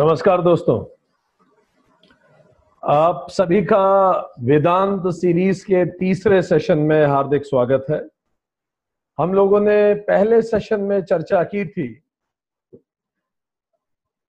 नमस्कार 0.00 0.42
दोस्तों। 0.42 0.84
आप 2.82 3.26
सभी 3.30 3.62
का 3.64 4.18
वेदांत 4.40 5.02
सीरीज़ 5.06 5.64
के 5.64 5.84
तीसरे 5.98 6.42
सेशन 6.42 6.78
में 6.78 7.06
हार्दिक 7.06 7.44
स्वागत 7.44 7.86
है। 7.90 8.08
हम 9.18 9.34
लोगों 9.34 9.60
ने 9.60 9.94
पहले 9.94 10.42
सेशन 10.42 10.80
में 10.80 11.02
चर्चा 11.02 11.42
की 11.44 11.64
थी 11.64 12.02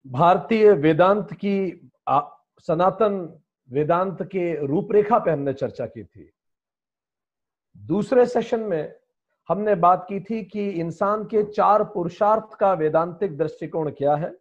भारतीय 0.07 0.71
वेदांत 0.71 1.33
की 1.33 1.89
सनातन 2.59 3.39
वेदांत 3.69 4.23
के 4.23 4.65
रूपरेखा 4.65 5.19
पे 5.19 5.31
हमने 5.31 5.53
चर्चा 5.53 5.85
की 5.85 6.03
थी। 6.03 6.29
दूसरे 7.77 8.25
सेशन 8.25 8.59
में 8.59 8.95
हमने 9.49 9.75
बात 9.75 10.05
की 10.09 10.19
थी 10.19 10.43
कि 10.43 10.69
इंसान 10.69 11.23
के 11.23 11.43
चार 11.43 11.83
पुरुषार्थ 11.83 12.53
का 12.53 12.73
वेदांतिक 12.73 13.37
दृष्टिकोण 13.37 13.91
क्या 13.91 14.15
है। 14.15 14.35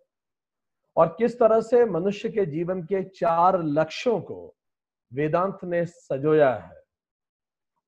और 1.00 1.08
किस 1.18 1.38
तरह 1.38 1.60
से 1.60 1.84
मनुष्य 1.84 2.28
के 2.28 2.46
जीवन 2.46 2.82
के 2.82 3.02
चार 3.02 3.62
लक्ष्यों 3.62 4.20
को 4.20 4.54
वेदांत 5.14 5.58
ने 5.64 5.86
सजोया 5.86 6.54
है। 6.54 6.82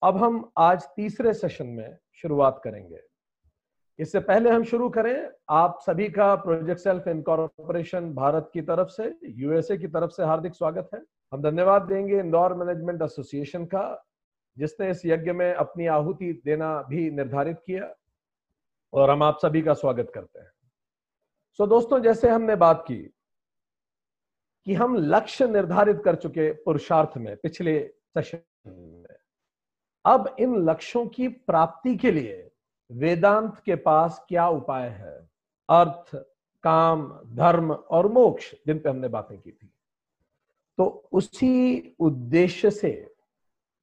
अब 0.03 0.17
हम 0.17 0.53
आज 0.59 0.85
तीसरे 0.97 1.35
सेशन 1.35 1.67
में 1.67 1.99
शुरुआत 2.15 2.61
करेंगे। 2.65 3.01
इससे 3.99 4.21
पहले 4.21 4.51
हम 4.51 4.65
शुरू 4.65 4.89
करें, 4.89 5.31
आप 5.51 5.79
सभी 5.87 6.09
का 6.09 6.35
प्रोजेक्ट 6.35 6.81
सेल्फ 6.81 7.09
इनकॉर्पोरेशन 7.09 8.15
भारत 8.15 8.51
की 8.55 8.63
तरफ़ 8.63 8.89
से, 8.89 9.19
यूएसए 9.25 9.77
की 9.77 9.89
तरफ़ 9.89 10.11
से 10.11 10.25
हार्दिक 10.25 10.55
स्वागत 10.55 10.89
है। 10.95 11.03
हम 11.33 11.43
धन्यवाद 11.43 11.83
देंगे 11.83 12.19
इंदौर 12.19 12.55
मैनेजमेंट 12.55 13.03
एसोसिएशन 13.03 13.65
का, 13.65 14.05
जिसने 14.59 14.91
इस 14.91 15.03
यज्ञ 15.07 15.33
में 15.33 15.55
अपनी 15.55 15.87
आहुति 15.87 16.43
देना 16.45 16.83
भी 16.83 17.11
निर्धारित 17.11 17.59
किया, 17.67 17.95
और 18.93 19.11
हम 19.11 19.23
आप 19.23 19.39
सभी 19.43 19.63
का 19.63 19.75
स्वागत 19.75 20.13
करते 20.15 20.41
हैं। 20.41 20.51
सो 21.59 21.67
दोस्तों, 21.67 21.99
जैसे 21.99 22.29
हमने 22.29 22.57
बात 22.57 22.85
की 22.89 22.99
कि 24.65 24.75
हम 24.75 24.97
लक्ष्य 24.97 25.47
निर्धारित 25.47 26.03
कर 26.05 26.15
चुके 26.15 26.53
पुरुषार्थ 26.53 27.19
में 27.19 27.37
पिछले 27.37 27.95
सेशन 28.19 28.43
में। 28.67 29.17
अब 30.05 30.37
इन 30.39 30.57
लक्ष्यों 30.57 31.07
की 31.07 31.29
प्राप्ति 31.29 31.97
के 31.97 32.13
लिए 32.13 32.51
वेदांत 32.93 33.63
के 33.67 33.75
पास 33.75 34.25
क्या 34.29 34.49
उपाय 34.49 34.89
है? 34.89 35.31
अर्थ, 35.71 36.17
काम, 36.63 37.21
धर्म 37.27 37.73
और 37.73 38.09
मोक्ष, 38.09 38.55
जिन 38.67 38.79
पे 38.79 38.91
हमने 38.91 39.09
बातें 39.09 39.41
की 39.41 39.51
थी। 39.51 39.75
तो 40.79 41.09
उसी 41.13 41.97
उद्देश्य 42.01 42.71
से 42.71 43.15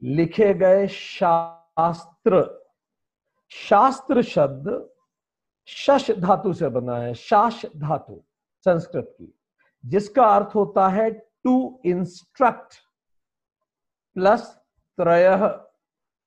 लिखे 0.03 0.53
गए 0.53 0.87
शास्त्र 0.87 2.65
शास्त्र 3.49 4.21
शब्द 4.21 4.89
शश 5.69 6.11
धातु 6.11 6.53
से 6.53 6.69
बना 6.69 6.97
है, 6.97 7.13
शाश 7.13 7.65
धातु, 7.77 8.21
संस्कृत 8.65 9.15
की। 9.17 9.33
जिसका 9.85 10.23
अर्थ 10.25 10.55
होता 10.55 10.87
है 10.87 11.09
टू 11.43 11.81
इंस्ट्रक्ट 11.85 12.75
प्लस 14.15 14.47
त्रय। 14.99 15.37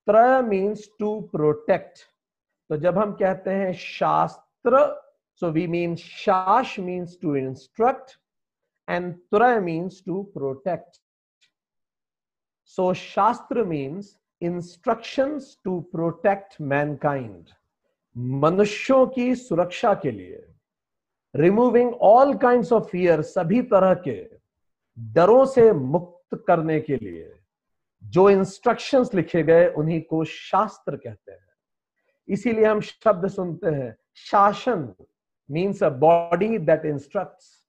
त्रय 0.06 0.40
मीन्स 0.42 0.88
टू 0.98 1.20
प्रोटेक्ट 1.20 1.98
तो 2.70 2.76
जब 2.76 2.98
हम 2.98 3.12
कहते 3.12 3.50
हैं 3.50 3.72
शास्त्र 3.72 4.78
so 5.40 5.50
we 5.50 5.66
mean 5.66 5.96
शाश 5.96 6.78
means 6.78 7.18
to 7.22 7.34
instruct 7.36 8.12
and 8.88 9.14
त्रय 9.34 9.60
means 9.60 10.02
to 10.06 10.22
protect 10.22 11.00
so 12.64 12.92
shastra 12.94 13.64
means 13.64 14.16
instructions 14.42 15.56
to 15.64 15.80
protect 15.80 16.60
mankind 16.60 17.48
मनुष्यों 18.16 19.06
की 19.06 19.34
सुरक्षा 19.34 19.94
के 19.94 20.10
लिए 20.10 20.46
removing 21.36 21.94
all 21.94 22.34
kind 22.34 22.72
of 22.72 22.84
fear 22.84 23.22
सभी 23.22 23.62
तरह 23.62 23.94
के 23.94 24.30
डरों 24.98 25.44
से 25.44 25.72
मुक्त 25.72 26.44
करने 26.46 26.80
के 26.80 26.96
लिए, 26.96 27.32
जो 28.04 28.30
इंस्ट्रक्शंस 28.30 29.14
लिखे 29.14 29.42
गए 29.42 29.68
उन्हीं 29.68 30.00
को 30.02 30.24
शास्त्र 30.24 30.96
कहते 30.96 31.32
हैं। 31.32 31.48
इसीलिए 32.28 32.64
हम 32.64 32.80
शब्द 32.80 33.28
सुनते 33.28 33.68
हैं, 33.68 33.96
शासन 34.14 34.94
means 35.50 35.82
a 35.82 35.90
body 35.90 36.58
that 36.58 36.84
instructs 36.84 37.68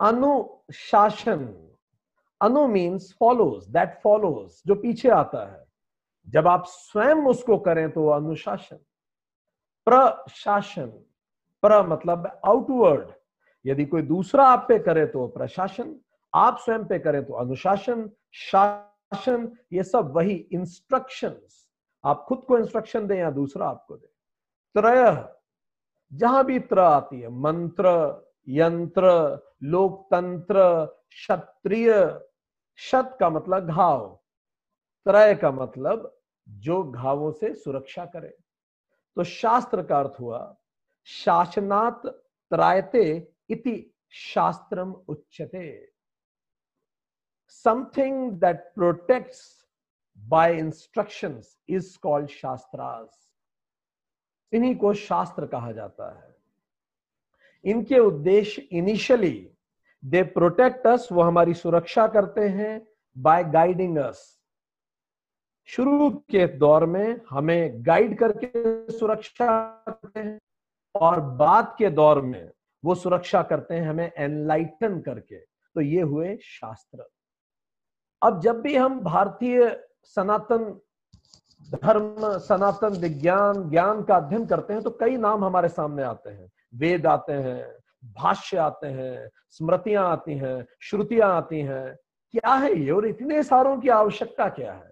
अनुशासन 0.00 1.68
अनु 2.40 2.66
मीन्स 2.66 3.12
फॉलोज 3.20 3.68
दैट 3.68 4.00
फॉलोज 4.02 4.62
जो 4.66 4.74
पीछे 4.74 5.08
आता 5.08 5.52
है। 5.52 5.64
जब 6.28 6.48
आप 6.48 6.64
स्वयं 6.66 7.26
उसको 7.26 7.58
करें 7.58 7.90
तो 7.90 8.06
अनुशासन। 8.08 8.78
प्रशासन, 9.86 10.86
प्र 11.62 11.82
मतलब 11.88 12.26
आउटवर्ड 12.46 13.10
यदि 13.64 13.84
कोई 13.84 14.02
दूसरा 14.02 14.46
आप 14.46 14.64
पे 14.68 14.78
करे 14.78 15.06
तो 15.06 15.26
प्रशासन, 15.28 15.94
आप 16.32 16.58
स्वयं 16.58 16.84
पे 16.84 16.98
करें 16.98 17.24
तो 17.24 17.34
अनुशासन, 17.34 18.10
शासन, 18.32 19.52
ये 19.72 19.82
सब 19.82 20.12
वही 20.16 20.34
इंस्ट्रक्शंस 20.52 21.68
आप 22.04 22.24
खुद 22.28 22.42
को 22.48 22.58
इंस्ट्रक्शन 22.58 23.06
दें 23.06 23.16
या 23.16 23.30
दूसरा 23.30 23.66
आपको 23.68 23.96
दे। 23.96 24.06
त्रय, 24.74 25.28
जहाँ 26.12 26.44
भी 26.44 26.58
त्र 26.60 26.78
आती 26.78 27.20
है, 27.20 27.28
मंत्र, 27.30 27.88
यंत्र, 28.48 29.10
लोकतंत्र, 29.62 30.84
क्षत्रिय 31.08 31.92
शत 32.78 33.16
का 33.20 33.30
मतलब 33.30 33.68
घाव। 33.68 34.06
त्रय 35.06 35.34
का 35.34 35.50
मतलब 35.50 36.12
जो 36.48 36.82
घावों 36.84 37.30
से 37.32 37.54
सुरक्षा 37.54 38.04
करे। 38.04 38.36
तो 39.16 39.24
शास्त्र 39.24 39.82
का 39.82 39.98
अर्थ 40.00 40.20
हुआ, 40.20 40.56
शासनात् 41.06 42.06
त्रायते 42.06 43.04
इति 43.50 43.74
शास्त्रम 44.10 44.92
उच्चते 45.08 45.68
something 47.48 48.30
that 48.40 48.60
protects 48.74 49.40
by 50.18 50.58
instructions 50.58 51.56
is 51.68 51.98
called 52.02 52.28
shastras 52.30 53.18
इन्हीं 54.52 54.74
को 54.76 54.92
शास्त्र 54.94 55.46
कहा 55.46 55.72
जाता 55.72 56.10
है। 56.18 56.34
इनके 57.64 57.98
उद्देश्य 57.98 58.62
इनिशियली 58.62 59.48
दे 60.02 60.22
प्रोटेक्ट 60.22 60.86
अस 60.86 61.08
वो 61.12 61.22
हमारी 61.22 61.54
सुरक्षा 61.54 62.06
करते 62.06 62.48
हैं 62.48 62.80
बाय 63.16 63.44
गाइडिंग 63.44 63.98
अस 63.98 64.31
शुरू 65.66 66.10
के 66.10 66.46
दौर 66.46 66.86
में 66.86 67.20
हमें 67.30 67.86
गाइड 67.86 68.18
करके 68.18 68.92
सुरक्षा 68.92 69.60
करते 69.88 70.20
हैं 70.20 70.38
और 70.94 71.20
बाद 71.20 71.74
के 71.78 71.90
दौर 71.90 72.20
में 72.20 72.50
वो 72.84 72.94
सुरक्षा 72.94 73.42
करते 73.42 73.74
हैं 73.74 73.88
हमें 73.88 74.12
एनलाइटन 74.16 75.00
करके। 75.00 75.36
तो 75.36 75.80
ये 75.80 76.00
हुए 76.00 76.38
शास्त्र। 76.42 77.04
अब 78.22 78.40
जब 78.40 78.60
भी 78.60 78.76
हम 78.76 79.00
भारतीय 79.00 79.84
सनातन 80.04 80.80
धर्म, 81.74 82.38
सनातन 82.38 82.88
विज्ञान, 82.88 83.70
ज्ञान 83.70 84.02
का 84.02 84.16
अध्ययन 84.16 84.46
करते 84.46 84.72
हैं 84.72 84.82
तो 84.82 84.90
कई 84.90 85.16
नाम 85.16 85.44
हमारे 85.44 85.68
सामने 85.68 86.02
आते 86.02 86.30
हैं। 86.30 86.50
वेद 86.74 87.06
आते 87.06 87.32
हैं, 87.32 87.78
भाष्य 88.12 88.56
आते 88.56 88.86
हैं, 88.86 89.30
स्मृतियाँ 89.50 90.08
आती 90.10 90.34
हैं, 90.34 90.66
श्रुतियाँ 90.80 91.36
आती 91.36 91.60
हैं। 91.60 91.96
क्या 92.34 92.54
है 92.54 92.78
ये 92.78 92.90
और 92.90 93.06
इतने 93.06 93.42
सारों 93.42 93.80
की 93.80 93.88
आवश्यकता 93.88 94.48
क्या 94.48 94.72
है? 94.72 94.91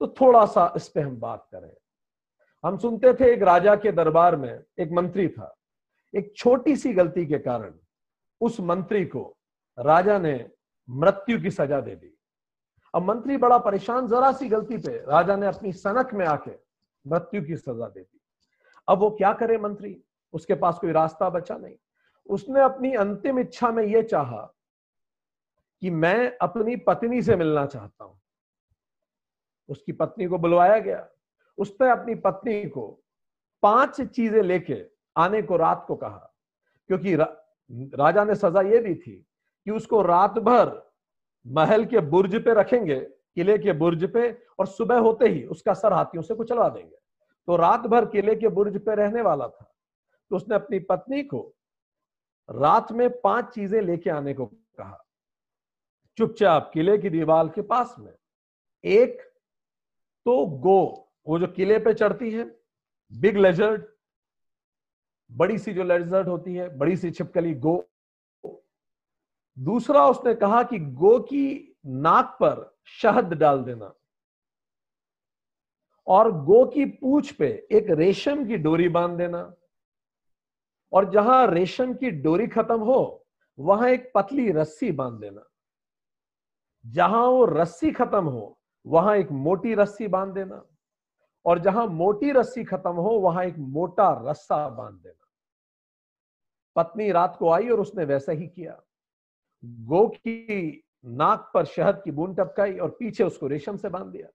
तो 0.00 0.14
थोड़ा 0.20 0.44
सा 0.46 0.72
इस 0.76 0.88
पे 0.88 1.00
हम 1.00 1.16
बात 1.16 1.46
करें। 1.52 1.72
हम 2.64 2.78
सुनते 2.78 3.12
थे 3.14 3.32
एक 3.32 3.42
राजा 3.42 3.74
के 3.76 3.92
दरबार 3.92 4.36
में 4.36 4.62
एक 4.78 4.92
मंत्री 4.92 5.28
था। 5.28 5.54
एक 6.14 6.32
छोटी 6.36 6.76
सी 6.76 6.92
गलती 6.92 7.26
के 7.26 7.38
कारण 7.38 7.74
उस 8.40 8.60
मंत्री 8.60 9.04
को 9.04 9.36
राजा 9.78 10.18
ने 10.18 10.50
मृत्यु 10.88 11.40
की 11.40 11.50
सजा 11.50 11.80
दे 11.80 11.94
दी। 11.96 12.14
अब 12.94 13.02
मंत्री 13.02 13.36
बड़ा 13.36 13.58
परेशान 13.58 14.06
जरा 14.06 14.32
सी 14.32 14.48
गलती 14.48 14.78
पे 14.78 14.96
राजा 14.98 15.36
ने 15.36 15.46
अपनी 15.46 15.72
सनक 15.72 16.14
में 16.14 16.26
आके 16.26 16.50
मृत्यु 17.06 17.42
की 17.42 17.56
सजा 17.56 17.88
दे 17.88 18.00
दी। 18.00 18.20
अब 18.88 18.98
वो 18.98 19.10
क्या 19.10 19.32
करे 19.32 19.58
मंत्री? 19.58 20.02
उसके 20.32 20.54
पास 20.54 20.78
कोई 20.78 20.92
रास्ता 20.92 21.30
बचा 21.30 21.56
नहीं। 21.56 21.76
उसने 22.26 22.60
अपनी 22.60 22.94
अंतिम 22.94 23.38
इच्छा 23.38 23.70
में 23.70 23.84
यह 23.84 24.02
चाहा 24.02 24.42
कि 25.82 25.90
मैं 25.90 26.36
अपनी 26.38 26.76
पत्नी 26.76 27.22
से 27.22 27.36
मिलना 27.36 27.66
चाहता 27.66 28.04
हूँ। 28.04 28.20
उसकी 29.68 29.92
पत्नी 29.92 30.26
को 30.26 30.38
बुलवाया 30.38 30.78
गया। 30.78 31.06
उसने 31.58 31.90
अपनी 31.90 32.14
पत्नी 32.14 32.64
को 32.64 32.86
पाँच 33.62 34.00
चीज़ें 34.00 34.42
लेके 34.42 34.82
आने 35.16 35.42
को 35.42 35.56
रात 35.56 35.84
को 35.88 35.96
कहा 35.96 36.34
क्योंकि 36.90 37.14
रा, 37.16 37.24
राजा 37.70 38.24
ने 38.24 38.34
सजा 38.34 38.60
ये 38.60 38.78
दी 38.78 38.94
थी 38.94 39.16
कि 39.66 39.70
उसको 39.70 40.02
रात 40.02 40.38
भर 40.38 40.70
महल 41.46 41.84
के 41.84 42.00
बुर्ज 42.00 42.34
पे 42.44 42.54
रखेंगे 42.54 42.98
किले 43.34 43.58
के 43.58 43.72
बुर्ज 43.72 44.04
पे 44.12 44.30
और 44.58 44.66
सुबह 44.66 44.98
होते 44.98 45.28
ही 45.28 45.44
उसका 45.46 45.74
सर 45.74 45.92
हाथियों 45.92 46.22
से 46.22 46.34
कुचलवा 46.34 46.68
देंगे। 46.68 46.96
तो 47.48 47.56
रात 47.56 47.86
भर 47.86 48.06
किले 48.06 48.34
के 48.34 48.48
बुर्ज 48.48 48.78
पे 48.84 48.94
रहने 48.94 49.22
वाला 49.22 49.48
था। 49.48 49.72
तो 50.30 50.36
उसने 50.36 50.54
अपनी 50.54 50.78
पत्नी 50.78 51.22
को 51.22 51.40
रात 52.48 52.92
में 52.92 53.08
पाँच 53.20 53.54
चीज़ें 53.54 53.80
लेके 53.82 54.10
आने 54.10 54.34
को 54.34 54.46
कहा। 54.46 55.04
चुपचाप 56.18 56.70
किले 56.74 56.96
की 56.98 57.10
दीवार 57.10 57.48
के 57.48 57.62
पास 57.62 57.94
में 57.98 58.12
एक 58.84 59.22
तो 60.28 60.46
गो 60.46 61.10
वो 61.26 61.38
जो 61.38 61.46
किले 61.46 61.78
पे 61.78 61.94
चढ़ती 61.94 62.30
है 62.30 62.60
बिग 63.12 63.36
लेजर्ड 63.36 63.86
बड़ी 65.32 65.58
सी 65.58 65.72
जो 65.72 65.84
लेजर्ड 65.84 66.28
होती 66.28 66.54
है, 66.54 66.78
बड़ी 66.78 66.96
सी 66.96 67.10
छिपकली 67.10 67.54
गो 67.54 67.90
दूसरा 69.58 70.08
उसने 70.08 70.34
कहा 70.34 70.62
कि 70.62 70.78
गो 70.78 71.20
की 71.20 71.76
नाक 71.86 72.26
पर 72.26 72.76
शहद 72.86 73.34
डाल 73.34 73.62
देना। 73.62 73.94
और 76.06 76.32
गो 76.32 76.64
की 76.66 76.84
पूछ 76.84 77.32
पे 77.32 77.68
एक 77.72 77.86
रेशम 77.90 78.46
की 78.46 78.56
डोरी 78.56 78.88
बाँध 78.88 79.18
देना। 79.18 79.54
और 80.92 81.10
जहाँ 81.10 81.46
रेशम 81.46 81.94
की 81.94 82.10
डोरी 82.10 82.46
खत्म 82.46 82.80
हो, 82.80 83.26
वहाँ 83.58 83.88
एक 83.88 84.12
पतली 84.14 84.52
रस्सी 84.52 84.92
बाँध 84.92 85.20
देना। 85.20 85.48
जहाँ 86.86 87.26
वो 87.26 87.44
रस्सी 87.44 87.92
खत्म 87.92 88.24
हो 88.24 88.57
वहाँ 88.86 89.16
एक 89.16 89.30
मोटी 89.30 89.74
रस्सी 89.74 90.08
बाँध 90.08 90.34
देना। 90.34 90.64
और 91.46 91.58
जहाँ 91.58 91.86
मोटी 91.86 92.32
रस्सी 92.32 92.64
खत्म 92.64 92.90
हो, 92.90 93.10
वहाँ 93.10 93.44
एक 93.44 93.58
मोटा 93.58 94.30
रस्सा 94.30 94.68
बाँध 94.68 94.94
देना। 94.94 95.24
पत्नी 96.76 97.12
रात 97.12 97.36
को 97.38 97.50
आई 97.50 97.68
और 97.68 97.80
उसने 97.80 98.04
वैसा 98.04 98.32
ही 98.32 98.46
किया। 98.46 98.82
गो 99.64 100.08
की 100.08 100.84
नाक 101.06 101.50
पर 101.54 101.64
शहद 101.64 102.02
की 102.04 102.10
बूंद 102.10 102.40
टपकाई 102.40 102.78
और 102.78 102.90
पीछे 102.90 103.24
उसको 103.24 103.46
रेशम 103.46 103.76
से 103.76 103.88
बाँध 103.88 104.06
दिया। 104.06 104.28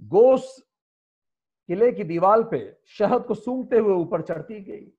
गो 0.00 0.36
किले 1.68 1.92
की 1.92 2.04
दीवार 2.04 2.42
पे 2.42 2.76
शहद 2.86 3.24
को 3.24 3.34
सूंघते 3.34 3.78
हुए 3.78 3.94
ऊपर 3.94 4.22
चढ़ती 4.22 4.60
गई। 4.60 4.92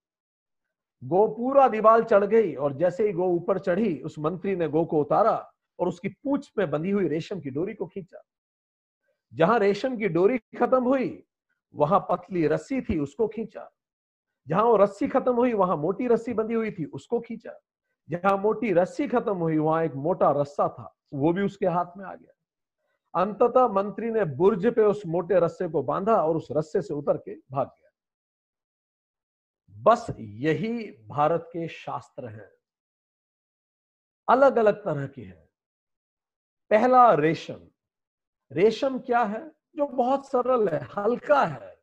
गो 1.04 1.28
पूरा 1.28 1.68
दीवार 1.68 2.04
चढ़ 2.04 2.26
गई 2.26 2.56
और 2.56 2.74
जैसे 2.74 3.08
ही 3.08 3.14
गो 3.14 3.26
ऊपर 3.26 3.60
चढ़ी, 3.60 4.02
उस 4.02 4.20
मंत्री 4.20 4.56
ने 4.56 4.68
गो 4.68 4.86
को 4.86 5.02
उतारा 5.02 5.52
और 5.80 5.88
उसकी 5.88 6.10
पूछ 6.10 6.52
में 6.58 6.70
बंधी 6.72 6.92
हुई 6.92 7.08
रेशम 7.08 7.40
की 7.40 7.50
डोरी 7.50 7.74
को 7.74 7.88
खींचा। 7.88 8.24
जहाँ 9.34 9.60
रेशम 9.60 9.98
की 9.98 10.08
डोरी 10.08 10.38
खत्म 10.38 10.84
हुई, 10.84 11.24
वहाँ 11.76 12.00
पतली 12.00 12.48
रस्सी 12.48 12.82
थी, 12.82 13.00
उसको 13.00 13.28
खींचा। 13.28 13.72
जहाँ 14.48 14.64
वो 14.64 14.78
रस्सी 14.78 15.08
खत्म 15.08 15.36
हुई, 15.36 15.54
वहाँ 15.54 15.78
मोटी 15.78 16.08
रस्सी 16.08 16.34
बंधी 16.34 16.54
हुई 16.54 16.72
थी, 16.72 16.86
उसको 16.86 17.20
खींचा। 17.20 17.60
जहाँ 18.10 18.38
मोटी 18.38 18.74
रस्सी 18.74 19.08
खत्म 19.08 19.38
हुई, 19.38 19.58
वहाँ 19.58 19.84
एक 19.84 19.94
मोटा 19.94 20.32
रस्सा 20.32 20.68
था, 20.68 20.98
वो 21.14 21.34
भी 21.34 21.42
उसके 21.42 21.66
हाथ 21.66 21.86
में 21.98 22.06
आ 22.06 22.16
गया। 22.16 22.34
अंततः 23.22 23.68
मंत्री 23.68 24.12
ने 24.12 24.26
बुर्ज 24.26 24.68
पे 24.68 24.82
उस 24.82 25.04
मोटे 25.06 25.40
रस्से 25.40 25.70
को 25.70 25.84
बांधा 25.84 26.16
और 26.16 26.38
उस 26.38 26.48
रस्से 26.52 26.82
से 26.82 26.94
उतर 26.94 27.18
के 27.18 27.36
भाग 27.36 27.68
गया। 27.68 27.90
बस 29.84 30.08
यही 30.20 30.92
भारत 30.92 31.44
के 31.48 31.68
शास्त्र 31.68 32.28
हैं। 32.28 32.52
अलग 34.30 34.56
अलग 34.56 34.86
तरह 34.86 35.08
के 35.08 35.22
हैं। 35.22 35.50
पहला 36.70 37.14
रेशम 37.14 37.60
रेशम 38.52 38.98
क्या 39.00 39.24
है? 39.24 39.46
जो 39.78 39.86
बहुत 39.88 40.28
सरल 40.28 40.68
है, 40.68 40.80
हल्का 40.98 41.44
है, 41.46 41.76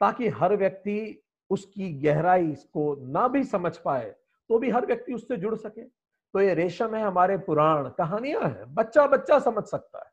ताकि 0.00 0.28
हर 0.28 0.56
व्यक्ति 0.56 1.22
उसकी 1.50 1.92
गहराई 2.02 2.52
को 2.72 2.94
ना 3.08 3.28
भी 3.28 3.44
समझ 3.44 3.76
पाए 3.76 4.14
तो 4.50 4.58
भी 4.58 4.70
हर 4.70 4.86
व्यक्ति 4.86 5.14
उससे 5.14 5.36
जुड़ 5.36 5.54
सके। 5.54 5.82
तो 5.82 6.40
ये 6.40 6.54
रेशम 6.54 6.94
है 6.94 7.02
हमारे 7.02 7.36
पुराण 7.38 7.88
कहानियाँ 7.88 8.42
हैं 8.42 8.74
बच्चा 8.74 9.06
बच्चा 9.06 9.38
समझ 9.38 9.64
सकता 9.64 9.98
है। 9.98 10.10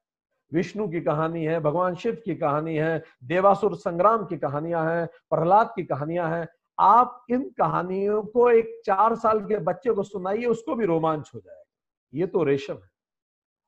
विष्णु 0.52 0.88
की 0.88 1.02
कहानी 1.02 1.46
है, 1.46 1.60
भगवान 1.60 1.96
शिव 1.96 2.22
की 2.26 2.36
कहानी 2.36 2.76
है, 2.76 3.04
देवासुर 3.24 3.76
संग्राम 3.76 4.26
की 4.26 4.38
कहानियाँ 4.38 4.86
हैं, 4.90 5.08
प्रहलाद 5.30 5.72
की 5.76 5.84
कहानियाँ 5.84 6.30
हैं। 6.30 6.48
आप 6.80 7.26
इन 7.30 7.50
कहानियों 7.58 8.22
को 8.24 8.50
एक 8.50 8.82
चार 8.86 9.16
साल 9.16 9.40
के 9.40 9.58
बच्चे 9.60 9.94
को 9.94 10.04
सुनाइए, 10.04 10.46
उसको 10.46 10.76
भी 10.76 10.86
रोमांच 10.86 11.32
हो 11.36 11.40
जाएगा। 11.40 11.64
ये 12.14 12.28
तो 12.28 12.44
रेशम 12.44 12.74
है। 12.74 12.93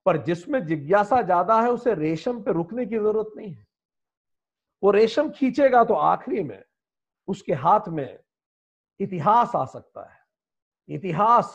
पर 0.05 0.17
जिसमें 0.23 0.65
जिज्ञासा 0.65 1.21
ज़्यादा 1.21 1.61
है, 1.61 1.69
उसे 1.69 1.93
रेशम 1.95 2.41
पे 2.43 2.51
रुकने 2.53 2.85
की 2.85 2.95
ज़रूरत 2.95 3.31
नहीं 3.37 3.53
है। 3.53 3.65
वो 4.83 4.91
रेशम 4.91 5.29
खींचेगा 5.29 5.83
तो 5.83 5.93
आखिरी 5.93 6.43
में 6.43 6.63
उसके 7.27 7.53
हाथ 7.55 7.87
में 7.89 8.19
इतिहास 8.99 9.55
आ 9.55 9.63
सकता 9.65 10.01
है। 10.03 10.23
इतिहास 10.89 11.53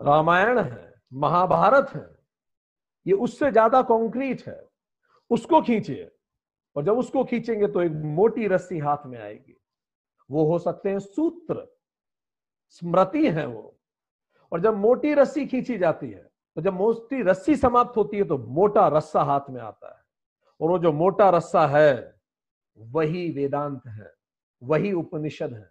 रामायण 0.00 0.58
है, 0.58 0.94
महाभारत 1.12 1.90
है, 1.94 2.08
ये 3.06 3.12
उससे 3.14 3.50
ज़्यादा 3.50 3.82
कॉन्क्रीट 3.84 4.42
है। 4.48 4.60
उसको 5.30 5.60
खींचिए, 5.62 6.10
और 6.76 6.84
जब 6.84 6.98
उसको 6.98 7.24
खींचेंगे 7.24 7.66
तो 7.66 7.82
एक 7.82 7.92
मोटी 7.92 8.46
रस्सी 8.48 8.78
हाथ 8.78 9.06
में 9.06 9.18
आएगी। 9.18 9.56
वो 10.30 10.44
हो 10.44 10.58
सकते 10.58 10.90
हैं 10.90 10.98
सूत्र, 10.98 11.66
स्मृति 12.68 13.28
है 13.28 13.46
वो। 13.46 13.74
और 14.52 14.60
जब 14.60 14.76
मोटी 14.76 15.14
रस्सी 15.14 15.46
खींची 15.46 15.78
जाती 15.78 16.10
है 16.10 16.27
तो 16.58 16.62
जब 16.62 16.74
मोटी 16.74 17.22
रस्सी 17.22 17.54
समाप्त 17.56 17.96
होती 17.96 18.16
है 18.16 18.24
तो 18.24 18.36
मोटा 18.38 18.86
रस्सा 18.88 19.22
हाथ 19.22 19.50
में 19.50 19.60
आता 19.60 19.88
है। 19.88 20.02
और 20.60 20.70
वो 20.70 20.78
जो 20.78 20.92
मोटा 20.92 21.28
रस्सा 21.30 21.66
है, 21.66 22.18
वही 22.78 23.30
वेदांत 23.30 23.82
है, 23.86 24.10
वही 24.62 24.92
उपनिषद 24.92 25.52
है। 25.54 25.70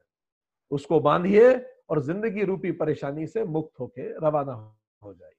उसको 0.72 1.00
बांधिए 1.00 1.52
और 1.90 2.02
ज़िंदगी 2.02 2.44
रूपी 2.44 2.72
परेशानी 2.72 3.28
से 3.28 3.44
मुक्त 3.44 3.80
होके 3.80 4.08
रवाना 4.28 4.54
हो 5.02 5.14
जाइए। 5.14 5.36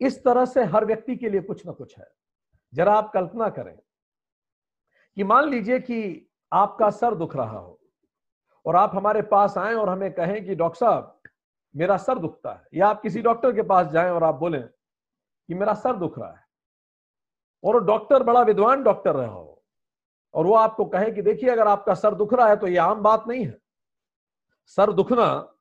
इस 0.00 0.22
तरह 0.24 0.44
से 0.44 0.64
हर 0.64 0.84
व्यक्ति 0.84 1.16
के 1.16 1.28
लिए 1.28 1.40
कुछ 1.40 1.66
ना 1.66 1.72
कुछ 1.72 1.98
है। 1.98 2.10
जरा 2.72 2.94
आप 2.94 3.10
कल्पना 3.14 3.48
करें 3.48 3.76
कि 5.16 5.24
मान 5.24 5.48
लीजिए 5.50 5.78
कि 5.80 6.30
आपका 6.52 6.90
सर 6.90 7.14
दुख 7.14 7.36
रहा 7.36 7.58
हो 7.58 7.80
और 8.66 8.76
आप 8.76 8.94
हमारे 8.94 9.22
पास 9.22 9.58
आए 9.58 9.74
और 9.74 9.88
हमें 9.88 10.12
कहें 10.12 10.44
कि 10.44 10.54
डॉक्टर 10.54 10.78
साहब 10.78 11.17
मेरा 11.74 11.96
सर 11.96 12.18
दुखता 12.18 12.52
है। 12.52 12.66
या 12.74 12.88
आप 12.88 13.00
किसी 13.02 13.22
डॉक्टर 13.22 13.52
के 13.52 13.62
पास 13.62 13.86
जाएँ 13.86 14.10
और 14.10 14.24
आप 14.24 14.34
बोलें 14.34 14.62
कि 14.62 15.54
मेरा 15.54 15.74
सर 15.74 15.96
दुख 15.96 16.18
रहा 16.18 16.30
है। 16.30 16.46
और 17.64 17.84
डॉक्टर, 17.84 18.22
बड़ा 18.22 18.42
विद्वान 18.42 18.82
डॉक्टर 18.82 19.14
रहा 19.14 19.26
हो, 19.26 19.62
और 20.34 20.46
वो 20.46 20.54
आपको 20.54 20.84
कहे 20.84 21.10
कि 21.10 21.22
देखिए, 21.22 21.50
अगर 21.50 21.68
आपका 21.68 21.94
सर 21.94 22.14
दुख 22.14 22.34
रहा 22.34 22.48
है 22.48 22.56
तो 22.56 22.66
ये 22.66 22.76
आम 22.76 23.02
बात 23.02 23.24
नहीं 23.28 23.46
है। 23.46 23.56
सर 24.66 24.92
दुखना 24.92 25.54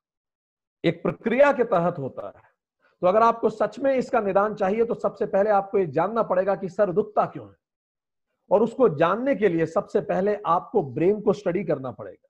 एक 0.83 1.01
प्रक्रिया 1.03 1.51
के 1.53 1.63
तहत 1.63 1.99
होता 1.99 2.27
है। 2.27 2.43
तो 3.01 3.07
अगर 3.07 3.21
आपको 3.21 3.49
सच 3.49 3.79
में 3.79 3.93
इसका 3.93 4.19
निदान 4.19 4.55
चाहिए 4.55 4.85
तो 4.85 4.93
सबसे 4.93 5.25
पहले 5.25 5.49
आपको 5.49 5.77
ये 5.77 5.85
जानना 5.87 6.23
पड़ेगा 6.23 6.55
कि 6.55 6.69
सर 6.69 6.91
दुखता 6.91 7.25
क्यों 7.25 7.47
है। 7.47 7.55
और 8.51 8.63
उसको 8.63 8.89
जानने 8.89 9.35
के 9.35 9.49
लिए 9.49 9.65
सबसे 9.65 10.01
पहले 10.01 10.35
आपको 10.45 10.81
ब्रेन 10.83 11.21
को 11.21 11.33
स्टडी 11.33 11.63
करना 11.63 11.91
पड़ेगा। 11.91 12.26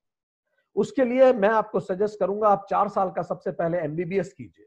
उसके 0.78 1.06
लिए 1.06 1.32
मैं 1.34 1.50
आपको 1.50 1.80
सजेस्ट 1.80 2.20
करूँगा, 2.20 2.48
आप 2.48 2.66
चार 2.70 2.90
साल 2.90 3.12
का 3.12 3.22
सबसे 3.22 3.52
पहले 3.52 3.78
एमबीबीएस 3.78 4.34
कीजिए। 4.34 4.66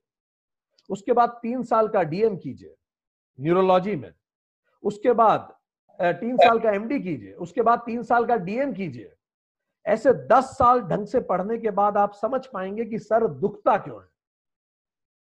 उसके 0.90 1.12
बाद 1.12 1.38
तीन 1.42 1.62
साल 1.62 1.88
का 1.88 2.02
डीएम 2.02 2.36
कीजिए 2.36 2.74
न्यूरोलॉजी 3.38 3.94
में। 3.96 4.12
उसके 4.84 5.12
बाद 5.12 5.56
तीन 6.00 6.36
साल 6.36 6.58
का 6.60 6.70
एमडी 6.70 7.00
कीजिए। 7.00 7.32
उसके 7.32 7.62
बाद 7.62 7.78
तीन 7.78 8.02
साल 8.02 8.26
का 8.26 8.36
डीएम 8.36 8.72
कीजिए। 8.72 9.12
ऐसे 9.86 10.12
दस 10.26 10.44
साल 10.58 10.80
ढंग 10.80 11.06
से 11.06 11.20
पढ़ने 11.20 11.58
के 11.58 11.70
बाद 11.70 11.96
आप 11.96 12.12
समझ 12.12 12.46
पाएँगे 12.46 12.84
कि 12.84 12.98
सर 12.98 13.26
दुखता 13.26 13.76
क्यों 13.76 14.00
है। 14.02 14.08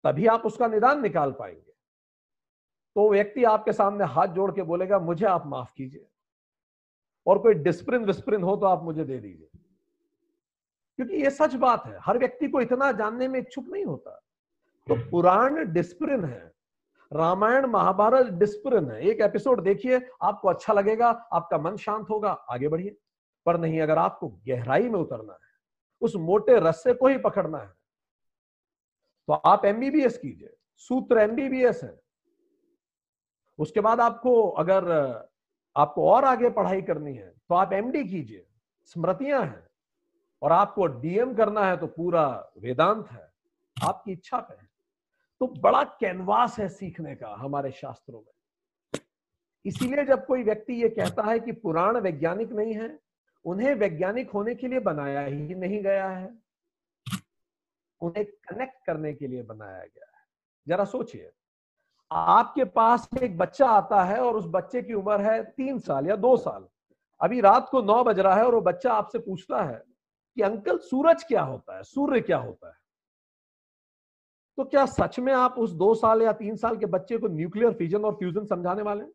तभी 0.04 0.28
आप 0.28 0.46
उसका 0.46 0.68
निदान 0.68 1.02
निकाल 1.02 1.32
पाएँगे। 1.32 1.74
तो 2.96 3.10
व्यक्ति 3.10 3.44
आपके 3.44 3.74
सामने 3.74 4.06
हाथ 4.06 4.28
जोड़ 4.28 4.52
के 4.52 4.64
बोलेगा, 4.64 5.00
मुझे 5.00 5.26
आप 5.26 5.46
माफ़ 5.48 5.74
कीजिए। 5.78 6.08
और 7.28 7.40
कोई 7.40 7.54
डिस्प्रिन 7.54 8.06
विस्प्रिन 8.06 8.44
हो 8.44 8.56
तो 8.56 8.66
आप 8.66 8.84
मुझे 8.84 9.04
दे 9.04 9.18
दीजिए। 9.20 9.50
क्योंकि 11.00 11.16
ये 11.16 11.30
सच 11.32 11.54
बात 11.56 11.86
है 11.86 11.98
हर 12.02 12.18
व्यक्ति 12.18 12.48
को 12.48 12.62
इतना 12.62 12.92
जानने 12.94 13.28
में 13.28 13.40
इच्छुक 13.40 13.66
नहीं 13.68 13.86
होता। 13.86 14.12
तो 14.88 14.96
पुराण 15.10 15.74
डिस्प्रिन 15.74 16.24
है 16.26 16.52
रामायण 17.12 17.66
महाभारत 17.66 18.32
डिस्प्रिन 18.34 18.90
है। 18.92 19.02
एक 19.02 19.22
एपिसोड 19.22 19.62
देखिए 19.64 20.00
आपको 20.24 20.50
अच्छा 20.50 20.74
लगेगा 20.74 21.10
आपका 21.34 21.58
मन 21.58 21.76
शांत 21.78 22.10
होगा 22.10 22.32
आगे 22.52 22.68
बढ़िए। 22.68 22.98
पर 23.46 23.58
नहीं 23.60 23.82
अगर 23.82 23.98
आपको 23.98 24.28
गहराई 24.48 24.90
में 24.90 25.00
उतरना 25.00 25.34
है 25.34 25.48
उस 26.02 26.16
मोटे 26.18 26.60
रस्से 26.60 26.94
को 26.94 27.08
ही 27.08 27.18
पकड़ना 27.18 27.58
है 27.58 27.72
तो 29.28 29.34
आप 29.34 29.66
एमबीबीएस 29.66 30.18
कीजिए 30.18 30.56
सूत्र 30.90 31.20
एमबीबीएस 31.20 31.84
है। 31.84 31.98
उसके 33.60 33.80
बाद 33.82 34.00
आपको 34.02 34.42
अगर 34.50 34.92
आपको 35.76 36.10
और 36.10 36.26
आगे 36.26 36.50
पढ़ाई 36.50 36.82
करनी 36.82 37.14
है 37.16 37.30
तो 37.50 37.56
आप 37.56 37.74
एमडी 37.74 38.04
कीजिए 38.04 38.46
स्मृतियाँ 38.86 39.42
हैं। 39.42 39.67
और 40.42 40.52
आपको 40.52 40.86
डीएम 41.02 41.34
करना 41.36 41.66
है 41.66 41.78
तो 41.78 41.88
पूरा 41.88 42.28
वेदांत 42.58 43.08
है, 43.08 43.28
आपकी 43.78 44.12
इच्छा 44.12 44.40
पे 44.40 44.56
तो 45.42 45.48
बड़ा 45.62 45.84
कैनवास 46.00 46.58
है 46.60 46.68
सीखने 46.70 47.16
का 47.16 47.34
हमारे 47.36 47.72
शास्त्रों 47.72 48.20
में। 48.20 49.00
इसीलिए 49.66 50.04
जब 50.06 50.26
कोई 50.26 50.44
व्यक्ति 50.44 50.74
ये 50.74 50.90
कहता 50.90 51.24
है 51.24 51.40
कि 51.40 51.52
पुराण 51.54 51.98
वैज्ञानिक 51.98 52.52
नहीं 52.52 52.74
है, 52.74 53.00
उन्हें 53.46 53.74
वैज्ञानिक 53.76 54.30
होने 54.32 54.56
के 54.56 54.68
लिए 54.68 54.80
बनाया 54.80 55.22
ही 55.22 55.56
नहीं 55.56 55.82
गया 55.84 56.08
है। 56.10 56.30
उन्हें 58.02 58.26
कनेक्ट 58.26 58.86
करने 58.86 59.14
के 59.14 59.28
लिए 59.28 59.44
बनाया 59.44 59.80
गया 59.80 60.06
है। 60.06 60.26
जरा 60.68 60.86
सोचिए, 60.86 61.32
आपके 62.12 62.64
पास 62.64 63.08
एक 63.24 63.38
बच्चा 63.38 63.68
आता 63.68 64.04
है 64.04 64.20
और 64.20 64.36
उस 64.36 64.46
बच्चे 64.48 64.82
की 64.82 64.94
उम्र 64.94 65.22
है 65.22 65.44
तीन 65.44 65.80
साल 65.80 66.08
या 66.08 66.16
दो 66.16 66.36
साल। 66.38 66.68
अभी 67.22 67.42
रात 67.42 67.70
को 67.70 67.82
नौ 67.82 68.04
बज 68.04 68.20
रहा 68.20 68.36
है 68.36 68.46
और 68.46 68.56
वो 68.56 68.62
बच्चा 68.62 68.94
आपसे 68.94 69.20
पूछता 69.20 69.64
है 69.64 69.84
कि 70.38 70.44
अंकल 70.44 70.78
सूरज 70.78 71.24
क्या 71.24 71.42
होता 71.42 71.78
है, 71.78 71.84
सूर्य 71.84 72.22
क्या 72.22 72.38
होता 72.38 72.68
है? 72.68 72.76
तो 74.58 74.64
क्या 74.64 74.86
सच 74.86 75.20
में 75.20 75.34
आप 75.34 75.56
उस 75.58 75.72
दो 75.72 75.96
साल 75.96 76.22
या 76.22 76.34
तीन 76.34 76.56
साल 76.56 76.78
के 76.78 76.86
बच्चे 76.86 77.18
को 77.18 77.28
न्यूक्लियर 77.28 77.74
फ्यूजन 77.74 78.06
और 78.06 78.14
फ्यूजन 78.14 78.46
समझाने 78.46 78.82
वाले 78.82 79.04
हैं? 79.04 79.12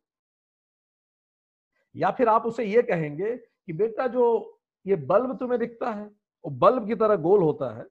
या 1.97 2.11
फिर 2.11 2.29
आप 2.29 2.47
उसे 2.47 2.65
ये 2.65 2.83
कहेंगे 2.83 3.37
कि 3.37 3.73
बेटा 3.73 4.07
जो 4.07 4.25
ये 4.87 4.97
बल्ब 4.97 5.39
तुम्हें 5.39 5.61
दिखता 5.61 5.91
है, 5.91 6.07
वो 6.45 6.51
बल्ब 6.51 6.87
की 6.87 6.95
तरह 6.95 7.17
गोल 7.17 7.43
होता 7.43 7.77
है 7.77 7.87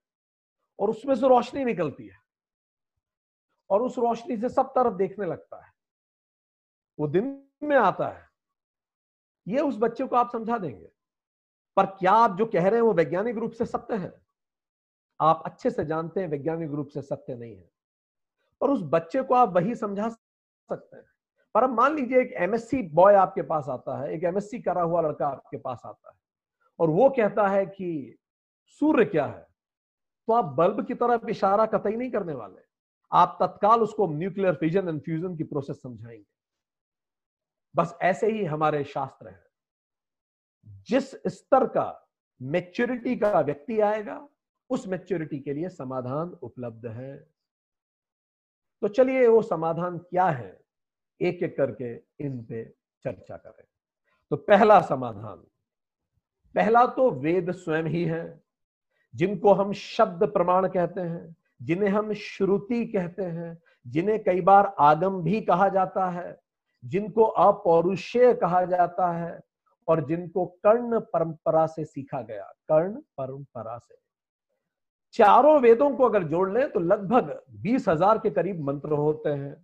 और 0.79 0.89
उसमें 0.89 1.15
से 1.15 1.27
रोशनी 1.27 1.65
निकलती 1.65 2.07
है 2.07 2.17
और 3.69 3.81
उस 3.81 3.97
रोशनी 3.97 4.37
से 4.37 4.49
सब 4.49 4.63
तरफ़ 4.63 4.93
देखने 4.93 5.25
लगता 5.25 5.65
है। 5.65 5.71
वो 6.99 7.07
दिन 7.07 7.47
में 7.63 7.77
आता 7.77 8.07
है। 8.07 8.29
ये 9.47 9.59
उस 9.59 9.77
बच्चे 9.77 10.07
को 10.07 10.15
आप 10.15 10.31
समझा 10.31 10.57
देंगे। 10.57 10.91
पर 11.75 11.85
क्या 11.85 12.11
आप 12.11 12.37
जो 12.37 12.45
कह 12.45 12.61
रहे 12.63 12.75
हैं 12.75 12.81
वो 12.81 12.93
वैज्ञानिक 12.93 13.37
रूप 13.37 13.51
से 13.51 13.65
सत्य 13.65 13.95
है? 13.95 14.21
आप 15.21 15.43
अच्छे 15.45 15.71
से 15.71 15.85
जानते 15.85 16.21
हैं 16.21 16.27
वैज्ञानिक 16.27 16.71
रूप 16.71 16.87
से 16.87 17.01
सत्य 17.01 17.35
नहीं 17.35 17.57
है। 17.57 17.71
और 18.61 18.71
उस 18.71 18.79
बच्चे 18.83 19.23
को 19.23 19.33
आप 19.33 19.49
वही 19.49 19.75
समझा 19.75 20.09
सकते 20.09 20.97
हैं। 20.97 21.05
पर 21.53 21.63
अब 21.63 21.69
मान 21.69 21.95
लीजिए 21.95 22.21
एक 22.21 22.33
एमएससी 22.33 22.83
बॉय 22.83 23.15
आपके 23.15 23.41
पास 23.41 23.69
आता 23.69 24.01
है, 24.01 24.13
एक 24.13 24.23
एमएससी 24.23 24.59
करा 24.59 24.81
हुआ 24.81 25.01
लड़का 25.01 25.27
आपके 25.27 25.57
पास 25.57 25.81
आता 25.85 26.09
है, 26.09 26.15
और 26.79 26.89
वो 26.89 27.09
कहता 27.09 27.47
है 27.47 27.65
कि, 27.65 28.17
सूर्य 28.65 29.05
क्या 29.05 29.25
है? 29.25 29.47
तो 30.27 30.33
आप 30.33 30.45
बल्ब 30.45 30.87
की 30.87 30.93
तरफ़ 30.93 31.27
इशारा 31.29 31.65
कतई 31.65 31.95
नहीं 31.95 32.11
करने 32.11 32.33
वाले। 32.33 32.61
आप 33.13 33.37
तत्काल 33.41 33.81
उसको 33.81 34.07
न्यूक्लियर 34.07 34.55
फिजन 34.55 34.89
एंड 34.89 35.01
फ्यूजन 35.01 35.37
की 35.37 35.43
प्रोसेस 35.43 35.81
समझाएँगे। 35.81 36.25
बस 37.75 37.97
ऐसे 38.01 38.27
ही 38.27 38.45
हमारे 38.45 38.83
शास्त्र 38.83 39.27
हैं। 39.27 39.50
जिस 40.65 41.11
स्तर 41.27 41.65
का 41.67 42.09
मेच्योरिटी 42.41 43.15
का 43.15 43.39
व्यक्ति 43.39 43.79
आएगा, 43.79 44.27
उस 44.69 44.87
मेच्योरिटी 44.87 45.39
के 45.39 45.53
लिए 45.53 45.69
समाधान 45.69 46.29
उपलब्ध 46.41 46.87
है। 46.87 47.15
तो 48.81 48.87
चलिए 48.87 49.27
वो 49.27 49.41
समाधान 49.41 49.97
क्या 49.97 50.25
है 50.25 50.59
एक 51.21 51.43
एक 51.43 51.57
करके 51.57 51.93
इन 52.25 52.43
पे 52.43 52.63
चर्चा 53.03 53.37
करें। 53.37 53.65
तो 54.31 54.35
पहला 54.35 54.81
समाधान, 54.81 55.35
पहला 56.55 56.85
तो 56.85 57.09
वेद 57.11 57.51
स्वयं 57.51 57.83
ही 57.83 58.03
है, 58.03 58.41
जिनको 59.15 59.53
हम 59.53 59.73
शब्द 59.73 60.23
प्रमाण 60.23 60.67
कहते 60.67 61.01
हैं, 61.01 61.35
जिन्हें 61.61 61.89
हम 61.89 62.13
श्रुति 62.13 62.85
कहते 62.85 63.23
हैं, 63.23 63.57
जिन्हें 63.87 64.23
कई 64.23 64.41
बार 64.41 64.75
आगम 64.79 65.21
भी 65.21 65.41
कहा 65.41 65.69
जाता 65.69 66.09
है, 66.09 66.39
जिनको 66.85 67.23
अपौरुषेय 67.23 68.33
कहा 68.33 68.65
जाता 68.65 69.11
है 69.11 69.39
और 69.91 70.05
जिनको 70.05 70.45
कर्ण 70.63 70.99
परंपरा 70.99 71.65
से 71.67 71.85
सीखा 71.85 72.21
गया, 72.21 72.43
कर्ण 72.43 72.95
परंपरा 73.17 73.77
से। 73.77 73.95
चारों 75.13 75.59
वेदों 75.59 75.89
को 75.95 76.03
अगर 76.03 76.23
जोड़ 76.23 76.51
लें 76.51 76.69
तो 76.71 76.79
लगभग 76.79 77.41
बीस 77.61 77.87
हज़ार 77.87 78.17
के 78.17 78.29
करीब 78.29 78.61
मंत्र 78.61 78.93
होते 78.93 79.29
हैं। 79.29 79.55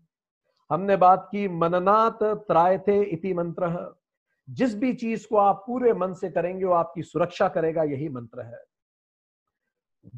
हमने 0.70 0.96
बात 0.98 1.28
की, 1.32 1.48
मननात 1.48 2.24
त्रायथे 2.24 3.02
इति 3.04 3.34
मंत्र। 3.34 3.96
जिस 4.48 4.76
भी 4.76 4.94
चीज़ 4.94 5.28
को 5.28 5.38
आप 5.38 5.64
पूरे 5.68 5.94
मन 5.94 6.14
से 6.14 6.30
करेंगे, 6.30 6.66
वो 6.66 6.74
आपकी 6.74 7.04
सुरक्षा 7.04 7.48
करेगा, 7.48 7.84
यही 7.84 8.10
मंत्र 8.10 8.42
है। 8.42 8.60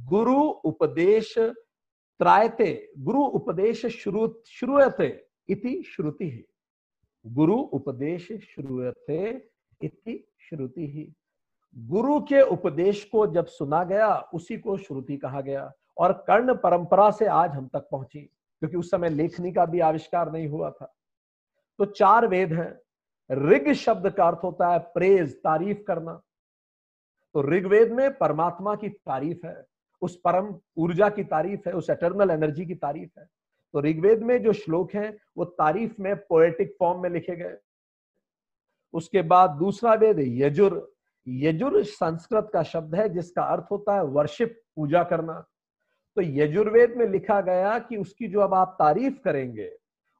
गुरु 0.05 0.39
उपदेश 0.41 1.33
त्रायते, 1.37 2.91
गुरु 2.97 3.23
उपदेश 3.25 3.85
शुरू 3.85 4.25
इति 5.49 5.83
श्रुति। 5.85 6.45
गुरु 7.25 7.55
उपदेश 7.73 8.27
श्रुते 8.43 9.31
इति 9.81 10.27
श्रुति 10.49 10.87
ही। 10.87 11.13
गुरु 11.77 12.19
के 12.19 12.41
उपदेश 12.41 13.03
को 13.03 13.27
जब 13.27 13.45
सुना 13.45 13.83
गया, 13.83 14.15
उसी 14.33 14.57
को 14.57 14.77
श्रुति 14.77 15.17
कहा 15.17 15.41
गया 15.41 15.71
और 15.97 16.13
कर्ण 16.13 16.55
परंपरा 16.55 17.11
से 17.11 17.25
आज 17.25 17.51
हम 17.51 17.67
तक 17.67 17.87
पहुँची, 17.91 18.19
क्योंकि 18.59 18.77
उस 18.77 18.91
समय 18.91 19.09
लेखनी 19.09 19.51
का 19.51 19.65
भी 19.65 19.79
आविष्कार 19.79 20.31
नहीं 20.31 20.47
हुआ 20.47 20.71
था। 20.71 20.95
तो 21.79 21.85
चार 21.85 22.27
वेद 22.27 22.53
हैं। 22.53 22.79
ऋग 23.31 23.73
शब्द 23.73 24.09
का 24.09 24.27
अर्थ 24.27 24.39
होता 24.43 24.73
है 24.73 24.79
प्रेज, 24.79 25.35
तारीफ़ 25.35 25.83
करना। 25.83 26.21
तो 27.33 27.41
ऋग्वेद 27.41 27.91
में 27.91 28.17
परमात्मा 28.17 28.75
की 28.75 28.89
तारीफ़ 28.89 29.47
है, 29.47 29.65
उस 30.01 30.21
परम 30.25 30.59
ऊर्जा 30.77 31.09
की 31.09 31.23
तारीफ़ 31.23 31.69
है, 31.69 31.73
उस 31.73 31.89
एटर्नल 31.89 32.31
एनर्जी 32.31 32.65
की 32.65 32.75
तारीफ़ 32.75 33.19
है। 33.19 33.25
तो 33.73 33.81
ऋग्वेद 33.81 34.23
में 34.23 34.43
जो 34.43 34.53
श्लोक 34.53 34.93
हैं, 34.93 35.17
वो 35.37 35.45
तारीफ़ 35.45 36.01
में 36.01 36.15
पोएटिक 36.15 36.75
फॉर्म 36.79 37.03
में 37.03 37.09
लिखे 37.09 37.35
गए। 37.35 37.57
उसके 38.93 39.21
बाद 39.21 39.49
दूसरा 39.49 39.93
वेद 39.93 40.19
यजुर। 40.19 40.93
यजुर 41.27 41.83
संस्कृत 41.83 42.49
का 42.53 42.63
शब्द 42.63 42.95
है 42.95 43.09
जिसका 43.09 43.43
अर्थ 43.43 43.65
होता 43.71 43.95
है 43.95 44.03
वर्शिप 44.03 44.61
पूजा 44.75 45.03
करना। 45.03 45.33
तो 46.15 46.21
यजुर्वेद 46.21 46.93
में 46.97 47.07
लिखा 47.07 47.41
गया 47.41 47.79
कि 47.79 47.97
उसकी 47.97 48.27
जो 48.27 48.39
अब 48.39 48.53
आप 48.53 48.75
तारीफ़ 48.79 49.19
करेंगे 49.19 49.71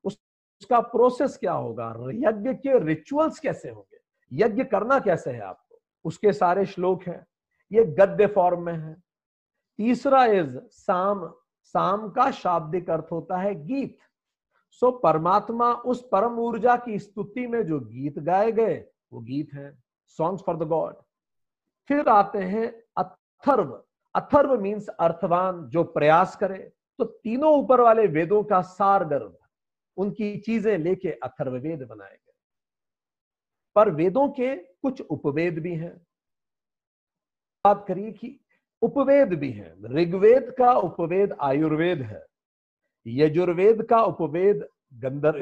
उस, 0.03 0.19
उसका 0.61 0.79
प्रोसेस 0.79 1.37
क्या 1.37 1.53
होगा? 1.53 1.95
यज्ञ 2.09 2.53
के 2.53 2.79
रिचुअल्स 2.79 3.39
कैसे 3.39 3.69
होंगे? 3.69 3.97
यज्ञ 4.33 4.63
करना 4.63 4.99
कैसे 4.99 5.31
है 5.31 5.41
आपको? 5.41 5.79
उसके 6.05 6.33
सारे 6.33 6.65
श्लोक 6.65 7.03
हैं। 7.03 7.27
ये 7.71 7.85
गद्य 7.85 8.27
फॉर्म 8.27 8.65
में 8.65 8.73
है। 8.73 8.95
तीसरा 9.77 10.25
इज़ 10.25 10.57
साम। 10.71 11.33
साम 11.63 12.09
का 12.09 12.31
शाब्दिक 12.31 12.89
अर्थ 12.89 13.05
होता 13.11 13.37
है 13.37 13.65
गीत। 13.65 13.97
सो 14.71 14.91
परमात्मा 14.91 15.73
उस 15.73 16.09
परम 16.11 16.39
ऊर्जा 16.39 16.75
की 16.75 16.99
स्तुति 16.99 17.47
में 17.47 17.65
जो 17.65 17.79
गीत 17.79 18.19
गाए 18.19 18.51
गए, 18.51 18.85
वो 19.13 19.19
गीत 19.19 19.49
है 19.53 19.83
सॉन्ग्स 20.07 20.43
फॉर 20.43 20.57
द 20.57 20.63
गॉड 20.63 20.95
फिर 21.87 22.07
आते 22.07 22.37
हैं 22.37 22.83
अथर्व। 22.97 23.83
अथर्व 24.15 24.61
मीन्स 24.61 24.87
अर्थवान, 24.87 25.65
जो 25.65 25.83
प्रयास 25.83 26.35
करे। 26.35 26.71
तो 26.99 27.03
तीनों 27.05 27.59
ऊपर 27.59 27.81
वाले 27.81 28.07
वेदों 28.07 28.43
का 28.43 28.61
सार 28.61 29.05
गर्भ, 29.05 29.37
उनकी 29.97 30.37
चीज़ें 30.37 30.77
लेके 30.77 31.11
अथर्व 31.11 31.51
वेद 31.51 31.83
बनाए 31.83 32.11
गए। 32.11 32.33
पर 33.75 33.89
वेदों 33.89 34.29
के 34.29 34.55
कुछ 34.55 35.01
उपवेद 35.01 35.59
भी 35.59 35.75
हैं। 35.75 35.97
बात 37.65 37.85
करिए 37.87 38.11
कि 38.11 38.39
उपवेद 38.81 39.33
भी 39.33 39.51
है। 39.51 39.75
ऋग्वेद 39.83 40.55
का 40.57 40.73
उपवेद 40.73 41.37
आयुर्वेद 41.41 42.01
है। 42.01 42.28
यजुर्वेद 43.05 43.81
का 43.83 44.01
उपवेद 44.03 44.67
गंधर 44.93 45.39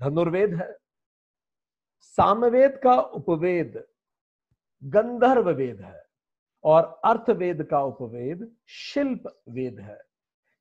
धनुर्वेद 0.00 0.54
है। 0.54 0.70
सामवेद 2.00 2.80
का 2.82 2.94
उपवेद 2.94 3.82
गंधर्व 4.82 5.50
वेद 5.50 5.80
है 5.80 6.02
और 6.64 7.00
अर्थवेद 7.04 7.62
का 7.62 7.82
उपवेद 7.82 8.50
शिल्प 8.68 9.28
वेद 9.48 9.78
है। 9.80 10.00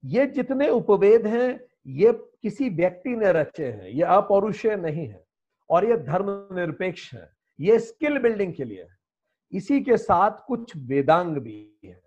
ये 0.04 0.26
जितने 0.28 0.70
उपवेद 0.70 1.28
हैं, 1.28 1.60
ये 1.88 2.12
किसी 2.42 2.70
व्यक्ति 2.70 3.10
ने 3.10 3.32
रचे 3.32 3.66
हैं, 3.66 3.88
ये 3.88 4.04
अपौरुषीय 4.04 4.76
नहीं 4.76 5.08
है 5.08 5.24
और 5.70 5.86
ये 5.86 5.98
धर्म 5.98 6.30
निरपेक्ष 6.52 7.14
है, 7.14 7.30
ये 7.60 7.80
स्किल 7.80 8.18
बिल्डिंग 8.20 8.54
के 8.54 8.64
लिए 8.64 8.82
है। 8.84 8.98
इसी 9.54 9.80
के 9.82 9.98
साथ 9.98 10.46
कुछ 10.48 10.76
वेदांग 10.78 11.38
भी 11.38 11.80
है, 11.86 12.02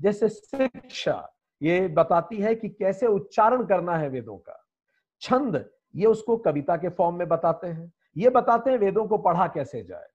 जैसे 0.00 0.28
शिक्षा 0.28 1.33
ये 1.64 1.88
बताती 1.88 2.36
है 2.36 2.54
कि 2.54 2.68
कैसे 2.68 3.06
उच्चारण 3.06 3.66
करना 3.66 3.96
है 3.96 4.08
वेदों 4.08 4.36
का। 4.36 4.66
छंद, 5.20 5.70
ये 5.96 6.06
उसको 6.06 6.36
कविता 6.36 6.76
के 6.76 6.88
फॉर्म 6.88 7.16
में 7.16 7.28
बताते 7.28 7.66
हैं। 7.66 7.92
ये 8.16 8.30
बताते 8.30 8.70
हैं 8.70 8.78
वेदों 8.78 9.06
को 9.06 9.18
पढ़ा 9.18 9.46
कैसे 9.46 9.82
जाए। 9.82 10.06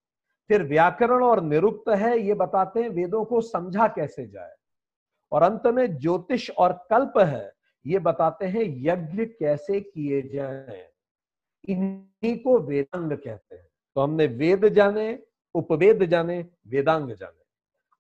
फिर 0.47 0.63
व्याकरण 0.63 1.23
और 1.23 1.41
निरुक्त 1.41 1.89
है, 1.89 2.19
ये 2.19 2.33
बताते 2.33 2.81
हैं 2.81 2.89
वेदों 2.89 3.25
को 3.25 3.41
समझा 3.41 3.87
कैसे 3.87 4.27
जाए। 4.27 4.53
और 5.31 5.43
अंत 5.43 5.67
में 5.67 5.97
ज्योतिष 5.97 6.49
और 6.49 6.73
कल्प 6.73 7.13
है, 7.17 7.53
ये 7.85 7.99
बताते 7.99 8.45
हैं 8.45 8.61
यज्ञ 8.61 9.25
कैसे 9.25 9.81
किए 9.81 10.21
जाए। 10.21 10.89
इन्हीं 11.69 12.39
को 12.39 12.59
वेदांग 12.59 13.11
कहते 13.11 13.55
हैं। 13.55 13.67
तो 13.95 14.01
हमने 14.01 14.25
वेद 14.27 14.69
जाने, 14.69 15.19
उपवेद 15.55 16.05
जाने, 16.05 16.45
वेदांग 16.67 17.11
जाने। 17.11 17.43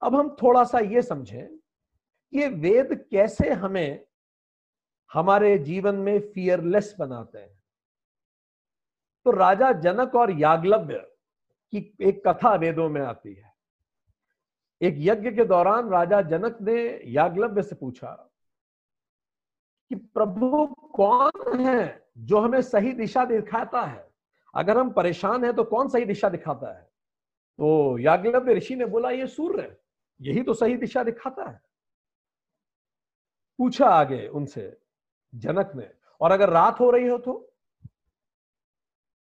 अब 0.01 0.15
हम 0.15 0.35
थोड़ा 0.43 0.63
सा 0.63 0.79
ये 0.79 1.01
समझें 1.01 1.59
ये 2.33 2.47
वेद 2.47 3.07
कैसे 3.11 3.49
हमें 3.49 4.05
हमारे 5.13 5.57
जीवन 5.57 5.95
में 5.95 6.19
फियरलेस 6.19 6.95
बनाते 6.99 7.37
हैं? 7.37 7.63
तो 9.25 9.31
राजा 9.31 9.71
जनक 9.71 10.15
और 10.15 10.31
याग्लव्य 10.31 10.99
की 11.71 11.97
एक 12.01 12.27
कथा 12.27 12.55
वेदों 12.55 12.89
में 12.89 13.01
आती 13.01 13.33
है। 13.33 13.53
एक 14.81 14.95
यज्ञ 14.97 15.31
के 15.31 15.45
दौरान 15.45 15.89
राजा 15.89 16.21
जनक 16.21 16.57
ने 16.61 17.01
याग्लव्य 17.05 17.63
से 17.63 17.75
पूछा 17.75 18.31
कि, 19.89 19.95
प्रभु, 19.95 20.67
कौन 20.67 21.59
है 21.59 22.07
जो 22.17 22.39
हमें 22.39 22.61
सही 22.61 22.93
दिशा 22.93 23.25
दिखाता 23.25 23.81
है? 23.81 24.09
अगर 24.55 24.77
हम 24.77 24.91
परेशान 24.91 25.45
हैं 25.45 25.55
तो 25.55 25.63
कौन 25.63 25.89
सही 25.89 26.05
दिशा 26.05 26.29
दिखाता 26.29 26.77
है? 26.77 26.83
तो 27.57 27.97
याग्लव्य 27.97 28.53
ऋषि 28.53 28.75
ने 28.75 28.85
बोला, 28.85 29.09
ये 29.09 29.27
सूर्य 29.27 29.77
यही 30.21 30.43
तो 30.43 30.53
सही 30.53 30.77
दिशा 30.77 31.03
दिखाता 31.03 31.49
है। 31.49 31.68
पूछा 33.59 33.85
आगे 33.85 34.27
उनसे 34.27 34.77
जनक 35.33 35.71
ने, 35.75 35.89
और 36.21 36.31
अगर 36.31 36.49
रात 36.49 36.79
हो 36.79 36.89
रही 36.91 37.07
हो 37.07 37.17
तो? 37.17 37.45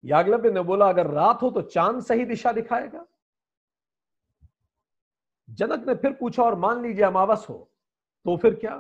याग्लव्य 0.04 0.52
ने 0.52 0.62
बोला, 0.62 0.90
अगर 0.90 1.08
रात 1.08 1.42
हो 1.42 1.50
तो 1.52 1.62
चाँद 1.62 2.02
सही 2.04 2.26
दिशा 2.26 2.52
दिखाएगा। 2.52 3.06
जनक 5.50 5.88
ने 5.88 5.96
फिर 5.96 6.14
पूछा, 6.14 6.44
और 6.44 6.56
मान 6.56 6.82
लीजिए 6.82 7.06
अमावस 7.06 7.46
हो 7.50 7.68
तो 8.26 8.38
फिर 8.38 8.56
क्या? 8.56 8.76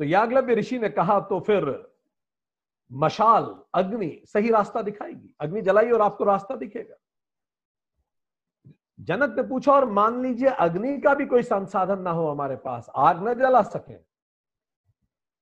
तो 0.00 0.04
याग्लव्य 0.04 0.54
ऋषि 0.54 0.78
ने 0.78 0.88
कहा 0.88 1.18
तो 1.20 1.40
फिर 1.40 1.64
मशाल, 2.90 3.44
अग्नि 3.74 4.22
सही 4.26 4.50
रास्ता 4.50 4.82
दिखाएगी। 4.82 5.34
अग्नि 5.40 5.62
जलाई 5.62 5.90
और 5.90 6.02
आपको 6.02 6.24
रास्ता 6.24 6.56
दिखेगा। 6.56 6.96
जनक 8.98 9.36
ने 9.36 9.42
पूछा, 9.42 9.72
और 9.72 9.84
मान 9.84 10.22
लीजिए 10.22 10.48
अग्नि 10.48 10.98
का 11.00 11.14
भी 11.14 11.26
कोई 11.26 11.42
संसाधन 11.42 11.98
ना 11.98 12.10
हो 12.10 12.28
हमारे 12.28 12.56
पास, 12.56 12.90
आग 12.96 13.28
न 13.28 13.34
जला 13.34 13.62
सके 13.62 14.09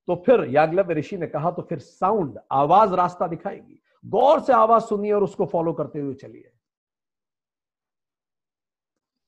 तो 0.08 0.14
फिर 0.26 0.44
याग्लव्य 0.50 0.94
ऋषि 0.94 1.16
ने 1.16 1.26
कहा 1.26 1.50
तो 1.50 1.62
फिर 1.62 1.78
साउंड 1.78 2.38
आवाज़ 2.52 2.94
रास्ता 2.94 3.26
दिखाएगी। 3.26 3.80
गौर 4.04 4.40
से 4.40 4.52
आवाज़ 4.52 4.82
सुनिए 4.84 5.12
और 5.12 5.24
उसको 5.24 5.46
फॉलो 5.46 5.72
करते 5.72 6.00
हुए 6.00 6.14
चलिए। 6.14 6.50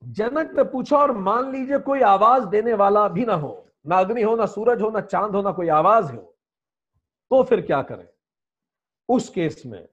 जनक 0.02 0.52
ने 0.56 0.64
पूछा, 0.64 0.96
और 0.96 1.12
मान 1.12 1.50
लीजिए 1.52 1.78
कोई 1.80 2.00
आवाज़ 2.02 2.44
देने 2.46 2.75
वाला 2.75 3.06
भी 3.08 3.25
ना 3.25 3.34
हो, 3.34 3.66
ना 3.87 3.99
अग्नि 3.99 4.22
हो, 4.22 4.34
ना 4.37 4.46
सूरज 4.46 4.82
हो, 4.82 4.90
ना 4.90 5.00
चाँद 5.02 5.34
हो, 5.37 5.42
ना 5.42 5.52
कोई 5.52 5.68
आवाज़ 5.70 6.12
हो 6.12 6.26
तो 7.30 7.42
फिर 7.42 7.60
क्या 7.60 7.82
करें? 7.82 8.06
उस 9.08 9.28
केस 9.28 9.62
में, 9.66 9.88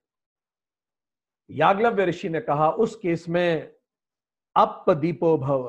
याग्लव्य 1.50 2.06
ऋषि 2.06 2.30
ने 2.30 2.40
कहा, 2.42 2.70
उस 2.70 2.96
केस 2.96 3.28
में 3.30 3.74
अप 4.56 4.90
दीपो 4.92 5.38
भव, 5.38 5.64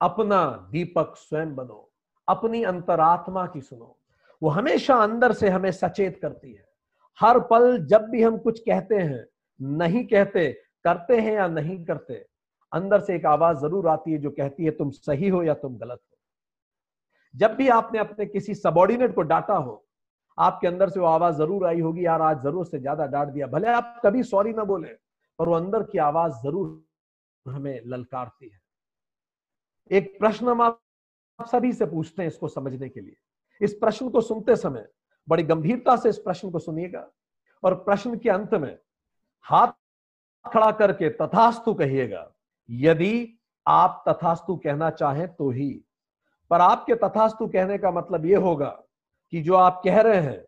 अपना 0.00 0.68
दीपक 0.70 1.14
स्वयं 1.18 1.54
बनो, 1.54 1.90
अपनी 2.28 2.62
अंतरात्मा 2.64 3.46
की 3.46 3.60
सुनो। 3.60 3.96
वो 4.42 4.48
हमेशा 4.48 4.94
अंदर 4.94 5.32
से 5.32 5.48
हमें 5.48 5.70
सचेत 5.72 6.18
करती 6.22 6.52
है। 6.52 6.64
हर 7.20 7.38
पल 7.40 7.76
जब 7.86 8.02
भी 8.02 8.22
हम 8.22 8.38
कुछ 8.38 8.58
कहते 8.58 8.94
हैं, 8.94 9.24
नहीं 9.60 10.04
कहते, 10.06 10.50
करते 10.84 11.20
हैं 11.20 11.32
या 11.32 11.46
नहीं 11.48 11.84
करते, 11.84 12.14
अंदर 12.72 13.00
से 13.00 13.14
एक 13.16 13.26
आवाज़ 13.26 13.58
ज़रूर 13.58 13.88
आती 13.88 14.12
है 14.12 14.18
जो 14.18 14.30
कहती 14.30 14.64
है, 14.64 14.70
तुम 14.70 14.90
सही 14.90 15.28
हो 15.28 15.42
या 15.42 15.54
तुम 15.54 15.76
गलत 15.76 16.00
हो? 16.00 16.16
जब 17.34 17.54
भी 17.54 17.68
आपने 17.68 17.98
अपने 17.98 18.26
किसी 18.26 18.54
सबॉर्डिनेट 18.54 19.14
को 19.14 19.22
डांटा 19.22 19.54
हो, 19.54 19.86
आपके 20.38 20.66
अंदर 20.66 20.88
से 20.88 21.00
वो 21.00 21.06
आवाज़ 21.06 21.36
ज़रूर 21.36 21.66
आई 21.66 21.80
होगी, 21.80 22.06
यार, 22.06 22.22
आज 22.22 22.42
ज़रूर 22.42 22.66
से 22.66 22.78
ज़्यादा 22.78 23.06
डांट 23.06 23.28
दिया। 23.28 23.46
भले 23.46 23.68
आप 23.68 24.00
कभी 24.04 24.22
सॉरी 24.22 24.52
ना 24.52 24.64
बोले, 24.64 24.88
पर 25.38 25.48
वो 25.48 25.54
अंदर 25.54 25.82
की 25.82 25.98
आवाज़ 25.98 26.32
ज़रूर 26.42 26.84
हमें 27.46 27.80
ललकारती 27.86 28.48
है। 28.48 28.58
एक 29.90 30.18
प्रश्न 30.18 30.48
हम 30.48 30.62
आप 30.62 30.80
सभी 31.40 31.72
से 31.72 31.86
पूछते 31.86 32.22
हैं 32.22 32.28
इसको 32.28 32.48
समझने 32.48 32.88
के 32.88 33.00
लिए। 33.00 33.16
इस 33.60 33.74
प्रश्न 33.74 34.08
को 34.08 34.20
सुनते 34.20 34.56
समय 34.56 34.88
बड़ी 35.28 35.42
गंभीरता 35.42 35.96
से 35.96 36.08
इस 36.08 36.18
प्रश्न 36.18 36.50
को 36.50 36.58
सुनिएगा 36.58 37.06
और 37.62 37.74
प्रश्न 37.74 38.18
के 38.18 38.30
अंत 38.30 38.54
में 38.54 38.78
हाथ 39.42 39.72
खड़ा 40.44 40.70
करके 40.70 41.08
तथास्तु 41.10 41.74
कहिएगा, 41.74 42.26
यदि 42.70 43.38
आप 43.66 44.04
तथास्तु 44.08 44.56
कहना 44.56 44.90
चाहें 44.90 45.26
तो 45.28 45.50
ही। 45.50 45.70
पर 46.50 46.60
आपके 46.60 46.94
तथास्तु 46.94 47.46
कहने 47.46 47.78
का 47.78 47.90
मतलब 47.90 48.26
यह 48.26 48.38
होगा 48.38 48.70
कि 49.32 49.42
जो 49.42 49.54
आप 49.54 49.80
कह 49.84 50.00
रहे 50.00 50.20
हैं, 50.20 50.44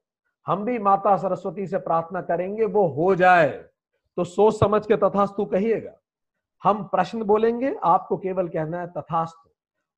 हम 0.47 0.65
भी 0.65 0.79
माता 0.79 1.17
सरस्वती 1.17 1.67
से 1.67 1.79
प्रार्थना 1.79 2.21
करेंगे, 2.21 2.65
वो 2.65 2.87
हो 2.87 3.15
जाए। 3.15 3.51
तो 4.17 4.25
सोच 4.25 4.59
समझ 4.59 4.87
के 4.87 4.97
तथास्तु 4.97 5.45
कहिएगा। 5.45 5.93
हम 6.63 6.83
प्रश्न 6.85 7.23
बोलेंगे, 7.23 7.75
आपको 7.85 8.17
केवल 8.17 8.49
कहना 8.49 8.81
है 8.81 8.87
तथास्तु। 8.87 9.51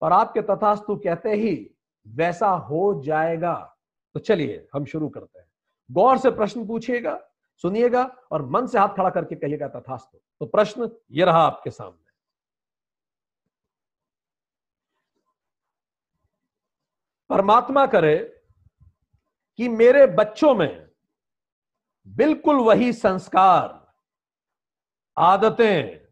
और 0.03 0.13
आपके 0.13 0.43
तथास्तु 0.43 0.97
कहते 0.97 1.33
ही 1.33 1.74
वैसा 2.07 2.49
हो 2.49 3.03
जाएगा। 3.05 3.77
तो 4.15 4.21
चलिए, 4.21 4.69
हम 4.75 4.85
शुरू 4.85 5.09
करते 5.09 5.39
हैं। 5.39 5.49
गौर 5.91 6.19
से 6.19 6.31
प्रश्न 6.31 6.67
पूछिएगा, 6.67 7.31
सुनिएगा 7.57 8.03
और 8.33 8.47
मन 8.47 8.67
से 8.67 8.79
हाथ 8.79 8.89
खड़ा 8.89 9.11
करके 9.11 9.35
कहिएगा 9.35 9.69
तथास्तु। 9.69 10.19
तो 10.41 10.47
प्रश्न 10.47 10.91
ये 11.11 11.25
रहा 11.25 11.43
आपके 11.43 11.71
सामने। 11.71 12.05
परमात्मा 17.31 17.87
करे 17.87 18.41
कि 19.57 19.69
मेरे 19.69 20.07
बच्चों 20.07 20.55
में 20.55 20.91
बिल्कुल 22.07 22.57
वही 22.57 22.93
संस्कार, 22.93 23.93
आदतें, 25.19 26.09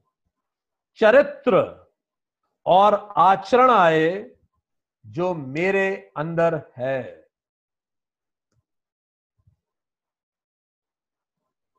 चरित्र 0.97 1.83
और 2.67 2.95
आचरण 3.17 3.71
आए 3.71 4.37
जो 5.07 5.35
मेरे 5.35 6.13
अंदर 6.17 6.73
है। 6.77 7.29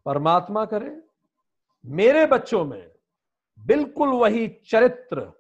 परमात्मा 0.06 0.66
करे, 0.66 1.02
मेरे 1.86 2.26
बच्चों 2.26 2.66
में 2.66 2.96
बिल्कुल 3.60 4.10
वही 4.10 4.48
चरित्र, 4.48 5.34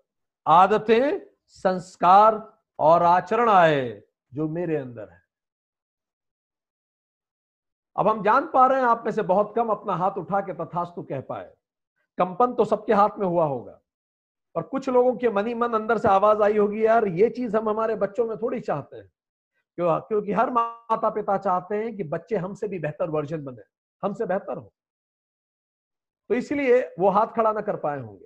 आदतें, 0.47 1.19
संस्कार 1.47 2.59
और 2.79 3.03
आचरण 3.03 3.49
आए 3.49 4.03
जो 4.33 4.47
मेरे 4.47 4.77
अंदर 4.77 5.09
है। 5.09 5.23
अब 7.97 8.07
हम 8.07 8.23
जान 8.23 8.47
पा 8.47 8.67
रहे 8.67 8.81
हैं 8.81 8.87
आप 8.87 9.03
में 9.05 9.11
से 9.11 9.21
बहुत 9.21 9.53
कम 9.55 9.69
अपना 9.69 9.93
हाथ 9.93 10.11
उठा 10.11 10.41
के 10.41 10.53
तथास्तु 10.53 11.03
कह 11.03 11.21
पाए। 11.21 11.55
कंपन 12.17 12.53
तो 12.53 12.65
सबके 12.65 12.93
हाथ 12.93 13.09
में 13.17 13.27
हुआ 13.27 13.45
होगा। 13.45 13.82
और 14.55 14.63
कुछ 14.63 14.89
लोगों 14.89 15.15
के 15.17 15.29
मनी 15.29 15.53
मन 15.53 15.73
अंदर 15.73 15.97
से 15.97 16.07
आवाज़ 16.07 16.41
आई 16.41 16.57
होगी, 16.57 16.85
यार, 16.85 17.07
ये 17.07 17.29
चीज़ 17.29 17.57
हम 17.57 17.69
हमारे 17.69 17.95
बच्चों 17.95 18.25
में 18.25 18.37
थोड़ी 18.37 18.59
चाहते 18.59 18.97
हैं। 18.97 19.11
क्यों? 19.75 19.99
क्योंकि 19.99 20.31
हर 20.31 20.49
माता 20.49 21.09
पिता 21.09 21.37
चाहते 21.37 21.75
हैं 21.75 21.97
कि 21.97 22.03
बच्चे 22.03 22.35
हमसे 22.35 22.67
भी 22.67 22.79
बेहतर 22.79 23.09
वर्जन 23.09 23.43
बने, 23.43 23.63
हमसे 24.03 24.25
बेहतर 24.25 24.57
हो। 24.57 24.71
तो 26.29 26.35
इसलिए 26.35 26.81
वो 26.99 27.09
हाथ 27.09 27.27
खड़ा 27.27 27.51
ना 27.53 27.61
कर 27.61 27.75
पाए 27.75 27.99
होंगे। 27.99 28.25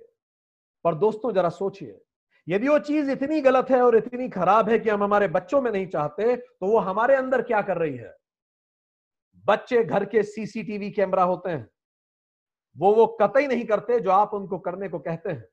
पर 0.84 0.94
दोस्तों, 0.94 1.32
जरा 1.32 1.48
सोचिए, 1.48 2.00
यदि 2.48 2.68
वो 2.68 2.78
चीज़ 2.78 3.10
इतनी 3.10 3.40
गलत 3.40 3.70
है 3.70 3.82
और 3.82 3.96
इतनी 3.96 4.28
खराब 4.28 4.68
है 4.68 4.78
कि 4.78 4.90
हम 4.90 5.04
हमारे 5.04 5.28
बच्चों 5.28 5.60
में 5.62 5.72
नहीं 5.72 5.86
चाहते 5.86 6.36
तो 6.36 6.66
वो 6.66 6.78
हमारे 6.78 7.14
अंदर 7.16 7.42
क्या 7.42 7.62
कर 7.62 7.78
रही 7.78 7.96
है? 7.96 8.16
बच्चे 9.46 9.84
घर 9.84 10.04
के 10.04 10.22
सीसीटीवी 10.22 10.90
कैमरा 10.90 11.22
होते 11.22 11.50
हैं। 11.50 11.68
वो 12.76 12.94
वो 12.94 13.06
कतई 13.22 13.46
नहीं 13.46 13.64
करते 13.64 14.00
जो 14.00 14.10
आप 14.10 14.34
उनको 14.34 14.58
करने 14.58 14.88
को 14.88 14.98
कहते 14.98 15.30
हैं। 15.30 15.44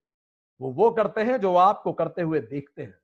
वो 0.61 0.71
वो 0.71 0.91
करते 0.91 1.21
हैं 1.21 1.41
जो 1.41 1.55
आपको 1.55 1.93
करते 1.93 2.21
हुए 2.21 2.39
देखते 2.39 2.83
हैं। 2.83 2.99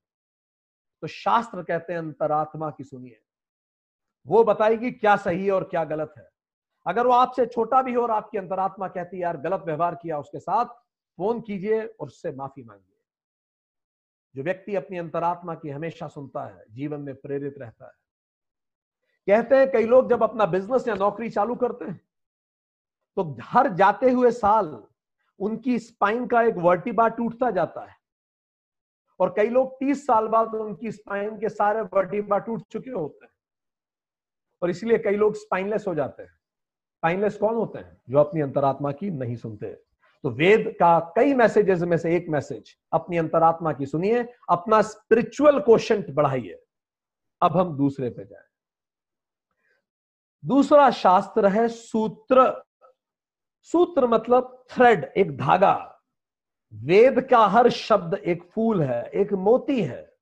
तो 1.02 1.08
शास्त्र 1.08 1.64
कहते 1.64 1.94
हैं, 1.94 2.00
अंतरात्मा 2.00 2.70
की 2.70 2.84
सुनिए। 2.84 3.22
वो 4.28 4.44
बताएगी 4.44 4.92
क्या 4.92 5.16
सही 5.16 5.46
है 5.46 5.52
और 5.52 5.64
क्या 5.64 5.84
गलत 5.84 6.14
है। 6.18 6.30
अगर 6.88 7.08
वो 7.08 7.14
आपसे 7.14 7.46
छोटा 7.46 7.82
भी 7.82 7.94
हो 7.94 8.04
और 8.04 8.12
आपकी 8.12 8.38
अंतरात्मा 8.38 8.88
कहती 8.88 9.18
है, 9.18 9.24
यार, 9.24 9.38
गलत 9.38 9.64
व्यवहार 9.66 9.96
किया 9.96 10.20
उसके 10.20 10.40
साथ, 10.40 10.66
फ़ोन 11.18 11.42
कीजिए 11.42 11.86
और 11.86 12.08
उससे 12.08 12.32
माफ़ी 12.32 12.64
मांगिए। 12.64 13.04
जो 14.36 14.44
व्यक्ति 14.44 14.76
अपनी 14.76 14.98
अंतरात्मा 14.98 15.56
की 15.56 15.70
हमेशा 15.70 16.08
सुनता 16.08 16.46
है, 16.46 16.66
जीवन 16.70 17.00
में 17.00 17.16
प्रेरित 17.16 17.56
रहता 17.58 17.86
है। 17.86 17.92
कहते 19.28 19.56
हैं, 19.56 19.72
कई 19.72 19.86
लोग 19.86 20.10
जब 20.10 20.24
अपना 20.24 20.46
बिज़नेस 20.46 20.88
या 20.88 20.96
नौकरी 20.96 21.30
चालू 21.30 21.56
करते 21.56 21.86
हैं 21.86 22.02
तो 23.18 23.38
हर 23.42 23.68
जाते 23.74 24.12
हुए 24.12 24.32
साल 24.32 24.84
उनकी 25.42 25.80
स्पाइन 25.80 26.28
का 26.28 26.42
एक 26.42 26.56
वर्टिबा 26.56 27.08
टूटता 27.08 27.52
जाता 27.52 27.82
है। 27.82 27.96
और 29.20 29.34
कई 29.38 29.50
लोग 29.50 29.80
30 29.80 30.08
साल 30.08 30.28
बाद 30.28 30.56
उनकी 30.56 30.92
स्पाइन 30.92 31.40
के 31.40 31.50
सारे 31.50 31.82
वर्टिबा 31.82 32.38
टूट 32.38 32.62
चुके 32.72 32.92
होते 32.92 33.26
हैं। 33.26 33.32
और 34.62 34.70
इसलिए 34.70 34.98
कई 34.98 35.16
लोग 35.16 35.36
स्पाइनलेस 35.36 35.86
हो 35.88 35.96
जाते 35.96 36.24
हैं। 36.24 36.30
स्पाइनलेस 36.30 37.38
कौन 37.38 37.56
होते 37.56 37.80
हैं? 37.80 38.02
जो 38.10 38.20
अपनी 38.20 38.42
अंतरात्मा 38.42 38.92
की 38.92 39.12
नहीं 39.12 39.36
सुनते। 39.36 39.84
तो 40.24 40.30
वेद 40.30 40.76
का 40.80 41.00
कई 41.00 41.34
मैसेजेस 41.34 41.82
में 41.82 41.98
से 41.98 42.16
एक 42.16 42.30
मैसेज 42.30 42.78
अपनी 42.94 43.18
अंतरात्मा 43.18 43.74
की 43.74 43.86
सुनिए, 43.86 44.34
अपना 44.50 44.82
स्पिरिचुअल 44.82 45.60
क्वेश्चन 45.60 46.06
बढ़ाइए। 46.10 46.64
अब 47.42 47.58
हम 47.58 47.78
दूसरे 47.78 48.10
पे 48.10 48.26
जाए। 48.26 48.44
दूसरा 50.46 50.92
शास्त्र 50.92 51.48
है 51.48 51.68
सूत्र। 51.68 52.64
सूत्र 53.62 54.08
मतलब 54.08 54.66
थ्रेड 54.72 55.04
एक 55.18 55.38
धागा। 55.38 56.02
वेद 56.74 57.22
का 57.22 57.46
हर 57.48 57.70
शब्द 57.70 58.14
एक 58.14 58.44
फूल 58.44 58.82
है, 58.82 59.04
एक 59.04 59.34
मोती 59.34 59.82
है। 59.82 60.14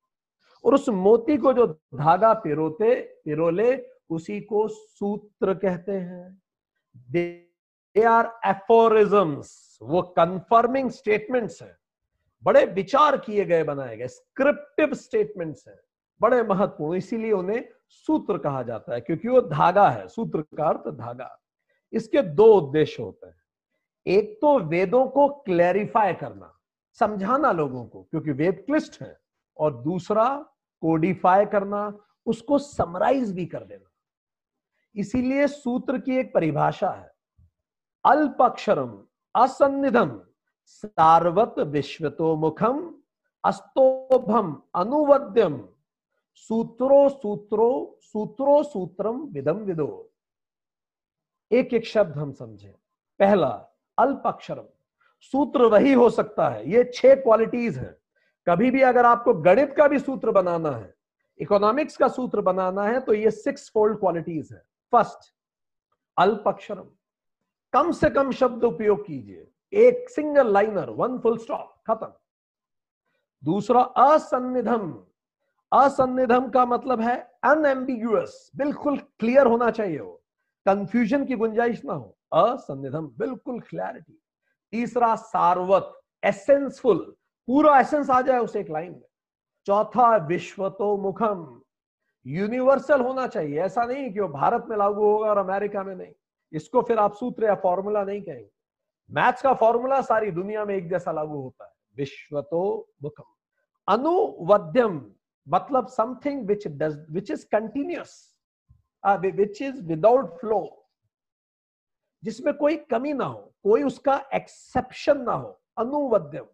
और 0.64 0.74
उस 0.74 0.88
मोती 0.88 1.36
को 1.36 1.52
जो 1.52 1.66
धागा 1.94 2.32
पिरोते, 2.34 3.00
पिरोले, 3.00 3.86
उसी 4.10 4.40
को 4.40 4.68
सूत्र 4.68 5.54
कहते 5.54 5.92
हैं। 5.92 6.42
दे 6.96 7.50
आर 8.06 8.40
एफोरिज्म्स 8.46 9.78
वो 9.82 10.02
कंफर्मिंग 10.02 10.90
स्टेटमेंट्स 10.90 11.62
हैं। 11.62 11.76
बड़े 12.42 12.64
विचार 12.64 13.16
किए 13.16 13.44
गए, 13.44 13.64
बनाए 13.64 13.96
गए 13.96 14.08
स्क्रिप्टिव 14.08 14.94
स्टेटमेंट्स 14.94 15.68
हैं। 15.68 15.78
बड़े 16.20 16.42
महत्वपूर्ण, 16.42 16.98
इसीलिए 16.98 17.32
उन्हें 17.32 17.64
सूत्र 17.88 18.38
कहा 18.38 18.62
जाता 18.62 18.94
है, 18.94 19.00
क्योंकि 19.00 19.28
वो 19.28 19.40
धागा 19.40 19.90
है 19.90 20.08
सूत्र 20.08 20.42
का 20.42 20.68
अर्थ 20.68 20.80
धागा। 20.80 21.36
इसके 21.92 22.22
दो 22.22 22.44
उद्देश्य 22.54 23.02
होते 23.02 23.26
हैं। 23.26 23.38
एक 24.06 24.38
तो 24.40 24.58
वेदों 24.58 25.06
को 25.06 25.28
क्लैरिफाई 25.28 26.12
करना, 26.14 26.58
समझाना 26.98 27.52
लोगों 27.52 27.84
को, 27.84 28.02
क्योंकि 28.02 28.32
वेद 28.32 28.62
क्लिष्ट 28.66 29.00
है, 29.02 29.16
और 29.56 29.74
दूसरा 29.82 30.26
कोडिफाई 30.82 31.46
करना, 31.46 31.92
उसको 32.26 32.58
समराइज 32.58 33.32
भी 33.34 33.46
कर 33.46 33.64
देना। 33.64 33.90
इसीलिए 34.94 35.46
सूत्र 35.46 35.98
की 35.98 36.16
एक 36.16 36.34
परिभाषा 36.34 36.90
है, 36.90 37.10
अल्पक्षरम 38.04 38.98
असन्निधम 39.34 40.20
सार्वत 40.64 41.58
विश्वतो 41.58 42.34
मुखम 42.36 42.94
अस्तोभम 43.44 44.62
अनुवद्यम। 44.74 45.60
सूत्रो 46.34 47.08
सूत्रो 47.08 47.98
सूत्रो 48.02 48.62
सूत्रम 48.62 49.20
विदम 49.24 49.56
विदो। 49.56 50.09
एक 51.50 51.72
एक 51.74 51.86
शब्द 51.86 52.16
हम 52.16 52.32
समझे। 52.32 52.74
पहला 53.20 53.48
अल्प 53.98 54.22
अक्षरम 54.26 54.66
सूत्र 55.20 55.64
वही 55.64 55.92
हो 55.92 56.08
सकता 56.10 56.48
है, 56.48 56.70
ये 56.70 56.84
छह 56.94 57.14
क्वालिटीज 57.14 57.78
हैं। 57.78 57.96
कभी 58.46 58.70
भी 58.70 58.82
अगर 58.82 59.04
आपको 59.04 59.34
गणित 59.34 59.74
का 59.76 59.86
भी 59.88 59.98
सूत्र 59.98 60.30
बनाना 60.30 60.70
है 60.70 60.94
इकोनॉमिक्स 61.40 61.96
का 61.96 62.08
सूत्र 62.08 62.40
बनाना 62.42 62.82
है 62.84 63.00
तो 63.00 63.14
ये 63.14 63.30
सिक्स 63.30 63.70
फोल्ड 63.74 63.98
क्वालिटीज 63.98 64.52
है। 64.52 64.62
फ़र्स्ट 64.92 65.32
अल्प 66.16 66.48
अक्षरम 66.48 66.88
कम 67.72 67.90
से 67.92 68.10
कम 68.10 68.30
शब्द 68.32 68.64
उपयोग 68.64 69.04
कीजिए। 69.06 69.46
एक 69.72 70.08
single 70.10 70.52
liner 70.52 70.90
one 70.90 71.18
full 71.18 71.36
stop 71.38 71.74
खत्म। 71.86 72.12
दूसरा, 73.42 73.80
असन्निधम। 73.80 74.92
असन्निधम 75.72 76.48
का 76.50 76.64
मतलब 76.66 77.00
है 77.00 77.16
अनएम्बिग्यूअस 77.44 78.50
बिल्कुल 78.56 78.98
क्लियर 79.18 79.46
होना 79.46 79.70
चाहिए 79.70 79.98
हो 79.98 80.19
कंफ्यूजन 80.66 81.24
की 81.24 81.36
गुंजाइश 81.36 81.84
ना 81.84 81.92
हो 81.92 82.16
असन्निधम 82.32 83.06
बिल्कुल 83.18 83.60
क्लैरिटी 83.60 84.20
तीसरा, 84.72 85.14
सार्वत 85.16 86.00
एसेंसफुल 86.22 86.98
पूरा 87.48 87.78
एसेंस 87.80 88.10
आ 88.10 88.20
जाए 88.22 88.38
उस 88.38 88.56
एक 88.56 88.70
लाइन 88.70 88.92
में. 88.92 89.08
चौथा 89.66 90.16
विश्वतो 90.16 90.96
मुखम 90.96 91.60
यूनिवर्सल 92.26 93.00
होना 93.00 93.26
चाहिए। 93.26 93.60
ऐसा 93.62 93.84
नहीं 93.84 94.12
कि 94.12 94.20
वो 94.20 94.28
भारत 94.28 94.66
में 94.68 94.76
लागू 94.76 95.04
होगा 95.04 95.28
और 95.30 95.38
अमेरिका 95.38 95.82
में 95.82 95.94
नहीं। 95.94 96.12
इसको 96.52 96.82
फिर 96.82 96.98
आप 96.98 97.14
सूत्र 97.14 97.44
या 97.44 97.54
फॉर्मूला 97.54 98.04
नहीं 98.04 98.22
कहेंगे। 98.22 98.50
मैथ्स 99.10 99.42
का 99.42 99.54
फॉर्मूला 99.54 100.00
सारी 100.00 100.30
दुनिया 100.30 100.64
में 100.64 100.74
एक 100.74 100.88
जैसा 100.88 101.12
लागू 101.12 101.40
होता 101.42 101.64
है। 101.64 101.72
विश्वतो 101.96 102.92
मुखम 103.02 103.24
अनुवध्यम 103.88 105.04
मतलब 105.48 105.86
something 105.86 106.46
which 106.46 106.66
does 106.68 107.06
which 107.10 107.30
is 107.30 107.46
continuous 107.52 108.29
which 109.04 109.62
is 109.62 109.82
without 109.84 110.38
flow 110.40 110.60
जिसमें 112.22 112.52
कोई 112.56 112.76
कमी 112.90 113.12
ना 113.12 113.24
हो, 113.24 113.40
कोई 113.62 113.82
उसका 113.82 114.16
एक्सेप्शन 114.34 115.20
ना 115.22 115.32
हो, 115.32 115.60
अनुवद्यम, 115.78 116.46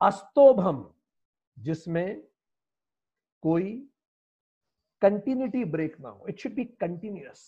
अस्तोभम, 0.00 0.84
जिसमें 1.56 2.22
कोई 3.42 3.72
कंटिन्यूटी 5.02 5.64
ब्रेक 5.64 6.00
ना 6.00 6.08
हो 6.08 6.26
it 6.28 6.38
should 6.40 6.54
be 6.54 6.64
continuous 6.80 7.40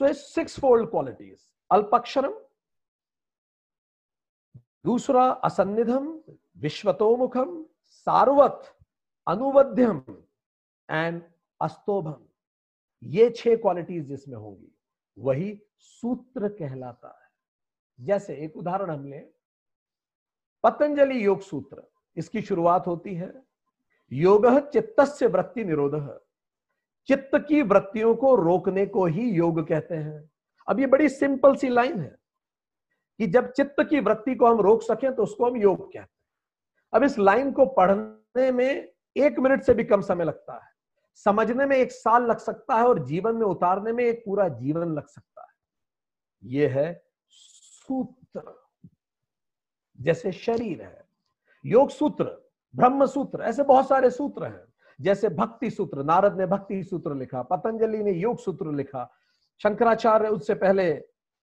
so 0.00 0.12
six 0.12 0.58
fold 0.60 0.90
qualities 0.90 1.38
अल्पक्षरम, 1.70 2.34
दूसरा 4.84 5.24
असन्निधम, 5.44 6.06
विश्वतोमुखम, 6.62 7.62
सार्वत 8.06 8.72
अनुवध्यम 9.26 10.02
एंड 10.88 11.22
अस्तोभम। 11.60 12.22
ये 13.02 13.30
छह 13.30 13.56
क्वालिटीज 13.56 14.06
जिसमें 14.08 14.36
होंगी, 14.36 14.72
वही 15.16 15.58
सूत्र 15.78 16.48
कहलाता 16.50 17.08
है। 17.08 17.24
जैसे 17.98 18.34
एक 18.36 18.56
उदाहरण 18.56 18.90
हम 18.90 19.06
ले 19.06 19.18
पतंजलि 20.64 21.24
योग 21.24 21.40
सूत्र, 21.40 21.82
इसकी 22.16 22.42
शुरुआत 22.42 22.86
होती 22.86 23.14
है, 23.14 23.32
योग 24.12 24.46
चित्त 24.70 25.00
से 25.08 25.26
वृत्ति 25.26 25.64
निरोध। 25.64 25.94
चित्त 27.08 27.30
की 27.48 27.62
वृत्तियों 27.62 28.14
को 28.14 28.34
रोकने 28.34 28.86
को 28.86 29.04
ही 29.06 29.30
योग 29.30 29.66
कहते 29.68 29.94
हैं। 29.94 30.30
अब 30.68 30.80
ये 30.80 30.86
बड़ी 30.86 31.08
सिंपल 31.08 31.56
सी 31.56 31.68
लाइन 31.68 32.00
है 32.00 32.16
कि 33.20 33.26
जब 33.26 33.50
चित्त 33.52 33.76
की 33.80 34.00
वृत्ति 34.00 34.34
को 34.34 34.46
हम 34.46 34.60
रोक 34.60 34.82
सकें 34.82 35.14
तो 35.14 35.22
उसको 35.22 35.46
हम 35.46 35.56
योग 35.56 35.84
कहते 35.84 35.98
हैं। 35.98 36.08
अब 36.92 37.04
इस 37.04 37.18
लाइन 37.18 37.52
को 37.52 37.66
पढ़ने 37.66 38.50
में 38.52 38.88
एक 39.16 39.38
मिनट 39.38 39.62
से 39.62 39.74
भी 39.74 39.84
कम 39.84 40.00
समय 40.02 40.24
लगता 40.24 40.54
है। 40.54 40.74
समझने 41.24 41.66
में 41.66 41.76
एक 41.76 41.92
साल 41.92 42.22
लग 42.22 42.38
सकता 42.38 42.74
है 42.74 42.84
और 42.84 43.06
जीवन 43.06 43.36
में 43.36 43.46
उतारने 43.46 43.92
में 43.92 44.04
एक 44.04 44.22
पूरा 44.26 44.48
जीवन 44.48 44.94
लग 44.94 45.06
सकता 45.06 45.42
है। 45.42 45.48
यह 46.44 46.74
है 46.74 47.04
सूत्र। 47.28 48.66
जैसे 50.00 50.32
शरीर 50.32 50.82
है, 50.82 51.08
योग 51.64 51.90
सूत्र, 51.90 52.24
ब्रह्म 52.76 53.06
सूत्र, 53.06 53.42
ऐसे 53.42 53.62
बहुत 53.62 53.88
सारे 53.88 54.10
सूत्र 54.10 54.44
हैं। 54.44 54.64
जैसे 55.00 55.28
भक्ति 55.28 55.70
सूत्र, 55.70 56.02
नारद 56.02 56.38
ने 56.38 56.46
भक्ति 56.46 56.84
सूत्र 56.84 57.14
लिखा, 57.14 57.42
पतंजलि 57.42 57.98
ने 57.98 58.12
योग 58.12 58.38
सूत्र 58.38 58.72
लिखा, 58.72 59.12
शंकराचार्य 59.62 60.28
उससे 60.28 60.54
पहले, 60.54 60.92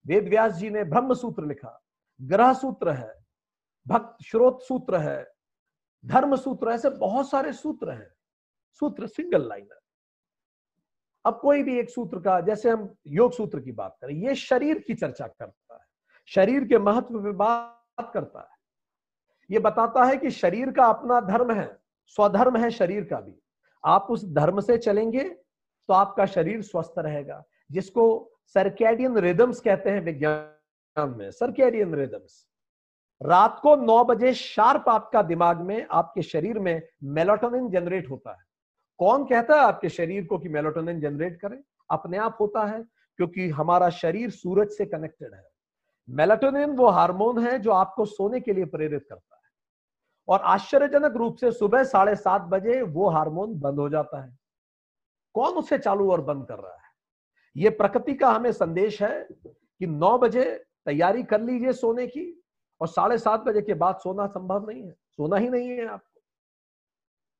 वेद 0.06 0.28
व्यास 0.28 0.52
जी 0.52 0.70
ने 0.70 0.84
ब्रह्म 0.84 1.14
सूत्र 1.14 1.46
लिखा। 1.46 1.84
ग्रह 2.22 2.52
सूत्र 2.52 2.90
है, 2.90 3.26
भक्त 3.86 4.24
श्रोत 4.24 4.62
सूत्र 4.62 4.96
है, 4.96 5.34
धर्म 6.06 6.36
सूत्र, 6.36 6.68
ऐसे 6.68 6.90
बहुत 6.90 7.30
सारे 7.30 7.52
सूत्र 7.52 7.90
हैं। 7.90 8.13
सूत्र 8.80 9.06
सिंगल 9.06 9.48
लाइनर 9.48 9.80
अब 11.24 11.38
कोई 11.42 11.62
भी 11.62 11.78
एक 11.78 11.90
सूत्र 11.90 12.18
का, 12.20 12.40
जैसे 12.40 12.70
हम 12.70 12.88
योग 13.08 13.32
सूत्र 13.32 13.60
की 13.60 13.72
बात 13.72 13.96
करें, 14.00 14.14
ये 14.16 14.34
शरीर 14.34 14.78
की 14.78 14.94
चर्चा 14.94 15.26
करता 15.26 15.74
है, 15.74 15.86
शरीर 16.30 16.64
के 16.64 16.78
महत्व 16.80 17.22
पे 17.22 17.32
बात 17.32 18.10
करता 18.14 18.40
है। 18.40 18.52
ये 19.50 19.58
बताता 19.60 20.04
है 20.04 20.16
कि 20.16 20.30
शरीर 20.32 20.70
का 20.72 20.84
अपना 20.86 21.20
धर्म 21.22 21.52
है, 21.52 21.66
स्वधर्म 22.06 22.56
है 22.56 22.70
शरीर 22.72 23.04
का 23.04 23.20
भी। 23.20 23.34
आप 23.84 24.06
उस 24.10 24.24
धर्म 24.26 24.60
से 24.60 24.78
चलेंगे 24.78 25.24
तो 25.24 25.94
आपका 25.94 26.26
शरीर 26.26 26.62
स्वस्थ 26.62 26.94
रहेगा, 26.98 27.42
जिसको 27.70 28.30
सर्केडियन 28.54 29.18
रिदम्स 29.18 29.60
कहते 29.60 29.90
हैं 29.90 30.00
विज्ञान 30.00 31.14
में 31.18 31.30
सर्कैडियन 31.32 31.94
रिदम्स 31.94 32.46
रात 33.20 33.58
को 33.62 33.74
9 33.78 34.02
बजे 34.04 34.32
शार्प 34.34 34.88
आपका 34.88 35.22
दिमाग 35.24 35.60
में, 35.60 35.86
आपके 35.90 36.22
शरीर 36.22 36.58
में 36.58 36.82
मेलाटोनिन 37.04 37.68
जनरेट 37.70 38.10
होता 38.10 38.30
है। 38.30 38.43
कौन 38.98 39.24
कहता 39.24 39.54
है 39.54 39.60
आपके 39.60 39.88
शरीर 39.88 40.24
को 40.24 40.38
कि 40.38 40.48
मेलाटोनिन 40.48 41.00
जनरेट 41.00 41.40
करें? 41.40 41.62
अपने 41.90 42.18
आप 42.18 42.36
होता 42.40 42.64
है, 42.64 42.82
क्योंकि 43.16 43.48
हमारा 43.48 43.90
शरीर 43.90 44.30
सूरज 44.30 44.68
से 44.68 44.86
कनेक्टेड 44.86 45.34
है। 45.34 45.48
मेलाटोनिन 46.08 46.70
वो 46.70 46.88
हार्मोन 46.88 47.46
है 47.46 47.58
जो 47.58 47.70
आपको 47.70 48.04
सोने 48.04 48.40
के 48.40 48.52
लिए 48.52 48.64
प्रेरित 48.64 49.06
करता 49.08 49.36
है। 49.36 49.42
और 50.28 50.40
आश्चर्यजनक 50.40 51.16
रूप 51.16 51.36
से 51.36 51.52
सुबह 51.52 51.84
साढ़े 51.84 52.16
सात 52.16 52.42
बजे 52.42 52.82
वो 52.82 53.08
हार्मोन 53.08 53.60
बंद 53.60 53.78
हो 53.78 53.88
जाता 53.88 54.24
है। 54.24 54.38
कौन 55.34 55.54
उसे 55.54 55.78
चालू 55.78 56.10
और 56.12 56.20
बंद 56.20 56.46
कर 56.46 56.58
रहा 56.58 56.72
है? 56.72 56.88
ये 57.56 57.70
प्रकृति 57.70 58.14
का 58.14 58.30
हमें 58.30 58.52
संदेश 58.52 59.02
है 59.02 59.28
कि 59.46 59.86
नौ 59.86 60.18
बजे 60.18 60.64
तैयारी 60.86 61.22
कर 61.22 61.40
लीजिए 61.40 61.72
सोने 61.72 62.06
की, 62.06 62.44
और 62.80 62.88
साढ़े 62.88 63.18
सात 63.18 63.40
बजे 63.40 63.62
के 63.62 63.74
बाद 63.74 63.96
सोना 63.96 64.26
संभव 64.26 64.70
नहीं 64.70 64.82
है। 64.82 64.90
सोना 64.90 65.36
ही 65.36 65.48
नहीं 65.48 65.68
है 65.68 65.86
आपको 65.86 66.13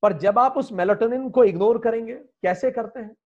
पर 0.04 0.12
जब 0.12 0.38
आप 0.38 0.54
उस 0.56 0.72
मेलाटोनिन 0.72 1.30
को 1.30 1.44
इग्नोर 1.44 1.78
करेंगे, 1.78 2.14
कैसे 2.14 2.70
करते 2.70 3.00
हैं? 3.00 3.16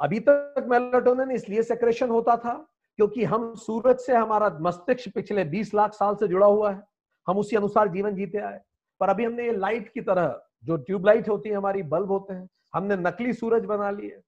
अभी 0.00 0.20
तक 0.20 0.64
मेलाटोनिन 0.68 1.30
इसलिए 1.30 1.62
सेक्रेशन 1.62 2.10
होता 2.10 2.36
था 2.36 2.68
क्योंकि 2.96 3.24
हम 3.24 3.54
सूरज 3.54 3.98
से 3.98 4.14
हमारा 4.14 4.58
मस्तिष्क 4.60 5.14
पिछले 5.14 5.44
20 5.44 5.74
लाख 5.74 5.92
साल 5.92 6.14
से 6.14 6.28
जुड़ा 6.28 6.46
हुआ 6.46 6.72
है। 6.72 6.82
हम 7.28 7.38
उसी 7.38 7.56
अनुसार 7.56 7.88
जीवन 7.88 8.14
जीते 8.14 8.38
आए। 8.38 8.60
पर 9.00 9.08
अभी 9.08 9.24
हमने 9.24 9.44
ये 9.44 9.52
लाइट 9.52 9.92
की 9.92 10.00
तरह, 10.00 10.42
जो 10.64 10.76
ट्यूबलाइट 10.76 11.28
होती 11.28 11.48
है, 11.48 11.56
हमारी 11.56 11.82
बल्ब 11.82 12.10
होते 12.10 12.34
हैं, 12.34 12.48
हमने 12.74 12.96
नकली 12.96 13.32
सूरज 13.32 13.64
बना 13.64 13.90
लिए। 13.90 14.20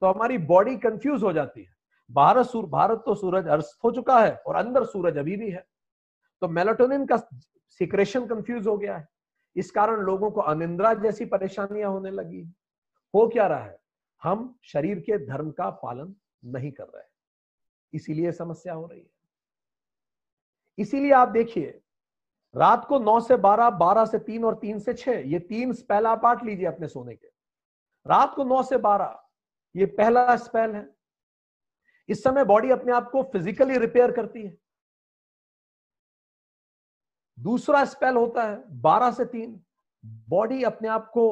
तो 0.00 0.06
हमारी 0.06 0.38
बॉडी 0.38 0.76
कंफ्यूज 0.76 1.22
हो 1.22 1.32
जाती 1.32 1.62
है। 1.62 1.74
भारत 2.10 2.52
भारत 2.56 3.02
तो 3.06 3.14
सूरज 3.14 3.46
अर्थ 3.46 3.64
हो 3.84 3.90
चुका 3.90 4.20
है 4.20 4.42
और 4.46 4.54
अंदर 4.54 4.84
सूरज 4.84 5.18
अभी 5.18 5.36
भी 5.36 5.50
है। 5.50 5.66
तो 6.40 6.48
मेलाटोनिन 6.48 7.06
का 7.06 7.16
सिक्रेशन 7.68 8.26
कंफ्यूज 8.26 8.66
हो 8.66 8.78
गया 8.78 8.96
है। 8.96 9.13
इस 9.56 9.70
कारण 9.70 10.00
लोगों 10.00 10.30
को 10.30 10.40
अनिंद्रा 10.40 10.94
जैसी 10.94 11.24
परेशानियाँ 11.24 11.90
होने 11.90 12.10
लगी। 12.10 12.42
हो 13.14 13.28
क्या 13.28 13.46
रहा 13.46 13.64
है? 13.64 13.78
हम 14.22 14.58
शरीर 14.62 15.00
के 15.00 15.26
धर्म 15.26 15.50
का 15.50 15.70
पालन 15.70 16.14
नहीं 16.44 16.72
कर 16.72 16.84
रहे। 16.84 17.04
इसीलिए 17.94 18.32
समस्या 18.32 18.74
हो 18.74 18.86
रही 18.86 19.00
है। 19.00 19.10
इसीलिए 20.78 21.12
आप 21.12 21.28
देखिए 21.28 21.80
रात 22.56 22.84
को 22.84 22.98
9 22.98 23.20
से 23.20 23.36
12, 23.36 23.70
12 23.70 24.04
से 24.04 24.18
3 24.18 24.44
और 24.44 24.54
3 24.54 24.78
से 24.78 24.94
6 24.94 25.12
ये 25.12 25.38
तीन 25.38 25.72
स्पेल 25.72 26.06
आप 26.06 26.22
बांट 26.22 26.44
लीजिए 26.44 26.66
अपने 26.66 26.88
सोने 26.88 27.14
के। 27.14 27.26
रात 28.06 28.34
को 28.34 28.44
9 28.44 28.62
से 28.62 28.76
12 28.76 29.30
ये 29.76 29.86
पहला 29.86 30.36
स्पेल 30.36 30.74
है। 30.74 30.94
इस 32.08 32.24
समय 32.24 32.44
बॉडी 32.44 32.70
अपने 32.70 32.92
आप 32.92 33.10
को 33.10 33.22
फिजिकली 33.22 33.78
रिपेयर 33.78 34.12
करती 34.12 34.42
है। 34.42 34.56
दूसरा 37.38 37.84
स्पेल 37.84 38.16
होता 38.16 38.42
है 38.42 38.62
बारह 38.80 39.10
से 39.10 39.24
तीन। 39.24 39.60
बॉडी 40.28 40.62
अपने 40.62 40.88
आप 40.88 41.10
को 41.14 41.26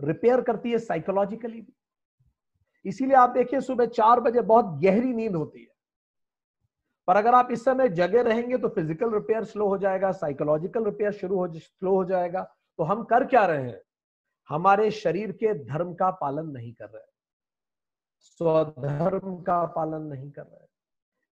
रिपेयर 0.00 0.40
करती 0.40 0.70
है 0.70 0.78
साइकोलॉजिकली 0.78 1.60
भी। 1.60 1.72
इसीलिए 2.84 3.16
आप 3.16 3.30
देखिए, 3.30 3.60
सुबह 3.60 3.86
चार 3.86 4.20
बजे 4.20 4.40
बहुत 4.42 4.66
गहरी 4.82 5.12
नींद 5.14 5.36
होती 5.36 5.60
है। 5.60 5.70
पर 7.08 7.16
अगर 7.16 7.34
आप 7.34 7.48
इस 7.52 7.64
समय 7.64 7.88
जगे 7.90 8.22
रहेंगे 8.22 8.58
तो 8.58 8.68
फ़िज़िकल 8.68 9.12
रिपेयर 9.14 9.44
स्लो 9.44 9.68
हो 9.68 9.78
जाएगा 9.78 10.10
साइकोलॉजिकल 10.12 10.84
रिपेयर 10.84 11.12
शुरू 11.12 11.36
हो 11.36 11.46
स्लो 11.54 11.94
हो 11.94 12.04
जाएगा। 12.04 12.42
तो 12.78 12.84
हम 12.84 13.02
कर 13.04 13.24
क्या 13.24 13.44
रहे 13.46 13.62
हैं? 13.62 13.80
हमारे 14.48 14.90
शरीर 14.90 15.32
के 15.32 15.54
धर्म 15.64 15.94
का 15.94 16.10
पालन 16.10 16.50
नहीं 16.50 16.72
कर 16.72 16.88
रहे। 16.88 17.10
स्वधर्म 18.18 19.36
का 19.42 19.64
पालन 19.66 20.02
नहीं 20.02 20.30
कर 20.30 20.42
रहे। 20.42 20.66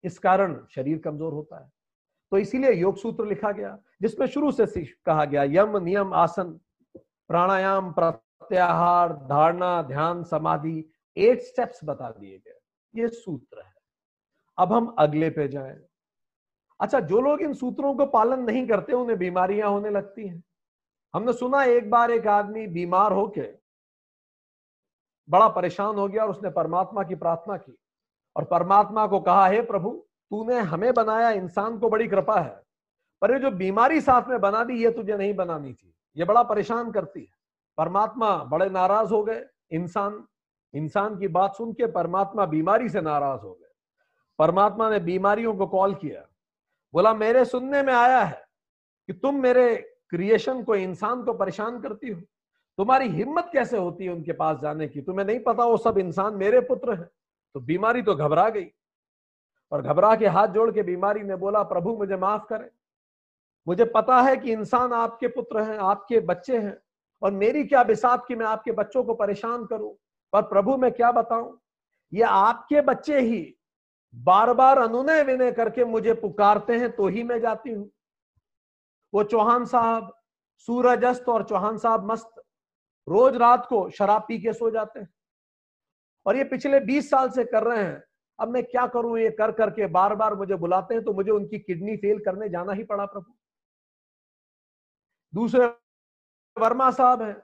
इस 0.05 0.19
कारण 0.19 0.59
शरीर 0.71 0.99
कमज़ोर 0.99 1.33
होता 1.33 1.61
है। 1.61 1.71
तो 2.31 2.39
इसीलिए 2.39 2.73
योग 2.73 2.97
सूत्र 2.97 3.27
लिखा 3.27 3.53
गया, 3.53 3.79
जिसमें 4.03 4.27
शुरू 4.27 4.53
से 4.53 4.85
कहा 4.85 5.25
गया, 5.25 5.43
यम 5.43 5.77
नियम 5.77 6.15
आसन, 6.15 6.61
प्राणायाम, 7.29 7.93
प्रत्याहार, 7.93 9.13
धारणा, 9.13 9.83
ध्यान, 9.83 10.25
समाधि 10.25 10.93
एट 11.17 11.41
स्टेप्स 11.41 11.81
बता 11.85 12.11
दिए 12.11 12.39
गए। 12.39 12.59
ये 12.95 13.09
सूत्र 13.09 13.61
है। 13.61 13.75
अब 14.59 14.73
हम 14.73 14.87
अगले 14.99 15.31
पे 15.31 15.49
जाए। 15.49 15.81
अच्छा 16.81 17.01
जो 17.01 17.21
लोग 17.21 17.41
इन 17.41 17.53
सूत्रों 17.53 17.95
को 17.95 18.07
पालन 18.07 18.43
नहीं 18.43 18.67
करते, 18.67 18.93
उन्हें 18.93 19.19
बीमारियाँ 19.19 19.69
होने 19.69 19.91
लगती 19.91 20.29
हैं। 20.29 20.45
हमने 21.15 21.33
सुना 21.33 21.65
एक 21.65 21.91
बार 21.91 22.11
एक 22.11 22.27
आदमी 22.27 22.67
बीमार 22.67 23.13
होके 23.13 23.53
बड़ा 25.31 25.49
परेशान 25.49 25.97
हो 25.97 26.09
गया 26.09 26.23
और 26.23 26.31
उसने 26.31 26.51
परमात्मा 26.51 27.03
की 27.03 27.15
प्रार्थना 27.15 27.57
की। 27.57 27.77
और 28.37 28.45
परमात्मा 28.45 29.07
को 29.07 29.21
कहा, 29.21 29.47
हे 29.47 29.63
प्रभु 29.63 30.07
तूने 30.31 30.59
हमें 30.59 30.95
बनाया, 30.95 31.31
इंसान 31.31 31.79
को 31.79 31.91
बड़ी 31.91 32.09
कृपा 32.09 32.41
है। 32.41 32.63
पर 33.21 33.33
ये 33.33 33.39
जो 33.39 33.51
बीमारी 33.51 34.01
साथ 34.01 34.29
में 34.29 34.41
बना 34.41 34.65
दी, 34.65 34.85
ये 34.85 34.91
तुझे 34.91 35.17
नहीं 35.17 35.35
बनानी 35.35 35.75
थी। 35.75 35.95
ये 36.17 36.25
बड़ा 36.25 36.43
परेशान 36.43 36.93
करती 36.93 37.21
है। 37.21 37.41
परमात्मा 37.79 38.45
बड़े 38.45 38.71
नाराज़ 38.71 39.11
हो 39.11 39.25
गए। 39.25 39.47
इंसान 39.71 40.25
इंसान 40.75 41.19
की 41.19 41.29
बात 41.29 41.55
सुन 41.55 41.73
के 41.73 41.87
परमात्मा 41.87 42.47
बीमारी 42.47 42.89
से 42.89 43.01
नाराज़ 43.01 43.41
हो 43.41 43.55
गए। 43.55 43.71
परमात्मा 44.39 44.91
ने 44.91 44.99
बीमारियों 44.99 45.57
को 45.57 45.67
कॉल 45.67 45.95
किया। 45.95 46.27
बोला, 46.95 47.15
मेरे 47.15 47.45
सुनने 47.45 47.83
में 47.83 47.95
आया 47.95 48.21
है 48.21 48.49
कि 49.07 49.13
तुम 49.13 49.35
मेरे 49.35 49.97
क्रिएशन 50.09 50.63
को, 50.63 50.75
इंसान 50.75 51.23
को 51.23 51.33
परेशान 51.33 51.81
करती 51.81 52.09
हो। 52.09 52.21
तुम्हारी 52.77 53.09
हिम्मत 53.09 53.51
कैसे 53.53 53.77
होती 53.77 54.05
है 54.05 54.13
उनके 54.13 54.33
पास 54.33 54.59
जाने 54.59 54.89
की? 54.89 55.01
तुम्हें 55.01 55.27
नहीं 55.27 55.41
पता 55.41 55.65
वो 55.65 55.77
सब 55.77 55.99
इंसान 55.99 56.35
मेरे 56.35 56.61
पुत्र 56.61 56.95
हैं। 56.95 57.09
तो 57.55 57.61
बीमारी 57.61 58.03
तो 58.03 58.15
घबरा 58.15 58.49
गई। 58.49 58.73
और 59.73 59.83
घबरा 59.83 60.17
के 60.17 60.27
हाथ 60.27 60.49
जोड़ 60.49 60.71
के 60.71 60.83
बीमारी 60.83 61.23
ने 61.23 61.37
बोला, 61.37 61.63
प्रभु, 61.63 61.97
मुझे 61.97 62.17
माफ़ 62.17 62.43
करें। 62.45 62.71
मुझे 63.69 63.85
पता 63.85 64.21
है 64.21 64.37
कि 64.37 64.53
इंसान 64.53 64.93
आपके 64.93 65.29
पुत्र 65.29 65.63
हैं, 65.63 65.79
आपके 65.79 66.21
बच्चे 66.21 66.59
हैं, 66.59 66.79
और 67.23 67.33
मेरी 67.33 67.65
क्या 67.65 67.83
बिसात 67.83 68.25
कि 68.29 68.35
मैं 68.35 68.47
आपके 68.47 68.73
बच्चों 68.73 69.05
को 69.05 69.15
परेशान 69.15 69.67
करूँ? 69.67 69.97
पर 70.33 70.43
प्रभु, 70.43 70.77
मैं 70.77 70.93
क्या 70.93 71.13
बताऊँ? 71.13 71.61
ये 72.15 72.23
आपके 72.23 72.81
बच्चे 72.81 73.21
ही 73.21 73.57
बार 74.15 74.55
बार 74.55 74.79
अनुनय 74.79 75.23
विनय 75.23 75.53
करके 75.53 75.85
मुझे 75.85 76.15
पुकारते 76.15 76.79
हैं 76.79 76.93
तो 76.93 77.09
ही 77.09 77.23
मैं 77.23 77.41
जाती 77.41 77.71
हूँ। 77.71 77.91
वो 79.15 79.23
चौहान 79.23 79.65
साहब 79.65 80.13
सूरज 80.59 81.05
अस्त 81.05 81.29
और 81.29 81.43
चौहान 81.43 81.79
साहब 81.79 82.13
मस्त 82.13 82.43
रोज 83.09 83.37
रात 83.37 83.67
को 83.67 83.91
शराब 83.91 84.25
पी 84.29 84.39
के 84.39 84.53
सो 84.53 84.71
जाते 84.71 85.01
हैं। 85.01 85.09
और 86.27 86.37
ये 86.37 86.45
पिछले 86.45 86.81
20 86.81 87.11
साल 87.11 87.31
से 87.31 87.45
कर 87.45 87.63
रहे 87.63 87.85
हैं। 87.85 88.03
अब 88.41 88.49
मैं 88.49 88.63
क्या 88.65 88.87
करूँ 88.87 89.19
ये 89.19 89.31
कर 89.33 89.53
करके 89.53 89.87
बार 89.89 90.15
बार 90.15 90.35
मुझे 90.35 90.57
बुलाते 90.57 90.95
हैं 90.95 91.05
तो 91.05 91.13
मुझे 91.13 91.31
उनकी 91.31 91.59
किडनी 91.59 91.97
फेल 91.97 92.19
करने 92.25 92.49
जाना 92.49 92.73
ही 92.73 92.85
पड़ा 92.85 93.05
प्रभु। 93.07 93.33
दूसरे 95.33 95.67
वर्मा 96.57 96.91
साहब 96.91 97.23
हैं, 97.23 97.37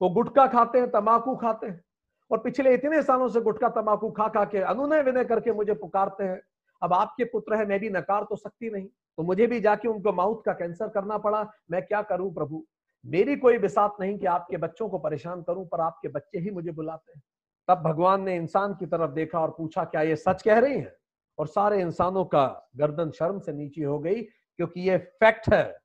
वो 0.00 0.08
गुटखा 0.10 0.46
खाते 0.46 0.78
हैं 0.78 0.90
तमाकू 0.90 1.34
खाते 1.36 1.66
हैं 1.66 1.82
और 2.30 2.38
पिछले 2.38 2.74
इतने 2.74 3.02
सालों 3.02 3.28
से 3.28 3.40
गुटखा 3.40 3.68
तमाकू 3.72 4.10
खा 4.10 4.28
खा 4.28 4.44
के 4.44 4.58
अनुनय 4.64 5.02
विनय 5.02 5.24
करके 5.24 5.52
मुझे 5.52 5.74
पुकारते 5.74 6.24
हैं। 6.24 6.40
अब 6.82 6.92
आपके 6.92 7.24
पुत्र 7.24 7.56
है, 7.56 7.66
मैं 7.66 7.80
भी 7.80 7.90
नकार 7.90 8.24
तो 8.24 8.36
सकती 8.36 8.70
नहीं 8.70 8.86
तो 9.18 9.22
मुझे 9.22 9.46
भी 9.46 9.60
जाके 9.60 9.88
उनको 9.88 10.12
माउथ 10.12 10.42
का 10.44 10.52
कैंसर 10.52 10.88
करना 10.88 11.18
पड़ा, 11.18 11.42
मैं 11.70 11.82
क्या 11.82 12.02
करूँ 12.04 12.32
प्रभु? 12.34 12.64
मेरी 13.04 13.36
कोई 13.36 13.58
विसात 13.58 13.96
नहीं 14.00 14.18
कि 14.18 14.26
आपके 14.28 14.56
बच्चों 14.56 14.88
को 14.88 14.98
परेशान 14.98 15.42
करूँ, 15.42 15.66
पर 15.66 15.80
आपके 15.80 16.08
बच्चे 16.08 16.38
ही 16.38 16.50
मुझे 16.50 16.70
बुलाते 16.72 17.12
हैं। 17.12 17.22
तब 17.68 17.78
भगवान 17.78 18.22
ने 18.22 18.36
इंसान 18.36 18.74
की 18.74 18.86
तरफ़ 18.86 19.10
देखा 19.10 19.40
और 19.40 19.50
पूछा, 19.50 19.84
क्या 19.84 20.02
ये 20.02 20.16
सच 20.16 20.42
कह 20.42 20.58
रही 20.58 20.78
हैं? 20.78 20.96
और 21.38 21.46
सारे 21.46 21.80
इंसानों 21.80 22.24
का 22.24 22.70
गर्दन 22.76 23.10
शर्म 23.10 23.38
से 23.38 23.52
नीचे 23.52 23.84
हो 23.84 23.98
गई, 23.98 24.22
क्योंकि 24.22 24.80
ये 24.80 24.98
फैक्ट 24.98 25.52
है। 25.52 25.78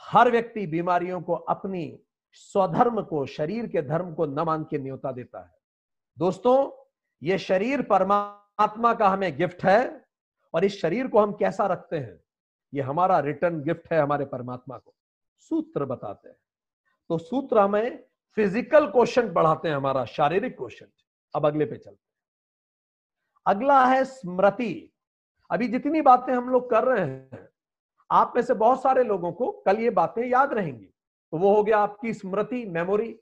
हर 0.00 0.30
व्यक्ति 0.30 0.66
बीमारियों 0.66 1.20
को 1.20 1.34
अपनी 1.34 2.00
स्वधर्म 2.32 3.02
को, 3.02 3.26
शरीर 3.26 3.66
के 3.66 3.82
धर्म 3.82 4.14
को 4.14 4.26
न 4.26 4.40
मान 4.40 4.64
के 4.64 4.78
न्योता 4.78 5.12
देता 5.12 5.40
है। 5.40 5.54
दोस्तों, 6.18 6.86
ये 7.22 7.38
शरीर 7.38 7.82
परमात्मा 7.82 8.94
का 8.94 9.08
हमें 9.08 9.36
गिफ्ट 9.36 9.64
है, 9.64 10.06
और 10.54 10.64
इस 10.64 10.80
शरीर 10.80 11.06
को 11.06 11.18
हम 11.18 11.32
कैसा 11.32 11.66
रखते 11.66 11.98
हैं? 11.98 12.20
ये 12.74 12.82
हमारा 12.82 13.18
रिटर्न 13.18 13.62
गिफ्ट 13.62 13.92
है 13.92 14.00
हमारे 14.00 14.24
परमात्मा 14.24 14.78
को। 14.78 14.94
सूत्र 15.38 15.84
बताते 15.84 16.28
हैं। 16.28 16.36
तो 17.08 17.18
सूत्र 17.18 17.58
हमें 17.58 18.04
फ़िज़िकल 18.36 18.86
क्वेश्चन 18.86 19.32
पढ़ाते 19.32 19.68
हैं, 19.68 19.76
हमारा 19.76 20.04
शारीरिक 20.04 20.56
क्वेश्चन। 20.56 20.86
अब 21.34 21.46
अगले 21.46 21.64
पे 21.64 21.76
चलते 21.76 22.08
अगला 23.46 23.84
है 23.86 24.04
स्मृति। 24.04 24.92
अभी 25.50 25.68
जितनी 25.68 26.00
बातें 26.02 26.32
हम 26.32 26.48
लोग 26.48 26.70
कर 26.70 26.84
रहे 26.84 27.04
हैं, 27.06 27.48
आप 28.10 28.32
में 28.36 28.42
से 28.42 28.54
बहुत 28.54 28.82
सारे 28.82 29.04
लोगों 29.04 29.32
को 29.32 29.50
कल 29.66 29.78
ये 29.78 29.90
बातें 29.90 30.22
याद 30.26 30.52
रहेंगी। 30.52 30.86
तो 31.32 31.38
वो 31.38 31.54
हो 31.54 31.62
गया 31.64 31.78
आपकी 31.78 32.12
स्मृति 32.14 32.64
मेमोरी। 32.64 33.12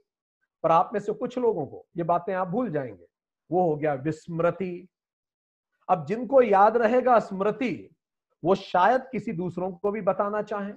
पर 0.65 0.71
आप 0.71 0.91
में 0.93 1.01
से 1.01 1.13
कुछ 1.13 1.39
लोगों 1.39 1.67
को 1.67 1.87
ये 1.97 2.03
बातें 2.03 2.35
आप 2.35 2.49
भूल 2.49 2.71
जाएँगे। 2.71 3.07
वो 3.51 3.69
हो 3.69 3.77
गया 3.77 3.95
विस्मृति। 3.95 4.89
अब 5.89 6.07
जिनको 6.07 6.43
याद 6.43 6.77
रहेगा 6.77 7.19
स्मृति, 7.19 7.91
वो 8.45 8.55
शायद 8.55 9.03
किसी 9.13 9.33
दूसरों 9.33 9.71
को 9.73 9.91
भी 9.91 10.01
बताना 10.01 10.43
चाहें। 10.43 10.75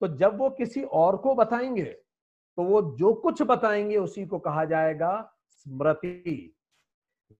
तो 0.00 0.08
जब 0.08 0.38
वो 0.38 0.50
किसी 0.50 0.82
और 0.82 1.16
को 1.16 1.34
बताएँगे 1.34 1.84
तो 1.84 2.62
वो 2.62 2.82
जो 2.96 3.12
कुछ 3.14 3.42
बताएँगे, 3.42 3.96
उसी 3.96 4.26
को 4.26 4.38
कहा 4.38 4.64
जाएगा 4.64 5.32
स्मृति। 5.48 6.55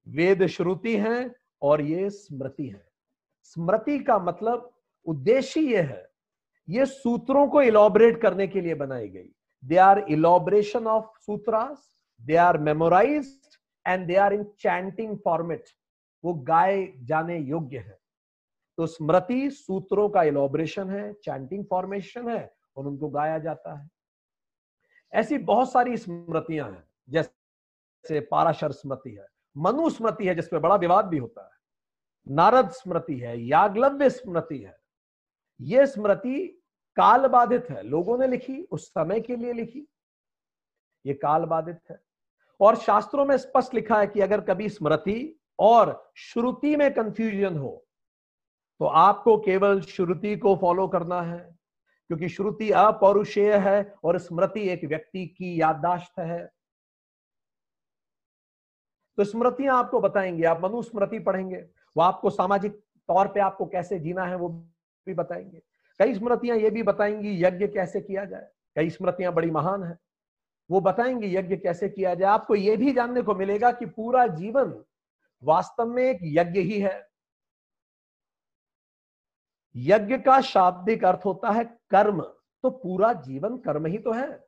वेद 0.07 0.47
श्रुति 0.47 0.97
है 0.97 1.35
और 1.63 1.81
ये 1.83 2.09
स्मृति 2.11 2.67
है। 2.67 2.85
स्मृति 3.45 3.99
का 3.99 4.19
मतलब 4.19 4.71
उद्देश्य 5.07 5.61
ये 5.61 5.83
है, 5.83 6.09
ये 6.69 6.87
सूत्रों 6.87 7.47
को 7.49 7.63
इलाबरेट 7.63 8.21
करने 8.23 8.47
के 8.47 8.61
लिए 8.61 8.75
बनाई 8.75 9.09
गई। 9.09 9.29
They 9.63 9.77
are 9.77 9.99
elaboration 10.09 10.87
of 10.87 11.19
sutras 11.21 11.93
they 12.21 12.37
are 12.37 12.59
memorise 12.59 13.39
and 13.87 14.07
they 14.07 14.17
are 14.17 14.33
in 14.35 14.45
chanting 14.59 15.17
format 15.19 15.69
वो 16.25 16.35
गाए 16.35 16.93
जाने 17.03 17.39
योग्य 17.39 17.79
है। 17.79 17.99
तो 18.79 18.87
स्मृति 18.87 19.51
सूत्रों 19.51 20.09
का 20.09 20.23
इलाबरेशन 20.23 20.91
है 20.91 21.13
चैंटिंग 21.15 21.65
फॉर्मेशन 21.71 22.29
है, 22.29 22.55
और 22.77 22.87
उनको 22.87 23.09
गाया 23.09 23.39
जाता 23.39 23.75
है। 23.75 23.89
ऐसी 25.13 25.39
बहुत 25.41 25.73
सारी 25.73 25.97
स्मृतियाँ 25.97 26.71
हैं, 26.71 26.85
जैसे 27.09 28.21
पाराशर 28.23 28.73
स्मृति 28.73 29.11
है। 29.11 29.27
मनु 29.57 29.91
स्मृति 29.91 30.29
है, 30.29 30.35
जिसमें 30.35 30.63
बड़ा 30.63 30.77
विवाद 30.77 31.07
भी 31.07 31.19
होता 31.19 31.45
है। 31.45 31.51
नारद 32.29 32.71
स्मृति 32.71 33.19
है, 33.19 33.41
याग्लव्य 33.41 34.11
स्मृति 34.11 34.59
है। 34.59 34.79
ये 35.61 35.87
स्मृति 35.87 36.63
काल 36.97 37.27
बाधित 37.27 37.71
है। 37.71 37.83
लोगों 37.83 38.19
ने 38.19 38.27
लिखी, 38.27 38.63
उस 38.63 38.89
समय 38.89 39.21
के 39.21 39.37
लिए 39.37 39.53
लिखी। 39.53 39.89
ये 41.07 41.15
काल 41.15 41.45
बाधित 41.45 41.79
है। 41.91 42.01
और 42.61 42.77
शास्त्रों 42.77 43.25
में 43.25 43.37
स्पष्ट 43.37 43.75
लिखा 43.75 44.01
है 44.01 44.07
कि 44.07 44.21
अगर 44.21 44.41
कभी 44.41 44.69
स्मृति 44.69 45.41
और 45.59 46.13
श्रुति 46.17 46.77
में 46.77 46.95
कंफ्यूजन 46.95 47.57
हो 47.57 47.87
तो 48.79 48.87
आपको 48.87 49.39
केवल 49.39 49.81
श्रुति 49.81 50.37
को 50.37 50.57
फॉलो 50.57 50.89
करना 50.89 51.23
है। 51.23 51.59
क्योंकि 52.07 52.29
श्रुति 52.29 52.71
अपौरुषेय 52.71 53.57
है 53.57 53.95
और 54.05 54.19
स्मृति 54.19 54.69
एक 54.69 54.85
व्यक्ति 54.85 55.27
की 55.27 55.61
याददाश्त 55.61 56.19
है। 56.19 56.51
तो 59.17 59.25
स्मृतियाँ 59.25 59.79
आपको 59.79 60.01
बताएँगे, 60.01 60.45
आप 60.45 60.65
मनुस्मृति 60.65 61.19
पढ़ेंगे, 61.19 61.57
वो 61.97 62.03
आपको 62.03 62.31
सामाजिक 62.31 62.73
तौर 63.09 63.29
पे 63.29 63.41
आपको 63.41 63.67
कैसे 63.67 63.99
जीना 63.99 64.25
है 64.25 64.37
वो 64.37 64.49
भी 65.07 65.15
बताएँगे। 65.15 65.63
कई 65.99 66.15
स्मृतियाँ 66.15 66.57
ये 66.57 66.71
भी 66.71 66.83
बताएँगी, 66.83 67.45
यज्ञ 67.45 67.67
कैसे 67.67 68.01
किया 68.01 68.25
जाए? 68.25 68.49
कई 68.77 68.91
स्मृतियाँ 68.91 69.33
बड़ी 69.33 69.51
महान 69.51 69.85
है। 69.85 69.99
वो 70.71 70.81
बताएँगे, 70.81 71.27
यज्ञ 71.27 71.57
कैसे 71.57 71.89
किया 71.89 72.15
जाए? 72.15 72.31
आपको 72.31 72.55
ये 72.55 72.77
भी 72.77 72.93
जानने 72.93 73.23
को 73.23 73.35
मिलेगा 73.35 73.73
कि 73.73 73.87
पूरा 73.87 74.27
जीवन 74.27 74.85
वास्तव 75.43 75.87
में 75.87 76.03
एक 76.03 76.19
यज्ञ 76.23 76.61
ही 76.61 76.81
है। 76.81 77.09
यज्ञ 79.77 80.19
का 80.19 80.41
शाब्दिक 80.41 81.05
अर्थ 81.05 81.21
होता 81.25 81.51
है 81.51 81.65
कर्म। 81.65 82.23
तो 82.63 82.71
पूरा 82.71 83.13
जीवन 83.13 83.59
कर्म 83.59 83.87
ही 83.87 83.99
तो 83.99 84.13
है। 84.13 84.47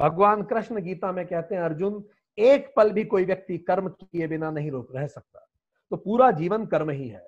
भगवान 0.00 0.42
कृष्ण 0.42 0.80
गीता 0.80 1.12
में 1.12 1.26
कहते 1.26 1.54
हैं, 1.54 1.62
अर्जुन 1.62 2.04
एक 2.38 2.72
पल 2.76 2.92
भी 2.92 3.04
कोई 3.04 3.24
व्यक्ति 3.24 3.58
कर्म 3.58 3.88
किए 3.88 4.26
बिना 4.26 4.50
नहीं 4.50 4.70
रह 4.74 5.06
सकता। 5.06 5.48
तो 5.90 5.96
पूरा 5.96 6.30
जीवन 6.30 6.66
कर्म 6.66 6.90
ही 6.90 7.08
है। 7.08 7.26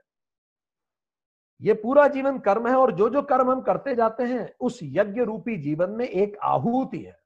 ये 1.61 1.75
पूरा 1.75 2.07
जीवन 2.09 2.39
कर्म 2.39 2.69
है 2.69 2.75
और 2.75 2.93
जो 2.93 3.09
जो 3.09 3.23
कर्म 3.23 3.51
हम 3.51 3.61
करते 3.61 3.95
जाते 3.95 4.23
हैं, 4.23 4.55
उस 4.61 4.79
यज्ञ 4.83 5.23
रूपी 5.25 5.57
जीवन 5.57 5.91
में 5.91 6.07
एक 6.07 6.37
आहुति 6.43 6.99
है। 6.99 7.21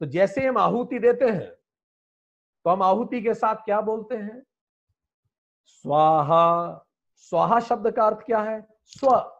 तो 0.00 0.06
जैसे 0.06 0.46
हम 0.46 0.58
आहुति 0.58 0.98
देते 0.98 1.24
हैं 1.24 1.50
तो 2.64 2.70
हम 2.70 2.82
आहुति 2.82 3.20
के 3.20 3.34
साथ 3.34 3.54
क्या 3.54 3.80
बोलते 3.80 4.16
हैं? 4.16 4.42
स्वाहा। 5.66 6.84
स्वाहा 7.16 7.60
शब्द 7.60 7.90
का 7.90 8.06
अर्थ 8.06 8.18
क्या 8.26 8.40
है? 8.40 8.66
स्व। 8.84 9.34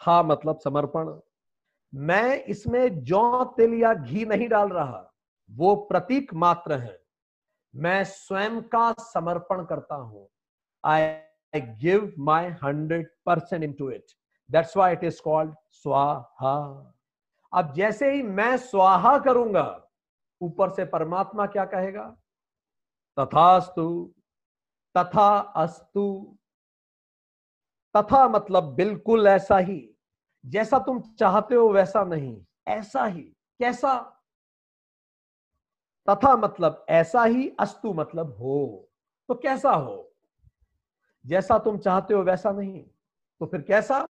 हा 0.00 0.22
मतलब 0.22 0.58
समर्पण। 0.58 1.20
मैं 1.94 2.44
इसमें 2.44 3.04
जौ, 3.04 3.44
तिल 3.44 3.74
या 3.74 3.94
घी 3.94 4.24
नहीं 4.24 4.48
डाल 4.48 4.68
रहा। 4.68 5.12
वो 5.50 5.76
प्रतीक 5.76 6.34
मात्र 6.34 6.78
है। 6.78 7.02
मैं 7.76 8.04
स्वयं 8.04 8.62
का 8.62 8.92
समर्पण 8.92 9.64
करता 9.64 9.94
हूँ। 9.94 10.28
I 10.84 11.60
give 11.60 12.14
my 12.18 12.46
hundred 12.46 13.08
percent 13.26 13.64
into 13.72 13.90
it 13.90 14.06
that's 14.50 14.76
why 14.76 14.92
it 14.92 15.04
is 15.04 15.22
called 15.22 15.54
स्वाहा। 15.70 16.92
अब 17.52 17.72
जैसे 17.72 18.12
ही 18.12 18.22
मैं 18.22 18.56
स्वाहा 18.56 19.18
करूँगा, 19.18 19.88
ऊपर 20.40 20.70
से 20.70 20.84
परमात्मा 20.84 21.46
क्या 21.46 21.64
कहेगा? 21.64 22.16
तथास्तु 23.18 24.14
तथा 24.96 25.38
अस्तु 25.38 26.38
तथा 27.96 28.28
मतलब 28.28 28.64
बिल्कुल 28.64 29.26
ऐसा 29.26 29.58
ही। 29.58 29.94
जैसा 30.46 30.78
तुम 30.78 31.00
चाहते 31.00 31.54
हो 31.54 31.68
वैसा 31.68 32.04
नहीं। 32.04 32.44
ऐसा 32.68 33.04
ही। 33.04 33.22
कैसा? 33.58 34.15
तथा 36.10 36.36
मतलब 36.36 36.86
ऐसा 36.88 37.24
ही 37.24 37.56
अस्तु 37.60 37.92
मतलब 37.92 38.36
हो। 38.36 38.88
तो 39.28 39.34
कैसा 39.34 39.70
हो? 39.70 40.12
जैसा 41.26 41.58
तुम 41.58 41.78
चाहते 41.78 42.14
हो 42.14 42.22
वैसा 42.22 42.50
नहीं। 42.50 42.82
तो 43.40 43.46
फिर 43.46 43.60
कैसा? 43.60 44.06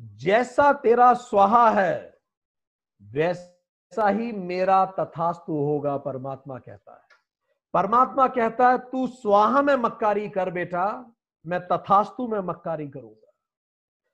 जैसा 0.00 0.72
तेरा 0.72 1.14
स्वाहा 1.14 1.70
है, 1.70 2.18
वैसा 3.02 4.08
ही 4.08 4.32
मेरा 4.32 4.86
तथास्तु 4.86 5.52
होगा, 5.52 5.96
परमात्मा 5.96 6.58
कहता 6.58 6.92
है। 6.92 7.08
परमात्मा 7.74 8.28
कहता 8.28 8.70
है, 8.70 8.78
तू 8.78 9.06
स्वाहा 9.06 9.62
में 9.62 9.76
मक्कारी 9.76 10.28
कर 10.28 10.50
बेटा, 10.50 11.12
मैं 11.46 11.60
तथास्तु 11.60 12.28
में 12.28 12.40
मक्कारी 12.40 12.88
करूँगा। 12.88 13.32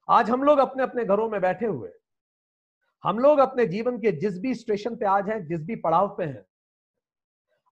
आज 0.08 0.30
हम 0.30 0.42
लोग 0.42 0.58
अपने 0.58 0.82
अपने 0.82 1.04
घरों 1.04 1.30
में 1.30 1.40
बैठे 1.40 1.66
हुए 1.66 1.92
हम 3.04 3.18
लोग 3.18 3.38
अपने 3.38 3.66
जीवन 3.66 3.98
के 3.98 4.12
जिस 4.12 4.38
भी 4.38 4.54
स्टेशन 4.54 4.96
पे 4.96 5.06
आज 5.06 5.28
हैं, 5.28 5.46
जिस 5.46 5.60
भी 5.60 5.76
पड़ाव 5.76 6.08
पे 6.18 6.24
हैं, 6.24 6.44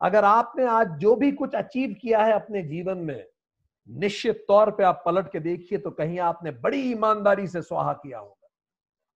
अगर 0.01 0.25
आपने 0.25 0.67
आज 0.67 0.97
जो 0.99 1.15
भी 1.17 1.31
कुछ 1.33 1.55
अचीव 1.55 1.95
किया 2.01 2.23
है 2.25 2.33
अपने 2.33 2.63
जीवन 2.63 2.99
में, 2.99 3.25
निश्चित 3.89 4.45
तौर 4.49 4.71
पे 4.71 4.85
आप 4.85 5.03
पलट 5.07 5.31
के 5.33 5.41
देखिए 5.41 5.79
तो 5.79 5.91
कहीं 5.91 6.19
आपने 6.21 6.51
बड़ी 6.51 6.81
ईमानदारी 6.91 7.47
से 7.47 7.63
स्वाहा 7.63 7.93
किया 7.93 8.19
होगा। 8.19 8.49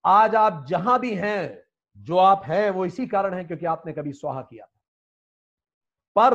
आज 0.04 0.34
आप 0.34 0.64
जहाँ 0.68 0.98
भी 1.00 1.14
हैं, 1.14 1.62
जो 1.96 2.16
आप 2.16 2.42
हैं, 2.46 2.70
वो 2.70 2.86
इसी 2.86 3.06
कारण 3.06 3.34
है 3.34 3.44
क्योंकि 3.44 3.66
आपने 3.66 3.92
कभी 3.92 4.12
स्वाहा 4.12 4.42
किया 4.42 4.66
पर 6.16 6.34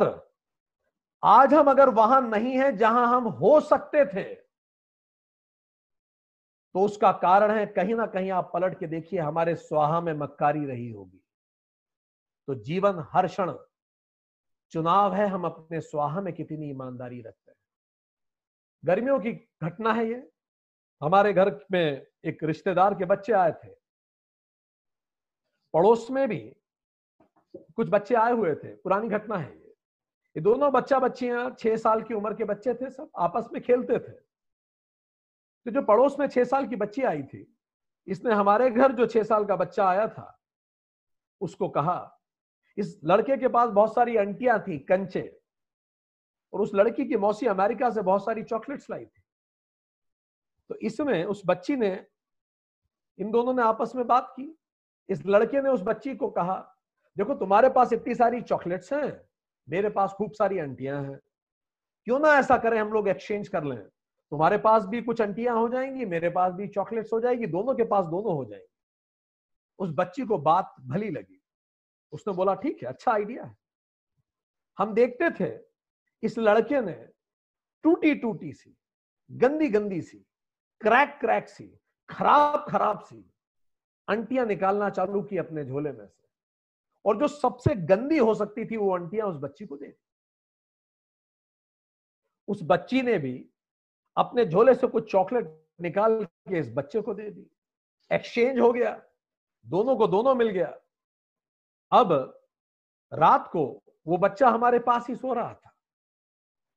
आज 1.22 1.54
हम 1.54 1.70
अगर 1.70 1.88
वहाँ 1.88 2.20
नहीं 2.22 2.56
है 2.58 2.76
जहाँ 2.76 3.06
हम 3.08 3.24
हो 3.24 3.58
सकते 3.60 4.04
थे 4.06 4.41
तो 6.74 6.80
उसका 6.80 7.12
कारण 7.12 7.50
है, 7.50 7.66
कहीं 7.66 7.94
ना 7.94 8.06
कहीं 8.06 8.30
आप 8.30 8.50
पलट 8.54 8.78
के 8.78 8.86
देखिए, 8.86 9.20
हमारे 9.20 9.56
स्वाहा 9.56 10.00
में 10.00 10.12
मक्कारी 10.12 10.66
रही 10.66 10.90
होगी। 10.90 11.24
तो 12.46 12.54
जीवन 12.54 13.06
हर 13.12 13.26
क्षण 13.26 13.52
चुनाव 14.70 15.14
है, 15.14 15.26
हम 15.26 15.44
अपने 15.44 15.80
स्वाहा 15.80 16.20
में 16.20 16.34
कितनी 16.34 16.70
ईमानदारी 16.70 17.20
रखते 17.22 17.50
हैं। 17.50 17.58
गर्मियों 18.84 19.20
की 19.20 19.32
घटना 19.62 19.92
है 19.92 20.08
ये। 20.08 20.30
हमारे 21.02 21.32
घर 21.32 21.66
में 21.72 22.06
एक 22.24 22.44
रिश्तेदार 22.44 22.94
के 22.94 23.04
बच्चे 23.04 23.32
आए 23.32 23.52
थे। 23.52 23.68
पड़ोस 25.74 26.10
में 26.10 26.28
भी 26.28 26.56
कुछ 27.56 27.88
बच्चे 27.88 28.14
आए 28.14 28.32
हुए 28.32 28.54
थे। 28.54 28.74
पुरानी 28.74 29.08
घटना 29.08 29.36
है 29.36 29.52
ये। 29.52 29.74
ये 30.36 30.40
दोनों 30.40 30.72
बच्चा 30.72 30.98
बच्चियाँ 30.98 31.56
छह 31.58 31.76
साल 31.76 32.02
की 32.02 32.14
उम्र 32.14 32.34
के 32.34 32.44
बच्चे 32.44 32.74
थे, 32.74 32.90
सब 32.90 33.10
आपस 33.16 33.48
में 33.52 33.62
खेलते 33.62 33.98
थे। 33.98 34.31
तो 35.66 35.70
जो 35.70 35.82
पड़ोस 35.82 36.18
में 36.18 36.26
छह 36.26 36.44
साल 36.44 36.66
की 36.66 36.76
बच्ची 36.76 37.02
आई 37.02 37.22
थी, 37.22 37.56
इसने 38.06 38.34
हमारे 38.34 38.70
घर 38.70 38.92
जो 38.92 39.06
छह 39.06 39.22
साल 39.22 39.44
का 39.44 39.56
बच्चा 39.56 39.88
आया 39.88 40.06
था, 40.08 40.40
उसको 41.40 41.68
कहा, 41.68 42.18
इस 42.78 43.00
लड़के 43.04 43.36
के 43.36 43.48
पास 43.48 43.70
बहुत 43.70 43.94
सारी 43.94 44.16
अंटियाँ 44.16 44.58
थी, 44.60 44.78
कंचे, 44.78 45.40
और 46.52 46.60
उस 46.60 46.70
लड़की 46.74 47.04
की 47.04 47.16
मौसी 47.16 47.46
अमेरिका 47.46 47.90
से 47.90 48.02
बहुत 48.02 48.24
सारी 48.24 48.42
चॉकलेट्स 48.42 48.90
लाई 48.90 49.04
थी। 49.04 49.22
तो 50.70 50.74
इसमें 50.74 51.24
उस 51.24 51.42
बच्ची 51.46 51.76
ने, 51.76 52.06
इन 53.18 53.30
दोनों 53.30 53.54
ने 53.54 53.62
आपस 53.62 53.92
में 53.94 54.06
बात 54.06 54.32
की। 54.36 54.58
इस 55.08 55.26
लड़के 55.26 55.60
ने 55.62 55.70
उस 55.70 55.82
बच्ची 55.82 56.14
को 56.14 56.28
कहा, 56.30 56.56
देखो, 57.16 57.34
तुम्हारे 57.34 57.68
पास 57.68 57.92
इतनी 57.92 58.14
सारी 58.14 58.40
चॉकलेट्स 58.40 58.92
हैं, 58.92 59.20
मेरे 59.68 59.90
पास 59.90 60.12
खूब 60.12 60.32
सारी 60.32 60.58
अंटियाँ 60.58 61.02
हैं। 61.02 61.18
क्यों 62.04 62.18
ना 62.18 62.28
ऐसा 62.28 62.56
करें, 62.58 62.80
हम 62.80 62.92
लोग 62.92 63.08
एक्सचेंज 63.08 63.48
कर 63.48 63.64
लें। 63.64 63.88
तुम्हारे 64.32 64.58
पास 64.58 64.84
भी 64.84 65.02
कुछ 65.02 65.20
अंटियाँ 65.20 65.56
हो 65.56 65.68
जाएँगी, 65.68 66.04
मेरे 66.04 66.30
पास 66.30 66.52
भी 66.52 66.68
चॉकलेट्स 66.68 67.12
हो 67.12 67.20
जाएगी, 67.20 67.46
दोनों 67.46 67.74
के 67.74 67.84
पास 67.84 68.06
दोनों 68.06 68.36
हो 68.36 68.44
जाएँगी। 68.44 68.74
उस 69.78 69.90
बच्ची 69.94 70.22
को 70.22 70.38
बात 70.38 70.74
भली 70.80 71.10
लगी। 71.10 71.42
उसने 72.12 72.34
बोला, 72.34 72.54
ठीक 72.54 72.82
है 72.82 72.88
अच्छा 72.88 73.12
आइडिया 73.12 73.44
है। 73.44 73.56
हम 74.78 74.94
देखते 74.94 75.30
थे, 75.30 75.64
इस 76.22 76.38
लड़के 76.38 76.80
ने 76.80 77.08
टूटी 77.82 78.14
टूटी 78.14 78.52
सी 78.52 78.76
गंदी 79.32 79.68
गंदी 79.68 80.02
सी 80.02 80.18
क्रैक 80.80 81.18
क्रैक 81.20 81.48
सी 81.48 81.78
खराब 82.08 82.66
खराब 82.68 83.00
सी 83.00 83.32
अंटियाँ 84.08 84.46
निकालना 84.46 84.90
चालू 84.90 85.22
की 85.22 85.36
अपने 85.36 85.64
झोले 85.64 85.92
में 85.92 86.06
से। 86.06 86.24
और 87.04 87.16
जो 87.16 87.28
सबसे 87.28 87.74
गंदी 87.74 88.18
हो 88.18 88.34
सकती 88.34 88.64
थी 88.64 88.76
वो 88.76 88.94
अंटियाँ 88.94 89.26
उस 89.26 89.36
बच्ची 89.36 89.66
को 89.66 89.76
दे 89.76 89.86
दी। 89.86 90.04
उस 92.48 92.60
बच्ची 92.62 93.02
ने 93.02 93.18
भी 93.18 93.48
अपने 94.16 94.46
झोले 94.46 94.74
से 94.74 94.86
कुछ 94.86 95.12
चॉकलेट 95.12 95.66
निकाल 95.80 96.24
के 96.24 96.58
इस 96.58 96.72
बच्चे 96.74 97.00
को 97.00 97.14
दे 97.14 97.30
दी। 97.30 97.50
एक्सचेंज 98.12 98.58
हो 98.58 98.72
गया। 98.72 99.02
दोनों 99.66 99.96
को 99.96 100.06
दोनों 100.06 100.34
मिल 100.34 100.48
गया। 100.48 100.78
अब 101.92 102.42
रात 103.14 103.48
को 103.52 103.82
वो 104.06 104.16
बच्चा 104.16 104.48
हमारे 104.48 104.78
पास 104.78 105.08
ही 105.08 105.14
सो 105.14 105.32
रहा 105.32 105.54
था। 105.54 105.72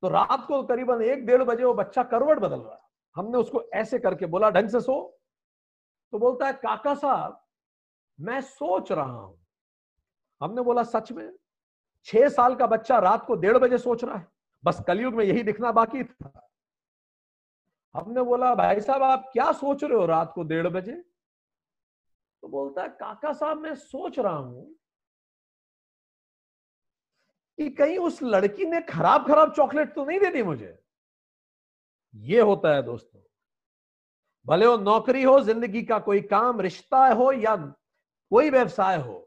तो 0.02 0.08
रात 0.08 0.46
को 0.48 0.64
करीबन 0.64 1.02
एक 1.02 1.26
डेढ़ 1.26 1.44
बजे 1.44 1.64
वो 1.64 1.74
बच्चा 1.74 2.04
करवट 2.04 2.40
बदल 2.40 2.60
रहा। 2.60 2.90
हमने 3.16 3.38
उसको 3.38 3.64
ऐसे 3.74 4.00
करके 4.00 4.26
बोला, 4.26 4.50
ढंग 4.50 4.70
से 4.70 4.80
सो। 4.80 5.20
तो 6.12 6.20
बोलता 6.20 6.48
है, 6.48 6.54
काका 6.54 6.96
साहब, 6.96 7.46
मैं 8.20 8.42
सोच 8.42 8.92
रहा 8.92 9.12
हूँ। 9.12 9.46
हमने 10.42 10.62
बोला, 10.62 10.84
सच 10.84 11.12
में? 11.12 11.34
छह 12.04 12.30
साल 12.30 12.56
का 12.56 12.68
बच्चा 12.68 13.00
रात 13.00 13.26
को 13.26 13.36
डेढ़ 13.36 13.58
बजे 13.58 13.78
सोच 13.78 14.04
रहा 14.04 14.18
है। 14.18 14.28
बस 14.64 14.84
कलयुग 14.88 15.14
में 15.14 15.26
यही 15.26 15.44
दिखना 15.44 15.72
बाकी 15.72 16.04
था। 16.04 16.50
हमने 17.96 18.22
बोला, 18.24 18.54
भाई 18.56 18.80
साहब, 18.82 19.04
आप 19.04 19.30
क्या 19.34 19.52
सोच 19.54 19.84
रहे 19.84 19.98
हो 19.98 20.06
रात 20.06 20.32
को 20.36 20.44
डेढ़ 20.44 20.68
बजे? 20.70 20.92
तो 22.44 22.48
बोलता 22.48 22.82
है, 22.82 22.90
काका 22.90 23.32
साहब, 23.34 23.58
मैं 23.58 23.76
सोच 23.76 24.20
रहा 24.20 24.36
हूँ 24.36 24.74
कि 27.58 27.70
कहीं 27.72 27.98
उस 28.00 28.22
लड़की 28.24 28.66
ने 28.66 28.82
खराब 28.84 29.28
खराब 29.28 29.54
चॉकलेट 29.54 29.94
तो 29.96 30.06
नहीं 30.06 30.20
दे 30.20 30.30
दी 30.32 30.44
मुझे। 30.44 30.78
ये 32.14 32.42
होता 32.42 32.74
है 32.76 32.82
दोस्तों, 32.84 33.22
भले 34.46 34.66
वो 34.66 34.78
नौकरी 34.78 35.24
हो, 35.24 35.40
ज़िंदगी 35.42 35.82
का 35.84 36.00
कोई 36.00 36.22
काम, 36.24 36.60
रिश्ता 36.62 37.08
हो 37.10 37.32
या 37.32 37.56
कोई 37.56 38.50
व्यवसाय 38.50 38.98
हो, 38.98 39.22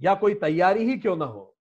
या 0.00 0.14
कोई 0.14 0.34
तैयारी 0.36 0.84
ही 0.84 0.98
क्यों 0.98 1.16
ना 1.16 1.24
हो, 1.24 1.56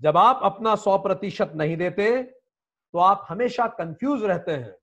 जब 0.00 0.16
आप 0.16 0.40
अपना 0.44 0.74
सौ 0.76 0.98
प्रतिशत 0.98 1.52
नहीं 1.56 1.76
देते 1.76 2.22
तो 2.22 2.98
आप 2.98 3.26
हमेशा 3.28 3.66
कंफ्यूज 3.70 4.24
रहते 4.24 4.52
हैं। 4.52 4.74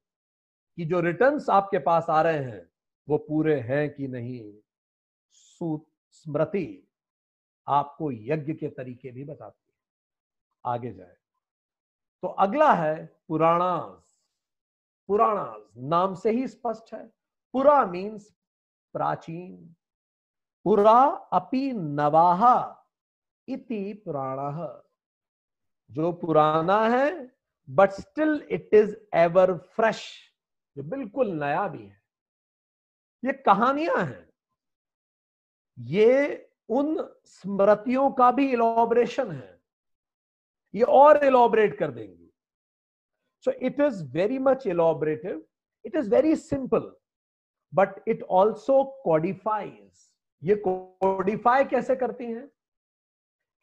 कि 0.78 0.86
जो 0.86 1.00
रिटर्न्स 1.00 1.50
आपके 1.50 1.80
पास 1.80 2.06
आ 2.10 2.22
रहे 2.22 2.40
हैं, 2.40 2.72
वो 3.10 3.18
पूरे 3.18 3.60
हैं 3.60 3.94
कि 3.94 4.08
नहीं? 4.08 4.54
स्मृति 6.12 6.88
आपको 7.68 8.12
यज्ञ 8.12 8.54
के 8.54 8.70
तरीके 8.70 9.12
भी 9.12 9.24
बताती 9.24 9.66
है। 9.68 9.78
आगे 10.66 10.94
जाए। 10.94 11.18
तो 12.22 12.28
अगला 12.28 12.74
है 12.74 13.22
पुराणास। 13.28 14.18
पुराणास 15.08 15.74
नाम 15.78 16.16
से 16.16 16.32
ही 16.32 16.48
स्पष्ट 16.48 16.94
है। 16.94 17.08
पुरा 17.54 17.86
मीन्स 17.86 18.36
प्राचीन। 18.94 19.76
पुरा 20.64 21.04
अपि 21.34 21.72
नवाहा 21.72 22.86
इति 23.48 23.94
पुराण। 23.94 24.82
जो 25.92 26.12
पुराना 26.12 26.88
है 26.88 27.38
but 27.70 27.90
still 27.90 28.48
it 28.52 28.70
is 28.74 28.98
ever 29.14 29.58
fresh 29.58 30.27
जो 30.78 30.84
बिल्कुल 30.84 31.32
नया 31.34 31.68
भी 31.68 31.84
है। 31.84 32.02
ये 33.24 33.34
कहानियाँ 33.34 33.98
हैं। 33.98 34.30
ये 35.78 36.50
उन 36.70 36.98
स्मृतियों 37.26 38.10
का 38.12 38.32
भी 38.32 38.52
इलॉबरेशन 38.52 39.32
है। 39.32 39.62
ये 40.76 40.84
और 40.84 41.24
इलॉबरेट 41.26 41.78
कर 41.80 41.92
देंगी। 41.92 42.30
So 43.44 43.52
it 43.52 43.80
is 43.80 44.04
very 44.14 44.40
much 44.40 44.68
elaborative 44.68 45.46
it 45.86 45.96
is 45.96 46.10
very 46.10 46.36
simple 46.36 46.92
but 47.74 48.04
it 48.08 48.24
also 48.24 48.84
codifies 49.04 50.12
ये 50.42 50.56
कोडिफाई 50.68 51.66
कैसे 51.66 51.96
करती 51.96 52.26
हैं? 52.26 52.48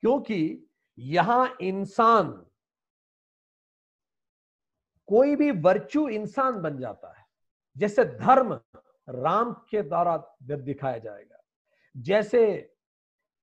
क्योंकि 0.02 0.68
यहाँ 0.98 1.56
इंसान 1.60 2.46
कोई 5.06 5.36
भी 5.36 5.50
वर्च्यू 5.50 6.08
इंसान 6.08 6.60
बन 6.62 6.78
जाता 6.78 7.08
है, 7.18 7.24
जैसे 7.76 8.04
धर्म 8.04 8.52
राम 9.08 9.52
के 9.70 9.82
द्वारा 9.82 10.16
दिखाया 10.42 10.98
जाएगा, 10.98 11.38
जैसे 11.96 12.56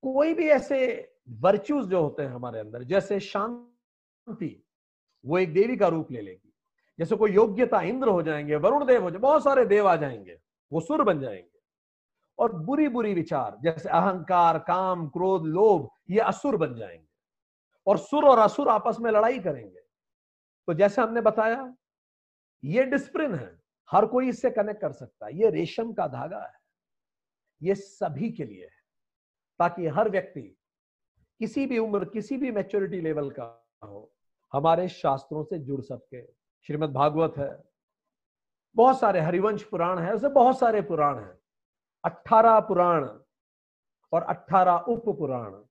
कोई 0.04 0.34
भी 0.34 0.48
ऐसे 0.48 1.12
वर्च्यूज 1.30 1.88
जो 1.88 2.02
होते 2.02 2.24
हैं 2.24 2.30
हमारे 2.30 2.60
अंदर, 2.60 2.84
जैसे 2.84 3.20
शांति, 3.20 4.64
वो 5.26 5.38
एक 5.38 5.54
देवी 5.54 5.78
का 5.78 5.88
रूप 5.88 6.12
ले 6.12 6.22
लेगी। 6.22 6.54
जैसे 7.00 7.16
कोई 7.16 7.32
योग्यता 7.32 7.82
इंद्र 7.82 8.08
हो 8.08 8.22
जाएँगे, 8.22 8.56
वरुण 8.56 8.86
देव 8.86 9.04
हो 9.04 9.12
जाए 9.12 9.20
बहुत 9.20 9.44
सारे 9.44 9.66
देव 9.66 9.88
आ 9.88 9.96
जाएँगे, 9.96 10.40
वो 10.72 10.82
सुर 10.82 11.04
बन 11.04 11.20
जाएँगे। 11.20 11.60
और 12.40 12.52
बुरी 12.54 12.88
बुरी 12.88 13.14
विचार, 13.14 13.58
जैसे 13.62 13.90
अहंकार, 13.90 14.60
काम, 14.60 15.08
क्रोध, 15.08 15.46
लोभ, 15.46 15.90
ये 16.10 16.20
असुर 16.20 16.58
बन 16.58 16.76
जाएँगे। 16.76 17.08
और 17.88 17.98
सुर 17.98 18.26
और 18.26 18.40
असुर 18.40 18.70
आपस 18.70 18.98
में 19.00 19.12
लड़ाई 19.12 19.40
करेंगे। 19.40 19.81
तो 20.72 20.76
जैसे 20.76 21.02
हमने 21.02 21.22
बताया, 21.22 21.76
ये 22.64 22.84
डिस्प्रिन 22.84 23.36
है। 23.36 23.62
हर 23.92 24.06
कोई 24.06 24.30
इससे 24.30 24.52
कनेक्ट 24.52 24.82
कर 24.82 24.92
सकता 24.92 25.26
है। 25.26 25.34
ये 25.34 25.50
रेशम 25.50 25.94
का 25.94 26.08
धागा 26.08 26.44
है। 26.44 26.54
ये 27.64 27.76
सभी 27.76 28.32
के 28.32 28.44
लिए 28.44 28.64
है। 28.64 28.72
ताकि 29.60 29.88
हर 29.88 30.10
व्यक्ति 30.10 30.58
किसी 31.40 31.66
भी 31.66 31.78
उम्र, 31.78 32.06
किसी 32.06 32.38
भी 32.38 32.52
मैच्योरिटी 32.52 33.02
लेवल 33.02 33.32
का 33.32 33.68
हो, 33.84 34.14
हमारे 34.54 34.88
शास्त्रों 34.88 35.44
से 35.44 35.60
जुड़ 35.60 35.82
सके। 35.82 36.26
श्रीमद 36.62 36.90
भागवत 36.90 37.34
है। 37.38 37.64
बहुत 38.76 39.00
सारे 39.00 39.20
हरिवंश 39.20 39.64
पुराण 39.64 40.00
है। 40.00 40.14
उसे 40.14 40.28
बहुत 40.28 40.60
सारे 40.60 40.82
पुराण 40.82 41.20
हैं। 41.20 41.40
अठारह 42.06 42.60
पुराण 42.60 43.20
और 44.14 44.24
अठारह 44.24 44.74
उप 44.74 45.18
पुराण 45.18 45.64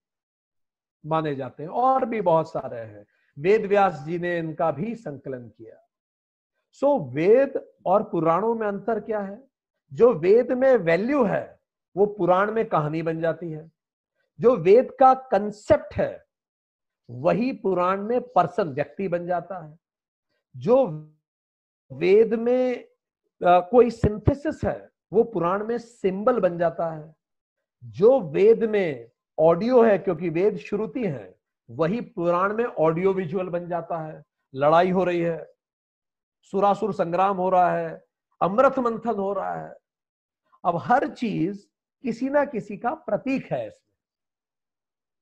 माने 1.05 1.35
जाते 1.35 1.63
हैं। 1.63 1.69
और 1.69 2.05
भी 2.05 2.21
बहुत 2.21 2.51
सारे 2.51 2.79
हैं। 2.79 3.05
वेद 3.39 3.65
व्यास 3.65 3.99
जी 3.99 4.19
ने 4.19 4.37
इनका 4.39 4.71
भी 4.71 4.95
संकलन 4.95 5.47
किया। 5.47 5.75
सो 6.71 6.87
so, 6.87 7.13
वेद 7.15 7.67
और 7.85 8.03
पुराणों 8.03 8.55
में 8.55 8.67
अंतर 8.67 8.99
क्या 8.99 9.19
है? 9.19 9.43
जो 9.93 10.13
वेद 10.13 10.51
में 10.51 10.75
वैल्यू 10.75 11.23
है 11.23 11.59
वो 11.95 12.05
पुराण 12.05 12.51
में 12.51 12.65
कहानी 12.65 13.01
बन 13.01 13.21
जाती 13.21 13.51
है। 13.51 13.71
जो 14.39 14.55
वेद 14.55 14.91
का 14.99 15.13
कंसेप्ट 15.13 15.93
है 15.93 16.25
वही 17.09 17.51
पुराण 17.53 18.01
में 18.01 18.21
पर्सन 18.21 18.69
व्यक्ति 18.69 19.07
बन 19.07 19.27
जाता 19.27 19.65
है। 19.65 19.77
जो 20.57 20.85
वेद 21.91 22.33
में 22.33 22.87
आ, 23.41 23.59
कोई 23.59 23.89
सिंथेसिस 23.89 24.63
है 24.63 24.89
वो 25.13 25.23
पुराण 25.23 25.65
में 25.65 25.77
सिंबल 25.77 26.39
बन 26.39 26.57
जाता 26.57 26.89
है। 26.91 27.15
जो 27.83 28.19
वेद 28.21 28.63
में 28.63 29.11
ऑडियो 29.39 29.81
है 29.83 29.97
क्योंकि 29.97 30.29
वेद 30.29 30.57
श्रुति 30.57 31.05
है 31.05 31.40
वही 31.71 32.01
पुराण 32.01 32.53
में 32.53 32.65
ऑडियो 32.65 33.13
विजुअल 33.13 33.49
बन 33.49 33.67
जाता 33.67 33.97
है। 34.07 34.23
लड़ाई 34.55 34.91
हो 34.91 35.03
रही 35.03 35.21
है, 35.21 35.53
सुरासुर 36.41 36.93
संग्राम 36.93 37.37
हो 37.37 37.49
रहा 37.49 37.71
है, 37.71 38.05
अमृत 38.41 38.79
मंथन 38.79 39.15
हो 39.15 39.33
रहा 39.33 39.67
है। 39.67 39.75
अब 40.65 40.77
हर 40.77 41.07
चीज़ 41.07 41.67
किसी 42.03 42.29
ना 42.29 42.45
किसी 42.45 42.77
का 42.77 42.93
प्रतीक 42.93 43.51
है 43.51 43.67
इसमें। 43.67 43.97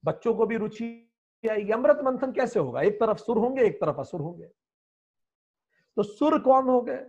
बच्चों 0.05 0.33
को 0.35 0.45
भी 0.45 0.57
रुचि 0.57 1.13
आएगी। 1.51 1.71
अमृत 1.71 1.99
मंथन 2.03 2.31
कैसे 2.31 2.59
होगा? 2.59 2.81
एक 2.81 2.99
तरफ़ 2.99 3.17
सुर 3.17 3.37
होंगे, 3.37 3.63
एक 3.63 3.81
तरफ़ 3.81 3.97
असुर 3.97 4.21
होंगे। 4.21 4.45
तो 5.95 6.03
सुर 6.03 6.39
कौन 6.39 6.69
हो 6.69 6.81
गए? 6.81 7.05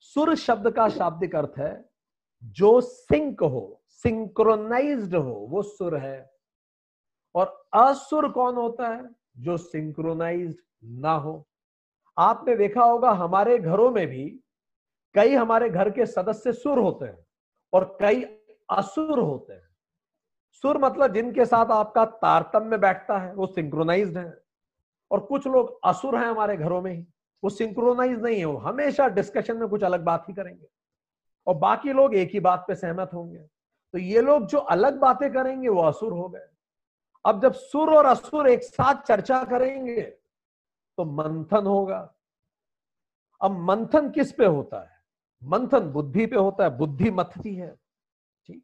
सुर 0.00 0.34
शब्द 0.34 0.70
का 0.70 0.88
शाब्दिक 0.88 1.36
अर्थ 1.36 1.52
है, 1.58 1.88
जो 2.44 2.80
सिंक 2.80 3.42
हो 3.42 3.82
सिंक्रोनाइज्ड 3.88 5.14
हो, 5.14 5.46
वो 5.50 5.62
सुर 5.62 5.96
है। 5.96 6.35
और 7.36 7.64
असुर 7.74 8.28
कौन 8.28 8.54
होता 8.54 8.88
है? 8.88 9.10
जो 9.38 9.56
सिंक्रोनाइज्ड 9.56 10.56
ना 10.84 11.12
हो। 11.12 11.48
आपने 12.18 12.56
देखा 12.56 12.84
होगा, 12.84 13.10
हमारे 13.10 13.58
घरों 13.58 13.90
में 13.90 14.06
भी 14.06 14.40
कई 15.14 15.34
हमारे 15.34 15.70
घर 15.70 15.90
के 15.90 16.06
सदस्य 16.06 16.52
सुर 16.52 16.78
होते 16.78 17.04
हैं 17.04 17.26
और 17.72 17.96
कई 18.00 18.22
असुर 18.70 19.18
होते 19.18 19.52
हैं। 19.52 19.68
सुर 20.52 20.78
मतलब 20.78 21.12
जिनके 21.12 21.44
साथ 21.44 21.66
आपका 21.66 22.04
तारतम्य 22.04 22.78
बैठता 22.78 23.18
है, 23.18 23.34
वो 23.34 23.46
सिंक्रोनाइज्ड 23.46 24.18
है। 24.18 24.42
और 25.10 25.20
कुछ 25.20 25.46
लोग 25.46 25.80
असुर 25.84 26.16
हैं 26.16 26.26
हमारे 26.26 26.56
घरों 26.56 26.82
में 26.82 26.92
ही। 26.92 27.06
वो 27.44 27.50
सिंक्रोनाइज 27.50 28.22
नहीं 28.22 28.38
है, 28.38 28.44
वो 28.44 28.58
हमेशा 28.58 29.08
डिस्कशन 29.08 29.56
में 29.56 29.68
कुछ 29.68 29.84
अलग 29.84 30.04
बात 30.04 30.28
ही 30.28 30.34
करेंगे। 30.34 30.66
और 31.46 31.54
बाकी 31.54 31.92
लोग 31.92 32.14
एक 32.14 32.30
ही 32.32 32.40
बात 32.40 32.64
पे 32.68 32.74
सहमत 32.74 33.10
होंगे। 33.14 33.38
तो 33.92 33.98
ये 33.98 34.20
लोग 34.20 34.46
जो 34.46 34.58
अलग 34.58 34.98
बातें 34.98 35.32
करेंगे, 35.32 35.68
वो 35.68 35.82
असुर 35.82 36.12
हो 36.12 36.28
गए। 36.28 36.55
अब 37.26 37.42
जब 37.42 37.52
सुर 37.52 37.94
और 37.94 38.06
असुर 38.06 38.48
एक 38.48 38.62
साथ 38.62 39.02
चर्चा 39.02 39.44
करेंगे 39.44 40.02
तो 40.96 41.04
मंथन 41.04 41.66
होगा। 41.66 42.14
अब 43.40 43.50
मंथन 43.50 44.10
किस 44.10 44.32
पे 44.32 44.46
होता 44.46 44.80
है? 44.80 44.90
मंथन 45.44 45.78
बुद्धि 45.78 46.26
पे 46.26 46.36
होता 46.36 46.64
है, 46.64 46.78
बुद्धि 46.78 47.10
मथती 47.10 47.54
है। 47.54 47.76
ठीक? 48.46 48.62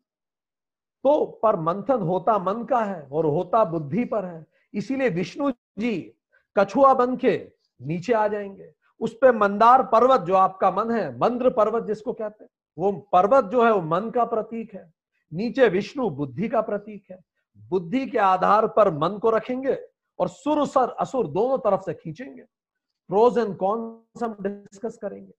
तो 1.05 1.25
पर 1.43 1.57
मंथन 1.57 2.01
होता 2.01 2.39
मन 2.39 2.65
का 2.65 2.85
है 2.85 3.09
और 3.13 3.27
होता 3.27 3.65
बुद्धि 3.65 4.05
पर 4.05 4.25
है। 4.25 4.47
इसीलिए 4.75 5.09
विष्णु 5.09 5.51
जी 5.51 6.15
कछुआ 6.59 6.95
बन 6.95 7.17
के 7.17 7.53
नीचे 7.83 8.13
आ 8.13 8.29
जाएँगे। 8.29 8.75
उस 9.01 9.15
पे 9.15 9.33
मंदार 9.33 9.83
पर्वत 9.83 10.21
जो 10.21 10.35
आपका 10.35 10.71
मन 10.71 10.91
है, 10.91 11.19
मंद्र 11.19 11.51
पर्वत 11.51 11.83
जिसको 11.83 12.13
कहते 12.13 12.45
हैं, 12.45 12.51
वो 12.79 12.93
पर्वत 12.93 13.45
जो 13.45 13.65
है, 13.65 13.73
वो 13.73 13.83
मन 13.83 14.11
का 14.11 14.25
प्रतीक 14.25 14.75
है। 14.75 14.93
नीचे 15.33 15.69
विष्णु 15.69 16.11
बुद्धि 16.11 16.49
का 16.49 16.61
प्रतीक 16.61 17.05
है। 17.11 17.32
बुद्धि 17.69 18.07
के 18.07 18.19
आधार 18.19 18.67
पर 18.67 18.91
मन 18.91 19.19
को 19.19 19.31
रखेंगे 19.31 19.79
और 20.19 20.29
सुर, 20.29 20.67
सर, 20.67 20.89
असुर 20.89 21.27
दोनों 21.27 21.59
तरफ़ 21.59 21.81
से 21.81 21.95
खींचेंगे। 21.95 22.43
प्रोज 23.09 23.39
एंड 23.39 23.57
कॉन्स 23.57 24.23
हम 24.23 24.37
डिस्कस 24.41 24.99
करेंगे। 25.03 25.33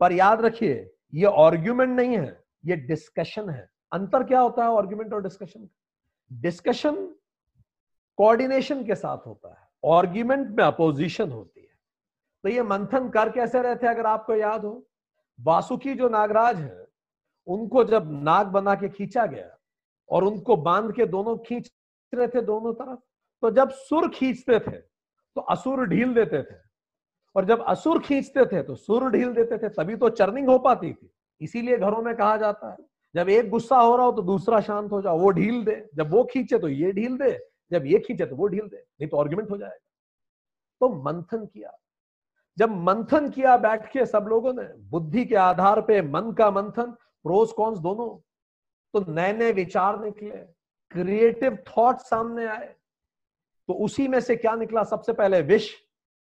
पर 0.00 0.12
याद 0.12 0.40
रखिए, 0.40 0.90
ये 1.14 1.26
आर्ग्यूमेंट 1.26 1.96
नहीं 1.96 2.18
है, 2.18 2.44
ये 2.66 2.76
डिस्कशन 2.76 3.50
है। 3.50 3.70
अंतर 3.92 4.24
क्या 4.24 4.40
होता 4.40 4.64
है 4.64 4.76
आर्ग्यूमेंट 4.76 5.12
और 5.12 5.22
डिस्कशन 5.22 5.68
डिस्कशन 6.32 7.14
कोऑर्डिनेशन 8.16 8.84
के 8.84 8.94
साथ 8.94 9.18
होता 9.26 9.48
है। 9.48 9.92
आर्ग्यूमेंट 9.92 10.48
में 10.48 10.64
अपोजिशन 10.64 11.30
होती 11.30 11.60
है। 11.60 11.66
तो 12.42 12.48
ये 12.48 12.62
मंथन 12.62 13.08
कर 13.08 13.30
कैसे 13.30 13.62
रहते 13.62 13.86
अगर 13.86 14.06
आपको 14.06 14.34
याद 14.34 14.64
हो? 14.64 14.86
वासुकी 15.40 15.94
जो 15.94 16.08
नागराज 16.08 16.56
है, 16.56 16.86
उनको 17.46 17.84
जब 17.84 18.22
नाग 18.22 18.46
बना 18.46 18.74
के 18.74 18.88
खींचा 18.88 19.26
गया 19.26 19.58
और 20.10 20.24
उनको 20.24 20.56
बाँध 20.56 20.92
के 20.94 21.06
दोनों 21.06 21.36
खींच 21.38 21.70
रहे 22.12 22.28
थे 22.28 22.40
दोनों 22.42 22.72
तरफ़। 22.74 22.98
तो 23.42 23.50
जब 23.50 23.70
सुर 23.70 24.08
खींचते 24.08 24.58
थे 24.60 24.76
तो 25.36 25.40
असुर 25.40 25.84
ढील 25.86 26.14
देते 26.14 26.42
थे। 26.42 26.56
और 27.36 27.44
जब 27.44 27.64
असुर 27.64 27.98
खींचते 27.98 28.44
थे 28.46 28.62
तो 28.62 28.74
सुर 28.74 29.10
ढील 29.10 29.32
देते 29.32 29.58
थे। 29.58 29.68
तभी 29.68 29.96
तो 29.96 30.08
चर्निंग 30.08 30.48
हो 30.48 30.58
पाती 30.58 30.92
थी। 30.92 31.10
इसीलिए 31.40 31.76
घरों 31.76 32.02
में 32.02 32.14
कहा 32.16 32.36
जाता 32.36 32.70
है, 32.70 32.76
जब 33.14 33.28
एक 33.28 33.50
गुस्सा 33.50 33.78
हो 33.78 33.96
रहा 33.96 34.06
हो 34.06 34.12
तो 34.12 34.22
दूसरा 34.22 34.60
शांत 34.60 34.92
हो 34.92 35.02
जाओ, 35.02 35.18
वो 35.18 35.30
ढील 35.30 35.64
दे। 35.64 35.88
जब 35.94 36.10
वो 36.10 36.24
खींचे 36.24 36.58
तो 36.58 36.68
ये 36.68 36.92
ढील 36.92 37.16
दे, 37.18 37.38
जब 37.70 37.86
ये 37.86 37.98
खींचे 37.98 38.26
तो 38.26 38.36
वो 38.36 38.46
ढील 38.46 38.68
दे। 38.68 38.76
नहीं 38.76 39.08
तो 39.08 39.16
आर्ग्यूमेंट 39.16 39.50
हो 39.50 39.56
जाएगा। 39.56 39.76
तो 40.80 40.88
मंथन 41.02 41.46
किया। 41.46 41.76
जब 42.58 42.70
मंथन 42.70 43.28
किया 43.30 43.56
बैठ 43.56 43.90
के 43.92 44.06
सब 44.06 44.26
लोगों 44.28 44.52
ने, 44.52 44.64
बुद्धि 44.90 45.24
के 45.24 45.34
आधार 45.34 45.80
पे 45.80 46.02
मन 46.02 46.32
का 46.32 46.50
मंथन 46.50 46.90
प्रोस 47.24 47.52
कॉन्स 47.52 47.78
दोनों। 47.78 48.18
तो 49.00 49.12
नए 49.12 49.32
नए 49.32 49.52
विचार 49.52 49.98
निकले 50.00 50.36
क्रिएटिव 50.92 51.56
थॉट 51.68 51.96
सामने 51.98 52.46
आए। 52.46 52.74
तो 53.68 53.74
उसी 53.74 54.08
में 54.08 54.20
से 54.20 54.36
क्या 54.36 54.54
निकला? 54.54 54.82
सबसे 54.84 55.12
पहले 55.12 55.40
विष 55.42 55.70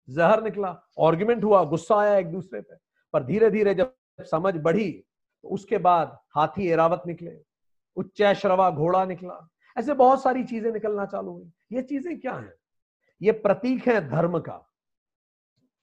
जहर 0.10 0.44
निकला 0.44 0.70
आर्ग्यूमेंट 1.00 1.44
हुआ, 1.44 1.64
गुस्सा 1.64 1.96
आया 1.96 2.18
एक 2.18 2.32
दूसरे 2.32 2.62
पे। 2.62 2.76
पर 3.14 3.24
धीरे 3.24 3.50
धीरे 3.50 3.74
जब 3.74 3.94
समझ 4.22 4.56
बढ़ी 4.56 4.92
तो 4.92 5.50
उसके 5.50 5.78
बाद 5.78 6.18
हाथी 6.36 6.68
एरावत 6.68 7.04
निकले, 7.08 7.38
उच्च 7.98 8.22
श्रवा 8.34 8.70
घोड़ा 8.72 9.06
निकला। 9.06 9.48
ऐसे 9.78 9.94
बहुत 9.94 10.24
सारी 10.24 10.44
चीज़ें 10.44 10.72
निकलना 10.72 11.06
चालू 11.06 11.32
हुई। 11.32 11.52
ये 11.72 11.82
चीज़ें 11.82 12.20
क्या 12.20 12.34
है? 12.34 12.56
ये 13.22 13.32
प्रतीक 13.32 13.88
है 13.88 14.10
धर्म 14.10 14.40
का। 14.40 14.64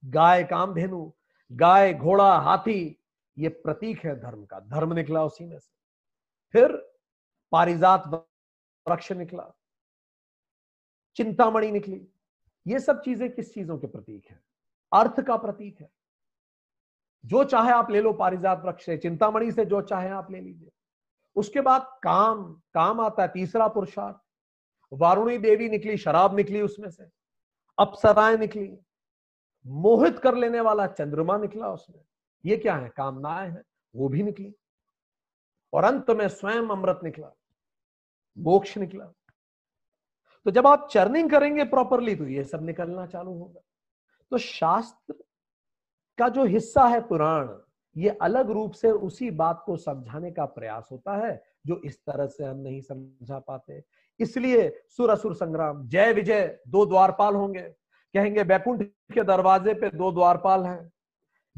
गाय, 0.05 0.43
काम 0.43 0.65
कामधेनु 0.65 1.11
गाय, 1.51 1.93
घोड़ा, 1.93 2.37
हाथी, 2.37 2.99
ये 3.37 3.49
प्रतीक 3.49 4.05
है 4.05 4.19
धर्म 4.19 4.45
का। 4.45 4.59
धर्म 4.59 4.93
निकला 4.93 5.23
उसी 5.23 5.45
में 5.45 5.59
से। 5.59 5.74
फिर 6.55 6.71
पारिजात 7.51 8.07
वृक्ष 8.87 9.11
निकला, 9.11 9.51
चिंतामणि 11.15 11.71
निकली। 11.71 12.07
ये 12.67 12.79
सब 12.79 13.01
चीज़ें 13.01 13.35
किस 13.35 13.53
चीज़ों 13.53 13.77
के 13.77 13.87
प्रतीक 13.87 14.27
है? 14.29 14.39
अर्थ 14.93 15.21
का 15.21 15.37
प्रतीक 15.37 15.81
है। 15.81 15.89
जो 17.25 17.43
चाहे 17.43 17.71
आप 17.71 17.91
ले 17.91 18.01
लो 18.01 18.13
पारिजात 18.13 18.61
वृक्ष 18.65 18.85
से, 18.85 18.97
चिंतामणि 18.97 19.51
से 19.51 19.65
जो 19.65 19.81
चाहे 19.81 20.09
आप 20.09 20.31
ले 20.31 20.41
लीजिए। 20.41 20.71
उसके 21.35 21.61
बाद 21.61 21.99
काम 22.03 22.53
काम 22.73 23.01
आता 23.01 23.23
है, 23.23 23.29
तीसरा 23.29 23.67
पुरुषार्थ। 23.67 24.17
वारुणी 24.93 25.37
देवी 25.37 25.69
निकली, 25.69 25.97
शराब 25.97 26.35
निकली 26.35 26.61
उसमें 26.61 26.89
से। 26.89 27.09
अप्सराएँ 27.79 28.37
निकली। 28.37 28.77
मोहित 29.67 30.19
कर 30.19 30.35
लेने 30.35 30.59
वाला 30.59 30.87
चंद्रमा 30.87 31.37
निकला 31.37 31.69
उसमें। 31.69 32.01
ये 32.45 32.57
क्या 32.57 32.75
है? 32.75 32.89
कामनाएँ 32.89 33.49
हैं, 33.49 33.63
वो 33.95 34.09
भी 34.09 34.23
निकली। 34.23 34.55
और 35.75 35.83
अंत 35.83 36.09
में 36.09 36.27
स्वयं 36.27 36.69
अमृत 36.69 36.99
निकला, 37.03 37.31
मोक्ष 38.37 38.77
निकला। 38.77 39.05
तो 40.45 40.51
जब 40.51 40.67
आप 40.67 40.87
चर्निंग 40.91 41.29
करेंगे 41.29 41.63
प्रॉपरली 41.63 42.15
तो 42.15 42.27
ये 42.27 42.43
सब 42.43 42.65
निकलना 42.65 43.05
चालू 43.05 43.31
होगा। 43.31 43.61
तो 44.31 44.37
शास्त्र 44.37 45.13
का 46.17 46.29
जो 46.29 46.45
हिस्सा 46.45 46.85
है 46.87 47.01
पुराण, 47.01 47.49
ये 47.95 48.09
अलग 48.21 48.51
रूप 48.51 48.71
से 48.71 48.91
उसी 48.91 49.31
बात 49.31 49.63
को 49.65 49.77
समझाने 49.77 50.31
का 50.31 50.45
प्रयास 50.45 50.87
होता 50.91 51.15
है, 51.15 51.41
जो 51.67 51.81
इस 51.85 51.99
तरह 51.99 52.27
से 52.27 52.43
हम 52.43 52.57
नहीं 52.57 52.81
समझा 52.81 53.39
पाते। 53.39 53.83
इसलिए 54.19 54.69
सुर 54.89 55.09
असुर 55.09 55.33
संग्राम, 55.33 55.87
जय 55.87 56.13
विजय, 56.13 56.59
दो 56.67 56.85
द्वारपाल 56.85 57.35
होंगे। 57.35 57.61
कहेंगे, 57.61 58.43
बैकुंठ 58.43 58.83
के 59.13 59.23
दरवाजे 59.23 59.73
पे 59.73 59.89
दो 59.89 60.11
द्वारपाल 60.11 60.65
हैं। 60.65 60.91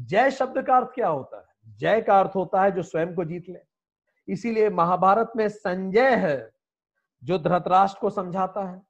जय 0.00 0.30
शब्द 0.30 0.62
का 0.62 0.76
अर्थ 0.76 0.94
क्या 0.94 1.08
होता 1.08 1.38
है? 1.38 1.46
जय 1.68 2.00
का 2.00 2.18
अर्थ 2.20 2.36
होता 2.36 2.62
है 2.62 2.70
जो 2.72 2.82
स्वयं 2.82 3.14
को 3.14 3.24
जीत 3.24 3.48
ले। 3.48 3.67
इसीलिए 4.28 4.70
महाभारत 4.70 5.32
में 5.36 5.48
संजय 5.48 6.16
है 6.16 6.52
जो 7.24 7.38
धृतराष्ट्र 7.38 8.00
को 8.00 8.10
समझाता 8.10 8.68
है, 8.68 8.82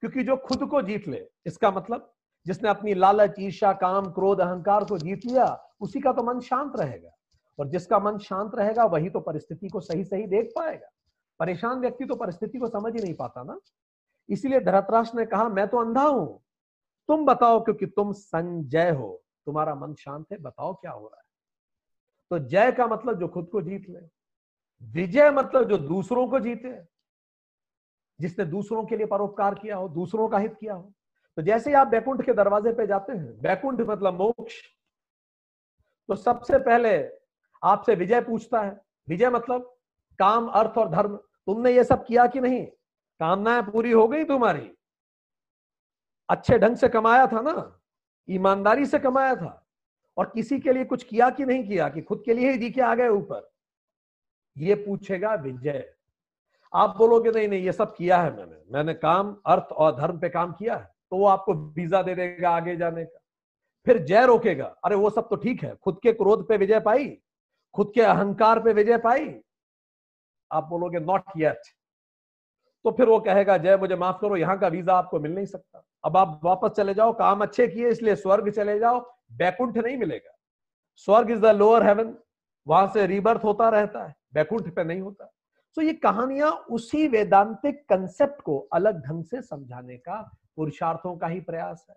क्योंकि 0.00 0.22
जो 0.22 0.36
खुद 0.36 0.64
को 0.64 0.82
जीत 0.82 1.08
ले, 1.08 1.28
इसका 1.46 1.70
मतलब 1.70 2.12
जिसने 2.46 2.68
अपनी 2.68 2.94
लालच 2.94 3.34
ईर्षा 3.38 3.72
काम, 3.72 4.12
क्रोध, 4.12 4.40
अहंकार 4.40 4.84
को 4.84 4.98
जीत 4.98 5.26
लिया, 5.26 5.74
उसी 5.80 6.00
का 6.00 6.12
तो 6.12 6.22
मन 6.22 6.40
शांत 6.40 6.72
रहेगा। 6.76 7.10
और 7.58 7.68
जिसका 7.68 7.98
मन 7.98 8.18
शांत 8.18 8.52
रहेगा, 8.54 8.84
वही 8.84 9.10
तो 9.10 9.20
परिस्थिति 9.20 9.68
को 9.68 9.80
सही 9.80 10.04
सही 10.04 10.26
देख 10.26 10.52
पाएगा। 10.56 10.90
परेशान 11.40 11.78
व्यक्ति 11.78 12.04
तो 12.04 12.16
परिस्थिति 12.16 12.58
को 12.58 12.68
समझ 12.68 12.96
ही 12.96 13.02
नहीं 13.02 13.14
पाता 13.14 13.42
ना। 13.42 13.58
इसीलिए 14.28 14.60
धरतराष्ट्र 14.60 15.18
ने 15.18 15.26
कहा, 15.26 15.48
मैं 15.48 15.68
तो 15.68 15.78
अंधा 15.78 16.02
हूँ। 16.02 16.42
तुम 17.08 17.26
बताओ, 17.26 17.60
क्योंकि 17.60 17.86
तुम 17.86 18.12
संजय 18.12 18.90
हो। 18.90 19.22
तुम्हारा 19.46 19.74
मन 19.74 19.94
शांत 19.94 20.26
है, 20.32 20.38
बताओ 20.38 20.74
क्या 20.74 20.90
हो 20.90 21.06
रहा 21.06 21.16
है? 21.16 21.24
तो 22.30 22.48
जय 22.48 22.72
का 22.72 22.86
मतलब 22.86 23.20
जो 23.20 23.28
खुद 23.28 23.48
को 23.52 23.62
जीत 23.62 23.86
ले। 23.90 24.19
विजय 24.82 25.30
मतलब 25.30 25.68
जो 25.68 25.78
दूसरों 25.78 26.28
को 26.28 26.40
जीते 26.40 26.84
जिसने 28.20 28.44
दूसरों 28.44 28.84
के 28.84 28.96
लिए 28.96 29.06
परोपकार 29.06 29.54
किया 29.54 29.76
हो, 29.76 29.88
दूसरों 29.88 30.28
का 30.28 30.38
हित 30.38 30.56
किया 30.60 30.74
हो। 30.74 30.92
तो 31.36 31.42
जैसे 31.42 31.70
ही 31.70 31.76
आप 31.76 31.86
बैकुंठ 31.86 32.26
के 32.26 32.32
दरवाजे 32.32 32.72
पे 32.72 32.86
जाते 32.86 33.12
हैं, 33.12 33.40
बैकुंठ 33.40 33.80
मतलब 33.80 34.14
मोक्ष। 34.14 34.54
तो 36.08 36.16
सबसे 36.16 36.58
पहले 36.58 37.08
आपसे 37.64 37.94
विजय 37.94 38.20
पूछता 38.20 38.62
है। 38.62 38.80
विजय 39.08 39.30
मतलब 39.30 39.76
काम, 40.18 40.48
अर्थ 40.48 40.78
और 40.78 40.88
धर्म। 40.88 41.16
तुमने 41.16 41.70
ये 41.70 41.84
सब 41.84 42.06
किया 42.06 42.26
कि 42.26 42.40
नहीं? 42.40 42.66
कामनाएँ 43.20 43.62
पूरी 43.62 43.90
हो 43.90 44.08
गई 44.08 44.24
तुम्हारी। 44.24 44.72
अच्छे 46.30 46.58
ढंग 46.58 46.76
से 46.76 46.88
कमाया 46.88 47.26
था 47.26 47.40
ना? 47.40 47.80
ईमानदारी 48.30 48.86
से 48.86 48.98
कमाया 48.98 49.36
था। 49.36 49.66
और 50.16 50.30
किसी 50.34 50.60
के 50.60 50.72
लिए 50.72 50.84
कुछ 50.84 51.04
किया 51.04 51.30
कि 51.30 51.44
नहीं 51.44 51.68
किया, 51.68 51.88
कि 51.88 52.02
खुद 52.02 52.22
के 52.24 52.34
लिए 52.34 52.50
ही 52.50 52.58
दिखे 52.58 52.80
आ 52.80 52.94
गए 52.94 53.08
ऊपर। 53.08 53.49
ये 54.56 54.74
पूछेगा 54.76 55.34
विजय। 55.34 55.84
आप 56.72 56.96
बोलोगे, 56.96 57.30
नहीं 57.30 57.48
नहीं, 57.48 57.62
ये 57.62 57.72
सब 57.72 57.94
किया 57.96 58.20
है 58.22 58.36
मैंने। 58.36 58.56
मैंने 58.72 58.94
काम, 58.94 59.36
अर्थ 59.46 59.72
और 59.72 59.96
धर्म 59.96 60.18
पे 60.18 60.28
काम 60.28 60.52
किया 60.52 60.76
है 60.76 60.88
तो 61.10 61.16
वो 61.16 61.26
आपको 61.26 61.54
वीज़ा 61.54 62.02
दे 62.02 62.14
देगा 62.14 62.50
आगे 62.50 62.76
जाने 62.76 63.04
का। 63.04 63.18
फिर 63.86 63.98
जय 63.98 64.26
रोकेगा। 64.26 64.64
अरे, 64.84 64.94
वो 64.94 65.10
सब 65.10 65.28
तो 65.28 65.36
ठीक 65.36 65.62
है। 65.64 65.74
खुद 65.74 65.98
के 66.02 66.12
क्रोध 66.12 66.46
पे 66.48 66.56
विजय 66.56 66.80
पाई, 66.80 67.08
खुद 67.74 67.90
के 67.94 68.02
अहंकार 68.02 68.60
पे 68.60 68.72
विजय 68.72 68.98
पाई। 68.98 69.34
आप 70.50 70.64
बोलोगे 70.64 71.00
नॉट 71.00 71.22
येट 71.36 71.62
तो 72.84 72.90
फिर 72.90 73.08
वो 73.08 73.18
कहेगा, 73.20 73.56
जय, 73.56 73.76
मुझे 73.76 73.96
माफ़ 73.96 74.20
करो, 74.20 74.36
यहाँ 74.36 74.58
का 74.58 74.68
वीज़ा 74.68 74.94
आपको 74.94 75.18
मिल 75.20 75.34
नहीं 75.34 75.46
सकता। 75.46 75.82
अब 76.04 76.16
आप 76.16 76.40
वापस 76.44 76.70
चले 76.70 76.94
जाओ, 76.94 77.12
काम 77.12 77.42
अच्छे 77.42 77.66
किए, 77.68 77.88
इसलिए 77.88 78.14
स्वर्ग 78.16 78.50
चले 78.50 78.78
जाओ, 78.78 79.00
बैकुंठ 79.32 79.76
नहीं 79.76 79.96
मिलेगा। 79.96 80.36
स्वर्ग 80.96 81.30
इज़ 81.30 81.40
द 81.40 81.46
लोअर 81.46 81.86
हेवन, 81.86 82.14
वहाँ 82.66 82.86
से 82.86 83.06
रीबर्थ 83.06 83.44
होता 83.44 83.68
रहता 83.68 84.04
है। 84.04 84.14
बैकुंठ 84.34 84.74
पे 84.74 84.84
नहीं 84.84 85.00
होता। 85.00 85.32
तो 85.76 85.82
ये 85.82 85.92
कहानियाँ 85.92 86.50
उसी 86.50 87.08
वेदांतिक 87.08 87.84
कंसेप्ट 87.88 88.40
को 88.42 88.58
अलग 88.58 89.02
ढंग 89.06 89.24
से 89.24 89.42
समझाने 89.42 89.96
का 89.96 90.20
पुरुषार्थों 90.56 91.16
का 91.16 91.26
ही 91.26 91.40
प्रयास 91.40 91.86
है। 91.90 91.96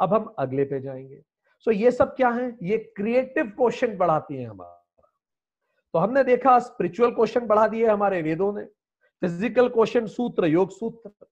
अब 0.00 0.14
हम 0.14 0.34
अगले 0.38 0.64
पे 0.64 0.80
जाएँगे। 0.80 1.22
सो 1.58 1.70
ये 1.70 1.90
सब 1.90 2.14
क्या 2.16 2.28
है? 2.28 2.56
ये 2.62 2.78
क्रिएटिव 2.96 3.44
क्वेश्चन 3.46 3.96
बढ़ाती 3.96 4.36
है 4.36 4.46
हमारा। 4.46 4.72
तो 5.94 5.98
हमने 5.98 6.24
देखा 6.24 6.58
स्पिरिचुअल 6.58 7.10
क्वेश्चन 7.10 7.46
बढ़ा 7.46 7.68
दिए 7.68 7.86
हमारे 7.86 8.22
वेदों 8.22 8.52
ने। 8.52 8.64
फ़िज़िकल 9.22 9.68
क्वेश्चन 9.68 10.06
सूत्र, 10.06 10.46
योग 10.46 10.70
सूत्र। 10.70 11.26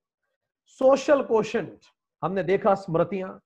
सोशल 0.69 1.23
क्वेश्चन 1.23 1.79
हमने 2.23 2.43
देखा 2.43 2.75
स्मृतियाँ। 2.75 3.41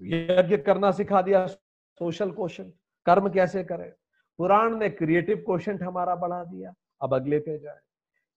यज्ञ 0.00 0.56
करना 0.56 0.90
सिखा 0.92 1.22
दिया 1.22 1.46
सोशल 1.46 2.30
क्वेश्चन 2.30 2.72
कर्म 3.06 3.28
कैसे 3.30 3.64
करें? 3.64 3.92
पुराण 4.38 4.76
ने 4.76 4.88
क्रिएटिव 4.90 5.36
क्वेश्चन 5.36 5.82
हमारा 5.82 6.14
बढ़ा 6.16 6.42
दिया। 6.44 6.74
अब 7.02 7.14
अगले 7.14 7.38
पे 7.38 7.58
जाए। 7.58 7.80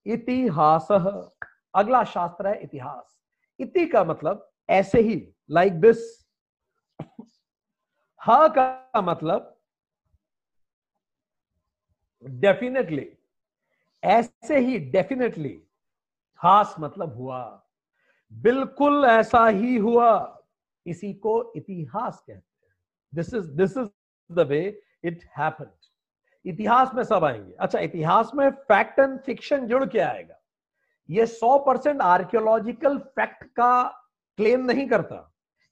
इतिहास, 0.06 0.88
अगला 1.76 2.04
शास्त्र 2.04 2.48
है 2.48 2.62
इतिहास। 2.62 3.20
इति 3.60 3.86
का 3.86 4.04
मतलब 4.04 4.50
ऐसे 4.70 5.02
ही 5.02 5.34
लाइक 5.52 5.80
दिस 5.82 6.30
हा 8.22 8.48
का 8.48 9.02
मतलब 9.02 9.56
डेफिनेटली 12.24 13.12
ऐसे 14.04 14.60
ही 14.60 14.78
डेफिनेटली 14.92 15.62
हास 16.40 16.76
मतलब 16.80 17.16
हुआ। 17.16 17.42
बिल्कुल 18.34 19.06
ऐसा 19.06 19.48
ही 19.48 19.78
हुआ। 19.78 20.12
इसी 20.86 21.14
को 21.14 21.54
इतिहास 21.56 22.20
कहते 22.20 22.34
हैं। 22.34 22.76
This 23.16 23.34
is 23.34 23.48
this 23.52 23.78
is 23.78 23.90
the 24.32 24.40
way 24.40 24.82
it 25.04 25.24
happened 25.38 25.70
इतिहास 26.46 26.92
में 26.94 27.04
सब 27.04 27.24
आएँगे। 27.24 27.54
अच्छा 27.54 27.80
इतिहास 27.80 28.32
में 28.36 28.50
फैक्ट 28.50 29.00
एंड 29.00 29.20
फिक्शन 29.20 29.68
जुड़ 29.68 29.86
के 29.86 30.00
आएगा। 30.00 30.36
ये 31.10 31.26
सौ 31.26 31.58
परसेंट 31.60 32.02
आर्कियोलॉजिकल 32.02 32.98
फैक्ट 32.98 33.44
का 33.44 33.84
क्लेम 34.38 34.66
नहीं 34.66 34.88
करता। 34.88 35.26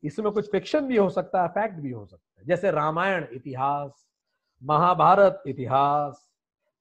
इसमें 0.04 0.32
कुछ 0.32 0.52
फिक्शन 0.52 0.88
भी 0.88 0.98
हो 0.98 1.10
सकता 1.10 1.42
है 1.42 1.48
फैक्ट 1.48 1.76
भी 1.76 1.92
हो 1.92 2.06
सकता 2.06 2.40
है। 2.40 2.46
जैसे 2.48 2.72
रामायण, 2.72 3.26
इतिहास। 3.32 4.08
महाभारत, 4.64 5.44
इतिहास। 5.48 6.30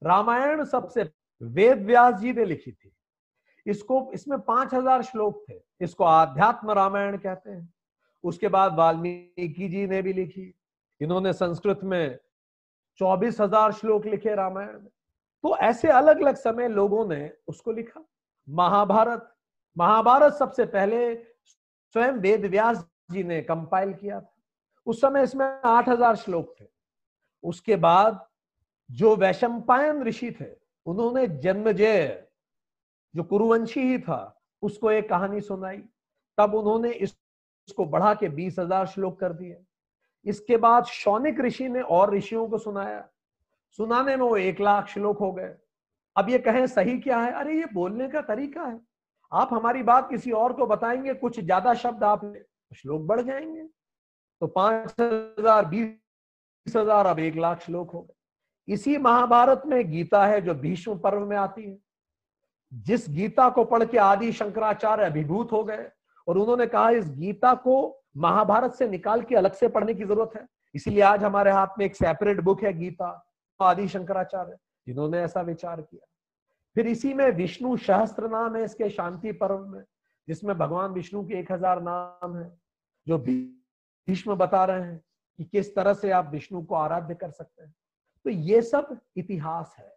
रामायण 0.02 0.64
सबसे 0.64 1.10
वेद 1.42 1.78
व्यास 1.78 2.14
जी 2.14 2.32
ने 2.32 2.44
लिखी 2.44 2.72
थी। 2.72 2.92
इसको, 3.66 4.10
इसमें 4.14 4.38
पाँच 4.40 4.74
हज़ार 4.74 5.02
श्लोक 5.02 5.44
थे। 5.50 5.54
इसको 5.80 6.04
आध्यात्म 6.04 6.70
रामायण 6.70 7.16
कहते 7.16 7.50
हैं। 7.50 7.74
उसके 8.24 8.48
बाद 8.48 8.74
वाल्मीकि 8.74 9.68
जी 9.68 9.86
ने 9.86 10.02
भी 10.02 10.12
लिखी। 10.12 10.54
इन्होंने 11.00 11.32
संस्कृत 11.32 11.80
में 11.82 12.18
चौबीस 13.00 13.40
हज़ार 13.40 13.72
श्लोक 13.72 14.06
लिखे 14.06 14.34
रामायण 14.34 14.72
में। 14.72 14.90
तो 15.44 15.56
ऐसे 15.58 15.88
अलग 15.90 16.20
अलग 16.20 16.36
समय 16.36 16.68
लोगों 16.68 17.06
ने 17.06 17.30
उसको 17.48 17.72
लिखा। 17.72 18.04
महाभारत 18.48 19.32
महाभारत 19.76 20.32
सबसे 20.32 20.64
पहले 20.66 21.14
स्वयं 21.14 22.12
वेद 22.12 22.44
व्यास 22.46 22.84
जी 23.12 23.22
ने 23.22 23.40
कंपाइल 23.42 23.92
किया 23.92 24.20
था। 24.20 24.34
उस 24.86 25.00
समय 25.00 25.22
इसमें 25.22 25.46
आठ 25.46 25.88
हज़ार 25.88 26.16
श्लोक 26.16 26.54
थे। 26.60 26.64
उसके 27.44 27.76
बाद 27.76 28.26
जो 28.90 29.14
वैशंपायन 29.16 30.02
ऋषि 30.02 30.30
थे, 30.40 30.50
उन्होंने 30.86 31.26
जन्मजय 31.28 32.26
जो 33.14 33.22
कुरुवंशी 33.24 33.80
ही 33.82 33.98
था, 33.98 34.40
उसको 34.62 34.90
एक 34.90 35.08
कहानी 35.08 35.40
सुनाई। 35.40 35.82
तब 36.38 36.54
उन्होंने 36.54 36.90
इसको 36.92 37.84
बढ़ा 37.86 38.14
के 38.14 38.28
बीस 38.30 38.58
हज़ार 38.58 38.86
श्लोक 38.86 39.18
कर 39.20 39.32
दिए। 39.32 39.64
इसके 40.26 40.56
बाद 40.56 40.84
शौनिक 40.84 41.40
ऋषि 41.40 41.68
ने 41.68 41.80
और 41.80 42.14
ऋषियों 42.14 42.48
को 42.48 42.58
सुनाया। 42.58 43.08
सुनाने 43.78 44.16
में 44.16 44.24
वो 44.24 44.36
एक 44.36 44.60
लाख 44.60 44.88
श्लोक 44.88 45.18
हो 45.18 45.32
गए। 45.32 45.54
अब 46.16 46.30
ये 46.30 46.38
कहें, 46.38 46.66
सही 46.66 46.98
क्या 46.98 47.18
है? 47.20 47.32
अरे, 47.32 47.58
ये 47.58 47.66
बोलने 47.72 48.08
का 48.08 48.20
तरीका 48.20 48.62
है। 48.62 48.80
आप 49.32 49.48
हमारी 49.52 49.82
बात 49.82 50.10
किसी 50.10 50.30
और 50.30 50.52
को 50.52 50.66
बताएँगे, 50.66 51.14
कुछ 51.14 51.40
ज़्यादा 51.40 51.74
शब्द 51.74 52.04
आप 52.04 52.32
श्लोक 52.72 53.02
बढ़ 53.02 53.20
जाएँगे। 53.20 53.62
तो 54.40 54.46
पाँच 54.46 54.94
हज़ार, 55.00 55.64
बीस 55.64 56.76
हज़ार, 56.76 57.06
अब 57.06 57.18
एक 57.18 57.36
लाख 57.36 57.60
श्लोक 57.60 57.90
हो 57.90 58.00
गए। 58.02 58.74
इसी 58.74 58.96
महाभारत 58.96 59.62
में 59.66 59.90
गीता 59.90 60.26
है 60.26 60.40
जो 60.40 60.54
भीष्म 60.54 60.98
पर्व 60.98 61.26
में 61.26 61.36
आती 61.36 61.62
है। 61.62 61.78
जिस 62.72 63.08
गीता 63.10 63.48
को 63.48 63.64
पढ़ 63.64 63.84
के 63.84 63.98
आदि 63.98 64.32
शंकराचार्य 64.32 65.04
अभिभूत 65.04 65.52
हो 65.52 65.62
गए 65.64 65.88
और 66.26 66.38
उन्होंने 66.38 66.66
कहा, 66.66 66.90
इस 66.90 67.10
गीता 67.10 67.54
को 67.54 68.02
महाभारत 68.16 68.74
से 68.74 68.88
निकाल 68.88 69.22
के 69.22 69.34
अलग 69.34 69.52
से 69.52 69.68
पढ़ने 69.68 69.94
की 69.94 70.04
ज़रूरत 70.04 70.36
है। 70.36 70.46
इसीलिए 70.74 71.00
आज 71.02 71.24
हमारे 71.24 71.50
हाथ 71.50 71.78
में 71.78 71.84
एक 71.86 71.94
सेपरेट 71.96 72.40
बुक 72.40 72.62
है, 72.62 72.72
गीता, 72.72 73.08
आदि 73.60 73.88
शंकराचार्य, 73.88 74.56
जिन्होंने 74.86 75.18
ऐसा 75.18 75.40
विचार 75.40 75.80
किया। 75.80 76.06
फिर 76.76 76.86
इसी 76.86 77.12
में 77.14 77.30
विष्णु 77.32 77.76
सहस्त्र 77.76 78.28
नाम 78.28 78.56
है 78.56 78.64
इसके 78.64 78.88
शांति 78.90 79.32
पर्व 79.32 79.66
में, 79.66 79.82
जिसमें 80.28 80.56
भगवान 80.58 80.92
विष्णु 80.92 81.24
के 81.26 81.38
एक 81.38 81.52
हज़ार 81.52 81.82
नाम 81.82 82.36
है, 82.36 82.50
जो 83.06 83.18
भीष्म 83.18 84.34
बता 84.34 84.64
रहे 84.64 84.82
हैं 84.82 85.00
कि 85.38 85.44
किस 85.44 85.74
तरह 85.76 85.94
से 85.94 86.10
आप 86.10 86.30
विष्णु 86.32 86.62
को 86.62 86.74
आराध्य 86.74 87.14
कर 87.14 87.30
सकते 87.30 87.62
हैं। 87.62 87.74
तो 88.24 88.30
ये 88.30 88.60
सब 88.62 88.98
इतिहास 89.16 89.74
है। 89.78 89.94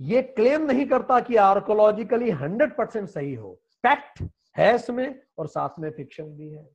ये 0.00 0.22
क्लेम 0.22 0.62
नहीं 0.62 0.86
करता 0.86 1.20
कि 1.20 1.36
आर्कोलॉजिकली 1.36 2.30
हंड्रेड 2.32 2.76
परसेंट 2.76 3.08
सही 3.08 3.34
हो। 3.34 3.52
फैक्ट 3.84 4.22
है 4.56 4.74
इसमें 4.74 5.22
और 5.38 5.46
साथ 5.46 5.78
में 5.78 5.90
फिक्शन 5.90 6.24
भी 6.36 6.48
है। 6.48 6.68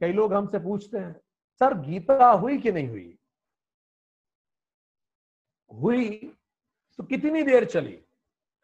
कई 0.00 0.12
लोग 0.12 0.34
हमसे 0.34 0.58
पूछते 0.58 0.98
हैं, 0.98 1.12
सर, 1.60 1.74
गीता 1.78 2.30
हुई 2.30 2.58
कि 2.58 2.72
नहीं 2.72 2.88
हुई? 2.88 3.18
हुई 5.70 6.34
तो 6.98 7.04
कितनी 7.04 7.42
देर 7.42 7.64
चली? 7.64 7.98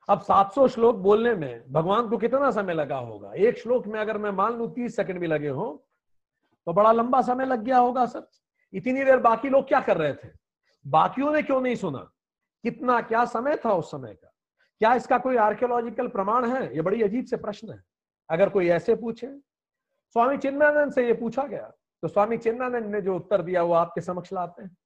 अब 0.09 0.21
700 0.21 0.67
श्लोक 0.69 0.97
बोलने 0.97 1.35
में 1.35 1.73
भगवान 1.73 2.09
को 2.09 2.19
कितना 2.19 2.51
समय 2.51 2.75
लगा 2.75 2.97
होगा? 2.99 3.33
एक 3.33 3.59
श्लोक 3.59 3.87
में 3.87 3.99
अगर 4.01 4.19
मैं 4.19 4.31
मान 4.31 4.57
लू, 4.59 4.67
तीस 4.67 4.97
सेकंड 4.97 5.19
भी 5.19 5.27
लगे 5.27 5.49
हो 5.49 5.87
तो 6.67 6.73
बड़ा 6.73 6.93
लंबा 6.93 7.21
समय 7.23 7.45
लग 7.45 7.63
गया 7.63 7.79
होगा, 7.79 8.07
सर। 8.07 8.27
इतनी 8.73 9.05
देर 9.05 9.19
बाकी 9.19 9.49
लोग 9.49 9.67
क्या 9.69 9.81
कर 9.81 9.97
रहे 9.97 10.13
थे? 10.15 10.29
बाकियों 10.87 11.33
ने 11.33 11.43
क्यों 11.43 11.61
नहीं 11.61 11.75
सुना? 11.75 12.11
कितना, 12.65 13.01
क्या 13.01 13.25
समय 13.25 13.57
था 13.57 13.73
उस 13.73 13.91
समय 13.91 14.15
का? 14.15 14.31
क्या 14.81 14.95
इसका 14.95 15.19
कोई 15.19 15.37
आर्कियोलॉजिकल 15.37 16.09
प्रमाण 16.09 16.51
है? 16.51 16.75
ये 16.75 16.83
बड़ी 16.83 17.03
अजीब 17.03 17.25
से 17.25 17.37
प्रश्न 17.37 17.73
है। 17.73 17.83
अगर 18.31 18.49
कोई 18.49 18.69
ऐसे 18.69 18.95
पूछे 18.95 19.27
स्वामी 20.15 20.37
चिन्नानंद 20.39 20.93
से 20.93 21.07
ये 21.07 21.13
पूछा 21.13 21.43
गया। 21.43 21.71
तो 22.03 22.09
स्वामी 22.09 22.37
चिन्नानंद 22.39 22.87
ने 22.87 23.01
जो 23.01 23.15
उत्तर 23.17 23.43
दिया, 23.43 23.63
वो 23.63 23.73
आपके 23.75 24.01
समक्ष 24.01 24.33
लाते 24.33 24.63
हैं। 24.63 24.77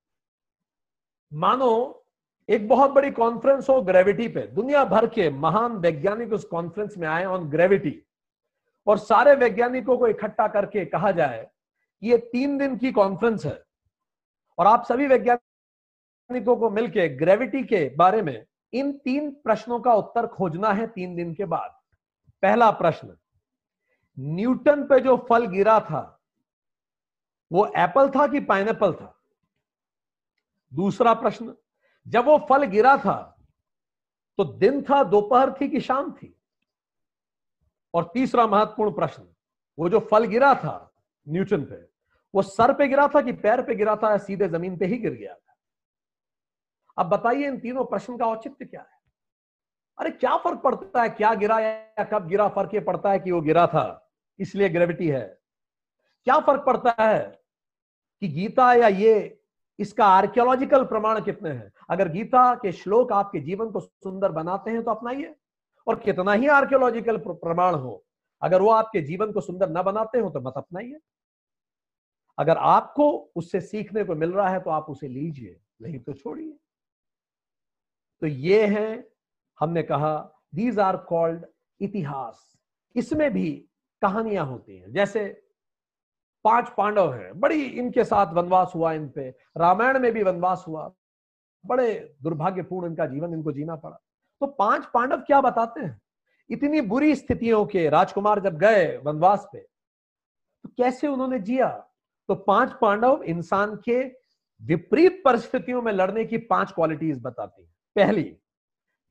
मानो, 1.33 2.05
एक 2.49 2.69
बहुत 2.69 2.91
बड़ी 2.91 3.11
कॉन्फ्रेंस 3.11 3.69
हो 3.69 3.81
ग्रेविटी 3.83 4.29
पे। 4.29 4.47
दुनिया 4.47 4.85
भर 4.85 5.07
के 5.07 5.29
महान 5.31 5.73
वैज्ञानिक 5.73 6.33
उस 6.33 6.45
कॉन्फ्रेंस 6.45 6.97
में 6.99 7.07
आए 7.09 7.25
ऑन 7.25 7.49
ग्रेविटी 7.51 7.95
और 8.87 8.99
सारे 8.99 9.35
वैज्ञानिकों 9.35 9.99
को 9.99 10.09
इकट्ठा 10.09 10.49
करके 10.49 10.85
कहा 10.85 11.11
जाए, 11.13 11.47
ये 12.03 12.19
तीन 12.33 12.59
दिन 12.59 12.77
की 12.79 12.93
कॉन्फ्रेंस 12.93 13.47
है। 13.47 13.63
और 14.59 14.67
आप 14.67 14.85
सभी 14.85 15.07
वैज्ञानिकों 15.07 16.57
को 16.57 16.71
मिलकर 16.71 17.17
ग्रेविटी 17.17 17.65
के 17.65 17.89
बारे 17.97 18.23
में 18.23 18.45
इन 18.73 18.93
तीन 18.99 19.31
प्रश्नों 19.35 19.81
का 19.81 19.95
उत्तर 19.95 20.27
खोजना 20.27 20.73
है 20.73 20.87
तीन 20.87 21.17
दिन 21.17 21.35
के 21.35 21.45
बाद। 21.47 21.79
पहला 22.43 22.71
प्रश्न 22.71 23.17
न्यूटन 24.19 24.87
पे 24.87 25.01
जो 25.01 25.17
फल 25.29 25.47
गिरा 25.47 25.81
था, 25.81 26.21
वो 27.53 27.67
एप्पल 27.67 28.11
था 28.11 28.27
कि 28.27 28.41
पाइनएप्पल 28.41 28.93
था? 28.93 29.15
दूसरा 30.73 31.15
प्रश्न, 31.15 31.55
जब 32.07 32.25
वो 32.25 32.39
फल 32.49 32.65
गिरा 32.65 32.97
था 32.97 33.35
तो 34.39 34.45
दिन 34.45 34.83
था, 34.83 35.03
दोपहर 35.05 35.53
थी 35.61 35.69
कि 35.69 35.81
शाम 35.81 36.13
थी? 36.13 36.35
और 37.95 38.11
तीसरा 38.15 38.47
महत्वपूर्ण 38.47 38.95
प्रश्न, 38.95 39.29
वो 39.79 39.89
जो 39.89 40.01
फल 40.01 40.25
गिरा 40.25 40.55
था 40.55 40.93
न्यूटन 41.29 41.65
पे, 41.65 41.89
वो 42.35 42.43
सर 42.43 42.73
पे 42.75 42.89
गिरा 42.89 43.09
था 43.09 43.23
कि 43.23 43.33
पैर 43.33 43.63
पे 43.63 43.75
गिरा 43.75 43.97
था 43.97 44.11
या 44.11 44.19
सीधे 44.19 44.49
ज़मीन 44.49 44.77
पे 44.79 44.87
ही 44.87 44.99
गिर 44.99 45.13
गया 45.13 45.35
था? 45.35 45.57
अब 46.99 47.07
बताइए, 47.07 47.47
इन 47.47 47.61
तीनों 47.61 47.85
प्रश्न 47.85 48.17
का 48.17 48.27
औचित्य 48.27 48.65
क्या 48.65 48.81
है? 48.81 48.99
अरे, 49.99 50.11
क्या 50.11 50.37
फ़र्क 50.37 50.59
पड़ता 50.59 51.03
है, 51.03 51.09
क्या 51.09 51.35
गिरा 51.35 51.61
या 51.61 52.05
कब 52.05 52.29
गिरा? 52.29 52.49
फ़र्क 52.49 52.75
ये 52.75 52.81
पड़ता 52.81 53.11
है 53.11 53.19
कि 53.19 53.33
वो 53.33 53.41
गिरा 53.41 53.67
था 53.67 54.05
इसलिए 54.41 54.69
ग्रेविटी 54.69 55.09
है। 55.09 55.27
क्या 56.27 56.39
फ़र्क 56.41 56.65
पड़ता 56.67 56.95
है 57.01 57.19
कि 58.23 58.29
गीता 58.29 58.73
या 58.75 58.89
ये, 58.89 59.41
इसका 59.79 60.07
आर्कियोलॉजिकल 60.07 60.85
प्रमाण 60.85 61.21
कितने 61.21 61.51
हैं? 61.51 61.73
अगर 61.91 62.09
गीता 62.09 62.55
के 62.55 62.73
श्लोक 62.73 63.13
आपके 63.13 63.41
जीवन 63.41 63.71
को 63.71 63.81
सुंदर 63.81 64.33
बनाते 64.33 64.71
हैं 64.71 64.83
तो 64.83 64.91
अपनाइए, 64.91 65.35
और 65.87 66.01
कितना 66.01 66.33
ही 66.33 66.47
आर्कियोलॉजिकल 66.49 67.19
प्रमाण 67.19 67.75
हो, 67.75 68.05
अगर 68.43 68.63
वो 68.63 68.71
आपके 68.71 69.01
जीवन 69.03 69.33
को 69.33 69.41
सुंदर 69.41 69.69
ना 69.69 69.83
बनाते 69.83 70.19
हो 70.19 70.31
तो 70.31 70.41
मत 70.41 70.55
अपनाइए। 70.57 70.99
अगर 72.39 72.57
आपको 72.57 73.11
उससे 73.37 73.61
सीखने 73.61 74.05
को 74.05 74.15
मिल 74.15 74.33
रहा 74.33 74.49
है 74.49 74.61
तो 74.61 74.71
आप 74.71 74.91
उसे 74.91 75.09
लीजिए, 75.09 75.57
नहीं 75.83 75.99
तो 75.99 76.13
छोड़िए। 76.13 76.59
तो 78.23 78.27
ये 78.27 78.67
है, 78.67 79.09
हमने 79.59 79.83
कहा 79.83 80.17
दीज 80.55 80.79
आर 80.79 80.97
कॉल्ड 81.09 81.47
इतिहास। 81.81 82.57
इसमें 82.97 83.31
भी 83.31 83.68
कहानियाँ 84.03 84.47
होती 84.47 84.77
हैं। 84.77 84.93
जैसे 84.93 85.43
पाँच 86.45 86.69
पांडव 86.77 87.13
हैं। 87.13 87.41
बड़ी 87.41 87.63
इनके 87.63 88.05
साथ 88.05 88.33
वनवास 88.35 88.73
हुआ 88.75 88.93
इन 88.93 89.09
पे। 89.09 89.29
रामायण 89.57 89.99
में 89.99 90.13
भी 90.13 90.23
वनवास 90.23 90.65
हुआ। 90.69 90.93
बड़े 91.67 92.17
दुर्भाग्यपूर्ण 92.23 92.87
इनका 92.87 93.07
जीवन 93.07 93.33
इनको 93.33 93.53
जीना 93.53 93.77
पड़ा। 93.77 93.97
तो 94.41 94.47
पाँच 94.47 94.87
पांडव 94.95 95.17
क्या 95.17 95.41
बताते 95.41 95.81
हैं? 95.81 96.01
इतनी 96.51 96.81
बुरी 96.81 97.15
स्थितियों 97.15 97.67
के 97.67 97.89
राजकुमार 97.89 98.41
जब 98.41 98.59
गए 98.59 98.97
वनवास 98.97 99.49
पे 99.53 99.59
तो 99.59 100.69
कैसे 100.69 101.09
उन्होंने 101.09 101.39
जिया? 101.39 101.69
तो 102.29 102.35
पाँच 102.35 102.73
पांडव 102.81 103.23
इंसान 103.23 103.77
के 103.77 104.03
विपरीत 104.63 105.23
परिस्थितियों 105.25 105.83
में 105.83 105.93
लड़ने 105.93 106.25
की 106.25 106.39
पाँच 106.39 106.73
क्वालिटीज 106.73 107.21
बताती 107.23 107.63
हैं। 107.63 107.75
पहली, 107.97 108.37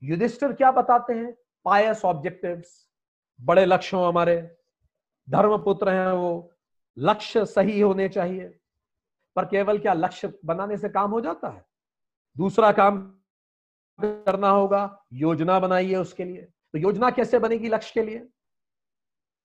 युधिष्ठिर 0.02 0.52
क्या 0.52 0.70
बताते 0.72 1.14
हैं? 1.14 1.36
पायस 1.64 2.04
ऑब्जेक्टिव्स 2.04 2.88
बड़े 3.40 3.64
लक्ष्य 3.64 3.96
हमारे। 3.96 4.57
धर्मपुत्र 5.28 5.88
हैं 5.88 6.12
वो, 6.12 6.52
लक्ष्य 6.98 7.46
सही 7.46 7.80
होने 7.80 8.08
चाहिए। 8.08 8.58
पर 9.36 9.44
केवल 9.44 9.78
क्या 9.78 9.92
लक्ष्य 9.92 10.38
बनाने 10.44 10.76
से 10.76 10.88
काम 10.88 11.10
हो 11.10 11.20
जाता 11.20 11.48
है? 11.48 11.66
दूसरा 12.38 12.72
काम 12.72 13.14
करना 14.00 14.50
होगा, 14.50 15.04
योजना 15.12 15.60
बनाइए 15.60 15.94
उसके 15.94 16.24
लिए। 16.24 16.42
तो 16.42 16.78
योजना 16.78 17.10
कैसे 17.10 17.38
बनेगी 17.38 17.68
लक्ष्य 17.68 17.92
के 17.94 18.02
लिए? 18.02 18.28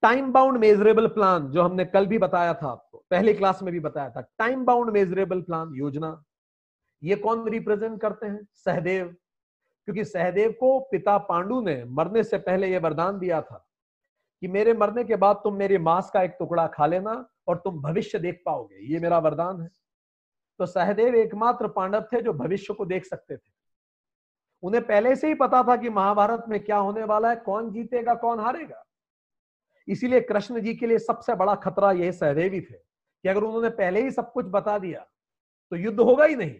टाइम 0.01 0.31
बाउंड 0.31 0.57
मेजरेबल 0.57 1.07
प्लान 1.07 1.47
जो 1.47 1.61
हमने 1.61 1.86
कल 1.86 2.05
भी 2.05 2.17
बताया 2.17 2.53
था 2.53 2.71
आपको, 2.71 3.05
पहले 3.09 3.34
क्लास 3.34 3.63
में 3.63 3.73
भी 3.73 3.79
बताया 3.79 4.09
था। 4.09 4.21
टाइम 4.21 4.65
बाउंड 4.65 4.89
मेजरेबल 4.89 5.41
प्लान 5.41 5.75
योजना। 5.75 6.23
ये 7.03 7.15
कौन 7.15 7.49
रिप्रेजेंट 7.49 8.01
करते 8.01 8.27
हैं? 8.27 8.47
सहदेव। 8.53 9.15
क्योंकि 9.86 10.05
सहदेव 10.05 10.51
को 10.51 10.79
पिता 10.79 11.17
पांडु 11.17 11.61
ने 11.61 11.86
मरने 11.86 12.23
से 12.23 12.38
पहले 12.38 12.67
यह 12.67 12.79
वरदान 12.79 13.19
दिया 13.19 13.41
था। 13.41 13.69
कि 14.43 14.47
मेरे 14.47 14.73
मरने 14.73 15.03
के 15.03 15.15
बाद 15.15 15.35
तुम 15.35 15.55
मेरे 15.55 15.77
मांस 15.77 16.09
का 16.13 16.21
एक 16.23 16.35
टुकड़ा 16.39 16.67
खा 16.67 16.85
लेना 16.85 17.29
और 17.47 17.57
तुम 17.57 17.81
भविष्य 17.81 18.19
देख 18.19 18.41
पाओगे। 18.45 18.93
ये 18.93 18.99
मेरा 18.99 19.19
वरदान 19.19 19.61
है। 19.61 19.69
तो 20.59 20.65
सहदेव 20.65 21.15
एकमात्र 21.15 21.67
पांडव 21.67 22.01
थे 22.13 22.21
जो 22.21 22.33
भविष्य 22.33 22.73
को 22.73 22.85
देख 22.85 23.05
सकते 23.05 23.37
थे। 23.37 23.51
उन्हें 24.63 24.85
पहले 24.87 25.15
से 25.15 25.27
ही 25.27 25.33
पता 25.33 25.63
था 25.63 25.75
कि 25.75 25.89
महाभारत 25.89 26.45
में 26.49 26.59
क्या 26.63 26.77
होने 26.77 27.03
वाला 27.03 27.29
है, 27.29 27.35
कौन 27.35 27.71
जीतेगा, 27.71 28.13
कौन 28.15 28.39
हारेगा। 28.39 28.83
इसीलिए 29.87 30.21
कृष्ण 30.21 30.61
जी 30.61 30.75
के 30.75 30.87
लिए 30.87 30.99
सबसे 30.99 31.35
बड़ा 31.35 31.55
खतरा 31.55 31.91
यह 31.91 32.11
सहदेव 32.11 32.51
थे 32.51 32.77
कि 32.77 33.29
अगर 33.29 33.43
उन्होंने 33.43 33.69
पहले 33.69 34.01
ही 34.01 34.11
सब 34.11 34.31
कुछ 34.31 34.45
बता 34.45 34.77
दिया 34.79 35.07
तो 35.71 35.75
युद्ध 35.75 35.99
होगा 35.99 36.25
ही 36.25 36.35
नहीं। 36.35 36.55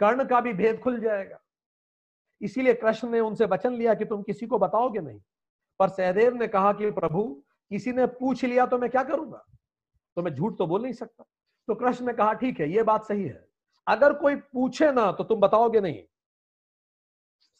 कर्ण 0.00 0.24
का 0.24 0.40
भी 0.40 0.52
भेद 0.52 0.80
खुल 0.80 1.00
जाएगा। 1.00 1.40
इसीलिए 2.40 2.74
कृष्ण 2.74 3.08
ने 3.08 3.20
उनसे 3.20 3.44
वचन 3.44 3.72
लिया 3.72 3.94
कि 3.94 4.04
तुम 4.04 4.22
किसी 4.22 4.46
को 4.46 4.58
बताओगे 4.58 5.00
नहीं। 5.00 5.20
पर 5.82 5.88
सहदेव 5.88 6.34
ने 6.34 6.46
कहा 6.48 6.72
कि 6.72 6.90
प्रभु, 6.90 7.22
किसी 7.70 7.92
ने 7.92 8.06
पूछ 8.06 8.44
लिया 8.44 8.66
तो 8.66 8.78
मैं 8.78 8.90
क्या 8.90 9.02
करूँगा? 9.02 9.44
तो 10.16 10.22
मैं 10.22 10.34
झूठ 10.34 10.58
तो 10.58 10.66
बोल 10.66 10.82
नहीं 10.82 10.92
सकता। 10.92 11.24
तो 11.68 11.74
कृष्ण 11.74 12.06
ने 12.06 12.12
कहा, 12.12 12.32
ठीक 12.32 12.60
है, 12.60 12.70
ये 12.70 12.82
बात 12.82 13.04
सही 13.04 13.22
है। 13.22 13.48
अगर 13.86 14.12
कोई 14.12 14.36
पूछे 14.36 14.92
ना 14.92 15.12
तो 15.12 15.24
तुम 15.24 15.40
बताओगे 15.40 15.80
नहीं। 15.80 16.02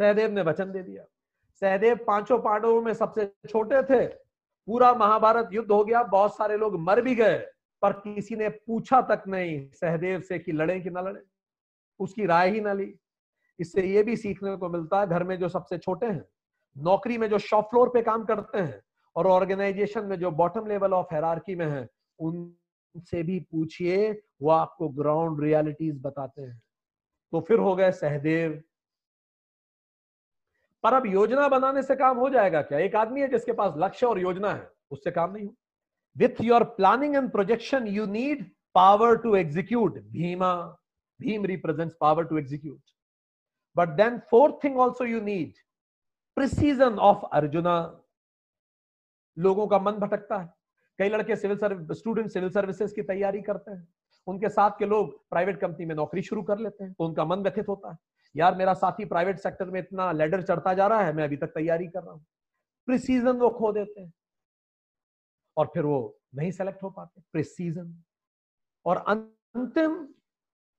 सहदेव 0.00 0.30
ने 0.30 0.42
वचन 0.42 0.72
दे 0.72 0.82
दिया। 0.82 1.04
सहदेव 1.62 1.98
पाँचों 2.06 2.38
पांडवों 2.38 2.82
में 2.82 2.92
सबसे 2.94 3.26
छोटे 3.48 3.82
थे। 3.82 4.06
पूरा 4.68 4.92
महाभारत 4.94 5.48
युद्ध 5.52 5.70
हो 5.72 5.84
गया, 5.84 6.02
बहुत 6.02 6.36
सारे 6.36 6.56
लोग 6.56 6.78
मर 6.80 7.00
भी 7.00 7.14
गए, 7.14 7.38
पर 7.82 7.92
किसी 7.92 8.36
ने 8.36 8.48
पूछा 8.48 9.00
तक 9.00 9.24
नहीं 9.28 9.70
सहदेव 9.70 10.20
से 10.20 10.38
कि 10.38 10.52
लड़े 10.52 10.80
कि 10.80 10.90
ना 10.90 11.00
लड़े। 11.00 11.22
उसकी 12.00 12.26
राय 12.26 12.50
ही 12.50 12.60
ना 12.60 12.72
ली। 12.72 12.94
इससे 13.58 13.82
ये 13.82 14.02
भी 14.02 14.16
सीखने 14.16 14.56
को 14.56 14.68
मिलता 14.68 15.00
है, 15.00 15.06
घर 15.06 15.24
में 15.24 15.38
जो 15.38 15.48
सबसे 15.48 15.78
छोटे 15.78 16.06
हैं 16.06 16.24
नौकरी 16.76 17.18
में 17.18 17.28
जो 17.28 17.38
शॉप 17.38 17.68
फ्लोर 17.70 17.88
पे 17.88 18.02
काम 18.02 18.24
करते 18.24 18.58
हैं 18.58 18.82
और 19.16 19.26
ऑर्गेनाइजेशन 19.26 20.04
में 20.04 20.18
जो 20.18 20.30
बॉटम 20.30 20.66
लेवल 20.66 20.92
ऑफ़ 20.94 21.14
हेरारकी 21.14 21.54
में 21.54 21.66
है, 21.66 21.88
उनसे 22.18 23.22
भी 23.22 23.38
पूछिए, 23.40 24.10
वो 24.42 24.50
आपको 24.50 24.88
ग्राउंड 24.88 25.42
रियलिटीज 25.42 26.00
बताते 26.02 26.42
हैं। 26.42 26.60
तो 27.32 27.40
फिर 27.40 27.58
हो 27.58 27.74
गए 27.76 27.90
सहदेव। 27.92 28.62
पर 30.84 30.94
अब 30.94 31.06
योजना 31.06 31.48
बनाने 31.48 31.82
से 31.82 31.96
काम 31.96 32.18
हो 32.18 32.28
जाएगा 32.30 32.62
क्या? 32.62 32.78
एक 32.78 32.94
आदमी 32.96 33.20
है 33.20 33.28
जिसके 33.28 33.52
पास 33.52 33.74
लक्ष्य 33.76 34.06
और 34.06 34.18
योजना 34.18 34.52
है, 34.52 34.70
उससे 34.90 35.10
काम 35.10 35.32
नहीं 35.32 35.46
हो। 35.46 35.54
With 36.16 36.40
your 36.42 36.64
planning 36.64 37.16
and 37.16 37.30
projection 37.30 37.86
you 37.86 38.06
need 38.06 38.44
power 38.74 39.16
to 39.16 39.34
execute 39.36 39.98
Bhima, 39.98 40.54
Bhim 41.20 41.44
represents 41.44 41.96
power 42.00 42.24
to 42.24 42.38
execute 42.38 42.80
but 43.76 43.88
then 43.88 44.18
fourth 44.30 44.62
thing 44.64 44.78
also 44.78 45.04
you 45.04 45.20
need 45.20 45.52
precision 46.36 46.98
of 46.98 47.18
Arjuna 47.32 48.02
लोगों 49.38 49.66
का 49.66 49.78
मन 49.78 49.92
भटकता 49.92 50.38
है। 50.38 50.54
कई 50.98 51.08
लड़के 51.08 51.36
civil 51.36 51.58
service 51.58 51.98
student 51.98 52.30
civil 52.30 52.50
services 52.50 52.94
की 52.94 53.02
तैयारी 53.02 53.42
करते 53.42 53.70
हैं। 53.70 53.88
उनके 54.26 54.48
साथ 54.48 54.70
के 54.78 54.86
लोग 54.86 55.28
प्राइवेट 55.30 55.60
कंपनी 55.60 55.86
में 55.86 55.94
नौकरी 55.94 56.22
शुरू 56.22 56.42
कर 56.42 56.58
लेते 56.58 56.84
हैं। 56.84 56.92
तो 56.92 57.04
उनका 57.04 57.24
मन 57.24 57.36
व्यथित 57.36 57.68
होता 57.68 57.90
है। 57.90 57.98
यार, 58.36 58.54
मेरा 58.54 58.74
साथी 58.74 59.04
प्राइवेट 59.04 59.38
सेक्टर 59.38 59.64
में 59.64 59.80
इतना 59.80 60.12
लेडर 60.12 60.42
चढ़ता 60.42 60.74
जा 60.74 60.86
रहा 60.86 61.00
है, 61.00 61.12
मैं 61.12 61.24
अभी 61.24 61.36
तक 61.36 61.46
तैयारी 61.46 61.86
कर 61.86 62.02
रहा 62.02 62.12
हूँ। 62.12 62.24
प्रिसीजन 62.86 63.32
वो 63.32 63.50
खो 63.50 63.72
देते 63.72 64.00
हैं। 64.00 64.12
और 65.56 65.66
फिर 65.66 65.82
वो 65.82 66.20
नहीं 66.34 66.50
सेलेक्ट 66.50 66.82
हो 66.82 66.90
पाते। 66.90 67.22
प्रिसीजन 67.32 68.02
और 68.86 68.96
अंतिम 68.96 70.04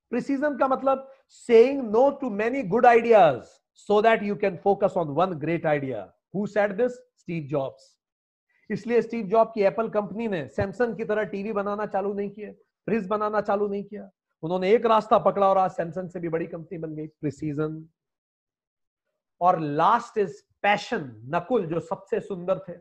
प्रिसीजन 0.10 0.58
का 0.58 0.68
मतलब 0.68 1.12
saying 1.30 1.91
no 1.91 2.10
to 2.10 2.30
many 2.30 2.64
good 2.64 2.86
ideas 2.86 3.62
so 3.74 4.02
that 4.02 4.24
you 4.24 4.36
can 4.36 4.58
focus 4.58 4.96
on 4.96 5.14
one 5.16 5.38
great 5.40 5.66
idea. 5.66 6.14
Who 6.34 6.48
said 6.48 6.78
this? 6.78 6.98
Steve 7.16 7.48
Jobs. 7.50 7.84
इसलिए 8.70 9.02
स्टीव 9.02 9.26
जॉब 9.28 9.52
की 9.56 9.62
एप्पल 9.64 9.90
कंपनी 9.90 10.28
ने 10.28 10.48
सैमसंग 10.56 10.96
की 10.98 11.06
तरह 11.06 11.24
टीवी 11.32 11.52
बनाना 11.54 11.86
चालू 11.86 12.14
नहीं 12.14 12.30
किया 12.30 12.52
फ्रिज 12.88 13.08
बनाना 13.08 13.42
चालू 13.42 13.68
नहीं 13.68 13.84
किया 13.84 14.10
उन्होंने 14.44 14.72
एक 14.74 14.86
रास्ता 14.86 15.18
पकड़ा 15.26 15.48
और 15.48 15.58
आज 15.58 15.72
सैमसंग 15.72 16.10
से 16.10 16.20
भी 16.20 16.30
बड़ी 16.30 16.48
कंपनी 16.48 16.78
बन 16.78 16.96
गई 16.96 17.08
प्रिसीजन 17.08 17.84
और 19.42 19.60
लास्ट 19.60 20.18
इज़ 20.18 20.42
पैशन 20.62 21.12
नकुल, 21.36 21.66
जो 21.66 21.80
सबसे 21.80 22.20
सुंदर 22.20 22.60
थे 22.68 22.74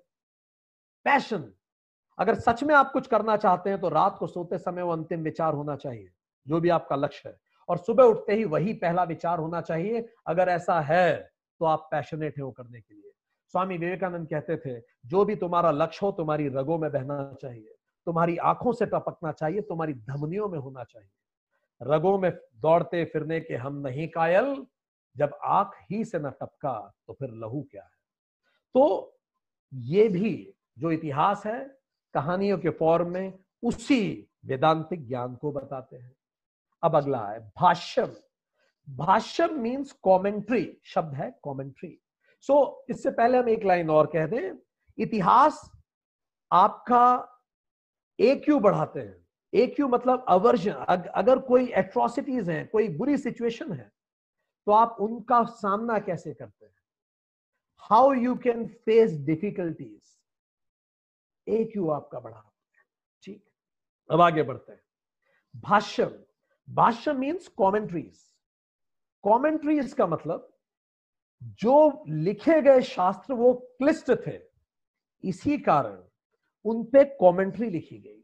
पैशन 1.07 1.53
अगर 2.19 2.35
सच 2.41 2.63
में 2.65 2.75
आप 2.75 2.93
कुछ 2.93 3.07
करना 3.07 3.37
चाहते 3.37 3.71
हैं 3.71 3.81
तो 3.81 3.89
रात 3.89 4.17
को 4.19 4.27
सोते 4.27 4.59
समय 4.59 4.83
वो 4.83 4.93
अंतिम 4.93 5.23
विचार 5.23 5.55
होना 5.55 5.77
चाहिए, 5.77 6.09
जो 6.47 6.61
भी 6.61 6.69
आपका 6.69 6.97
लक्ष्य 6.97 7.29
है 7.29 7.37
और 7.69 7.79
सुबह 7.79 8.05
उठते 8.05 8.35
ही 8.35 8.45
वही 8.45 8.73
पहला 8.73 9.03
विचार 9.05 9.39
होना 9.39 9.61
चाहिए, 9.61 10.09
अगर 10.27 10.49
ऐसा 10.49 10.81
है 10.81 11.33
तो 11.61 11.65
आप 11.65 11.89
पैशनेट 11.91 12.39
है 12.39 12.45
वो 12.45 12.51
करने 12.51 12.81
के 12.81 12.95
लिए 12.95 13.11
स्वामी 13.55 13.77
विवेकानंद 13.79 14.29
कहते 14.29 14.57
थे, 14.57 14.83
जो 15.07 15.25
भी 15.25 15.37
तुम्हारा 15.37 15.71
लक्ष्य 15.71 16.07
हो, 16.07 16.13
तुम्हारी 16.13 16.49
रगों 16.49 16.79
में 16.79 16.91
बहना 16.93 17.37
चाहिए। 17.43 17.75
तुम्हारी 18.07 18.37
आँखों 18.37 18.73
से 18.73 18.87
टपकना 18.87 19.33
चाहिए, 19.33 19.61
तुम्हारी 19.61 19.95
धमनियों 19.95 20.49
में 20.49 20.59
होना 20.59 20.85
चाहिए। 20.85 21.11
रगों 21.83 22.19
में 22.19 22.31
दौड़ते 22.55 23.05
फिरने 23.05 23.41
के 23.41 23.55
हम 23.55 23.77
नहीं 23.87 24.09
कायल। 24.09 24.67
जब 25.17 25.39
आँख 25.45 25.73
ही 25.91 26.05
से 26.05 26.19
न 26.19 26.31
टपका 26.31 26.95
तो 27.07 27.13
फिर 27.13 27.31
लहू 27.31 27.63
क्या 27.71 27.83
है? 27.83 27.91
तो 28.75 29.17
ये 29.75 30.09
भी 30.09 30.55
जो 30.79 30.91
इतिहास 30.91 31.47
है, 31.47 31.79
कहानियों 32.15 32.59
के 32.59 32.71
फॉर्म 32.71 33.11
में 33.11 33.39
उसी 33.63 34.29
वेदांतिक 34.47 35.09
ज्ञान 35.09 35.35
को 35.35 35.53
बताते 35.53 35.97
हैं। 35.97 36.13
अब 36.83 36.97
अगला 36.97 37.27
है 37.27 37.39
भाष्यम। 37.57 38.15
भाष्यम 38.89 39.59
मीन्स 39.61 39.93
कॉमेंट्री 40.03 40.67
शब्द 40.85 41.15
है 41.15 41.31
कॉमेंट्री 41.43 41.99
सो 42.41 42.55
so, 42.55 42.91
इससे 42.91 43.11
पहले 43.11 43.39
हम 43.39 43.49
एक 43.49 43.65
लाइन 43.65 43.91
और 43.91 44.07
कह 44.07 44.27
दें 44.27 44.53
इतिहास 44.99 45.61
आपका 46.51 47.29
ए 48.19 48.35
क्यू 48.37 48.59
बढ़ाते 48.61 49.01
हैं। 49.01 49.17
ए 49.53 49.67
क्यू 49.67 49.89
मतलब 49.89 50.25
अवर्जन 50.29 50.73
अग, 50.73 51.07
अगर 51.07 51.39
कोई 51.39 51.73
एट्रोसिटीज 51.73 52.51
है 52.51 52.65
कोई 52.65 52.89
बुरी 52.89 53.17
सिचुएशन 53.19 53.73
है 53.73 53.91
तो 54.67 54.73
आप 54.73 54.97
उनका 55.01 55.43
सामना 55.45 55.99
कैसे 55.99 56.35
करते 56.35 56.67
हैं? 56.67 56.75
How 57.83 58.13
you 58.13 58.35
can 58.37 58.67
face 58.85 59.13
difficulties 59.21 60.19
A 61.47 61.65
Q 61.65 61.89
आपका 61.91 62.21
बढ़ाते 62.21 62.47
हैं। 62.47 62.85
ठीक। 63.23 63.45
अब 64.11 64.21
आगे 64.21 64.43
बढ़ते 64.43 64.73
हैं। 64.73 64.81
भाष्य 65.55 66.07
भाष्य 66.73 67.13
मीन्स 67.13 67.49
कॉमेंट्रीज 67.49 68.19
कॉमेंट्रीज 69.23 69.93
का 69.93 70.07
मतलब 70.07 70.49
जो 71.43 72.05
लिखे 72.09 72.61
गए 72.63 72.81
शास्त्र 72.83 73.35
वो 73.35 73.53
क्लिष्ट 73.79 74.11
थे। 74.27 74.39
इसी 75.25 75.59
कारण 75.59 75.99
उन 76.65 76.85
पे 76.85 77.05
कमेंट्री 77.05 77.71
लिखी 77.71 77.99
गई। 77.99 78.23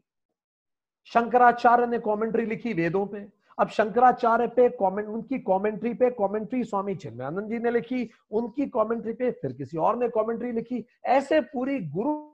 शंकराचार्य 1.05 1.87
ने 1.87 1.99
कॉमेंट्री 1.99 2.45
लिखी 2.45 2.73
वेदों 2.73 3.05
पे। 3.07 3.27
अब 3.59 3.69
शंकराचार्य 3.69 4.47
पे 4.47 4.69
कमेंट 4.69 5.07
उनकी 5.07 5.39
कमेंट्री 5.39 5.93
पे 5.93 6.09
कमेंट्री 6.09 6.63
स्वामी 6.63 6.95
चिन्मयानंद 6.95 7.49
जी 7.49 7.59
ने 7.59 7.71
लिखी, 7.71 8.09
उनकी 8.31 8.65
कमेंट्री 8.65 9.13
पे 9.13 9.31
फिर 9.31 9.53
किसी 9.53 9.77
और 9.77 9.97
ने 9.97 10.09
कमेंट्री 10.09 10.51
लिखी। 10.51 10.85
ऐसे 11.05 11.41
पूरी 11.41 11.79
गुरु 11.79 12.28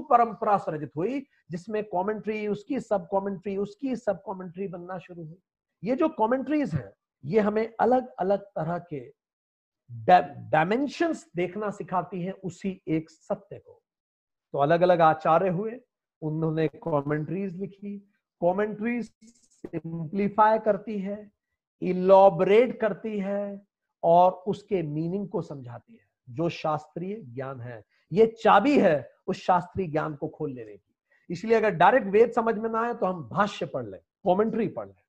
परंपरा 0.00 0.56
सृजित 0.58 0.90
हुई, 0.96 1.26
जिसमें 1.50 1.84
कमेंट्री 1.84 2.46
उसकी 2.46 2.80
सब 2.80 3.08
कमेंट्री 3.12 3.56
उसकी 3.56 3.96
सब 3.96 4.22
कमेंट्री 4.22 4.68
बनना 4.68 4.98
शुरू 4.98 5.24
हुई। 5.24 5.38
ये 5.82 5.96
जो 5.96 6.08
कमेंट्रीज 6.08 6.74
हैं, 6.74 6.92
ये 7.24 7.40
हमें 7.40 7.74
अलग 7.80 8.08
अलग 8.14 8.38
तरह 8.38 8.78
के 8.92 9.12
डायमेंशंस 9.90 11.30
देखना 11.36 11.70
सिखाती 11.70 12.22
हैं 12.22 12.32
उसी 12.32 12.82
एक 12.88 13.10
सत्य 13.10 13.58
को। 13.58 13.82
तो 14.52 14.58
अलग 14.58 14.80
अलग 14.80 15.00
आचार्य 15.00 15.48
हुए, 15.48 15.80
उन्होंने 16.22 16.68
कमेंट्रीज 16.68 17.60
लिखी। 17.60 17.98
कमेंट्रीज 18.40 19.12
सिंप्लीफाई 19.24 20.58
करती 20.58 20.98
है 20.98 21.30
इलॉबरेट 21.82 22.80
करती 22.80 23.18
है, 23.18 23.66
और 24.02 24.32
उसके 24.32 24.82
मीनिंग 24.82 25.28
को 25.28 25.42
समझाती 25.42 25.92
है, 25.92 26.06
जो 26.28 26.48
शास्त्रीय 26.48 27.16
ज्ञान 27.16 27.60
है। 27.60 27.84
ये 28.12 28.26
चाबी 28.38 28.78
है 28.78 29.10
उस 29.26 29.42
शास्त्रीय 29.42 29.86
ज्ञान 29.88 30.14
को 30.14 30.28
खोल 30.28 30.50
लेने 30.50 30.72
की। 30.72 30.92
इसलिए 31.30 31.56
अगर 31.56 31.70
डायरेक्ट 31.72 32.06
वेद 32.08 32.32
समझ 32.32 32.54
में 32.56 32.68
ना 32.70 32.80
आए 32.80 32.94
तो 32.94 33.06
हम 33.06 33.22
भाष्य 33.28 33.66
पढ़ 33.66 33.86
लें 33.86 34.00
कॉमेंट्री 34.24 34.66
पढ़ 34.68 34.86
लें, 34.86 35.02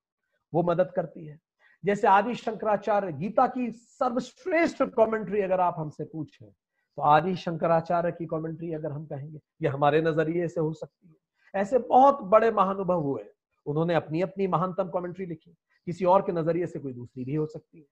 वो 0.54 0.64
मदद 0.64 0.91
करती 0.96 1.26
है। 1.26 1.39
जैसे 1.84 2.08
आदि 2.08 2.36
शंकराचार्य 2.36 3.12
गीता 3.14 3.48
की 3.48 3.70
सर्वश्रेष्ठ 3.72 4.84
कॉमेंट्री 4.86 5.41
अगर 5.41 5.60
आप 5.62 5.76
हमसे 5.78 6.04
पूछें 6.04 6.48
तो 6.48 7.02
आदि 7.04 7.36
शंकराचार्य 7.36 8.12
की 8.12 8.26
कॉमेंट्री 8.26 8.72
अगर 8.74 8.91
हम 8.91 9.06
कहेंगे, 9.06 9.39
ये 9.62 9.68
हमारे 9.68 10.02
नज़रिए 10.02 10.48
से 10.48 10.62
हो 10.62 10.72
सकती 10.74 11.08
है। 11.08 11.62
ऐसे 11.62 11.78
बहुत 11.80 12.22
बड़े 12.24 12.52
महानुभव 12.52 13.02
हुए, 13.02 13.26
उन्होंने 13.66 13.96
अपनी 13.96 14.22
अपनी 14.22 14.48
महानतम 14.48 14.89
कॉमेंट्री 14.89 15.26
लिखी, 15.26 15.52
किसी 15.88 16.06
और 16.06 16.22
के 16.22 16.32
नज़रिए 16.32 16.68
से 16.68 16.80
कोई 16.80 16.93
दूसरी 16.93 17.26
भी 17.26 17.36
हो 17.36 17.46
सकती 17.46 17.78
है। 17.78 17.86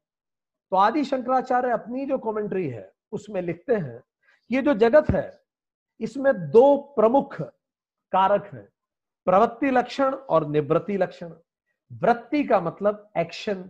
तो 0.71 0.77
आदि 0.77 1.03
शंकराचार्य 1.03 1.71
अपनी 1.71 2.05
जो 2.05 2.17
कॉमेंट्री 2.17 2.67
है, 2.67 2.91
उसमें 3.11 3.41
लिखते 3.41 3.75
हैं 3.75 4.01
ये 4.53 4.61
जो 4.61 4.73
जगत 4.75 5.09
है, 5.11 5.31
इसमें 5.99 6.33
दो 6.51 6.75
प्रमुख 6.95 7.41
कारक 7.41 8.49
हैं, 8.53 8.67
प्रवृत्ति 9.27 9.71
लक्षण 9.71 10.13
और 10.13 10.47
निवृत्ति 10.47 10.97
लक्षण। 10.97 11.31
वृत्ति 11.91 12.43
का 12.43 12.59
मतलब 12.61 13.09
एक्शन 13.17 13.69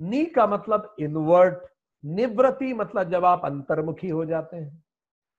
नी 0.00 0.24
का 0.26 0.46
मतलब 0.46 0.94
इनवर्ट 1.00 1.58
निवृत्ति 2.04 2.72
मतलब 2.74 3.10
जब 3.10 3.24
आप 3.24 3.44
अंतर्मुखी 3.44 4.08
हो 4.08 4.24
जाते 4.24 4.56
हैं। 4.56 4.82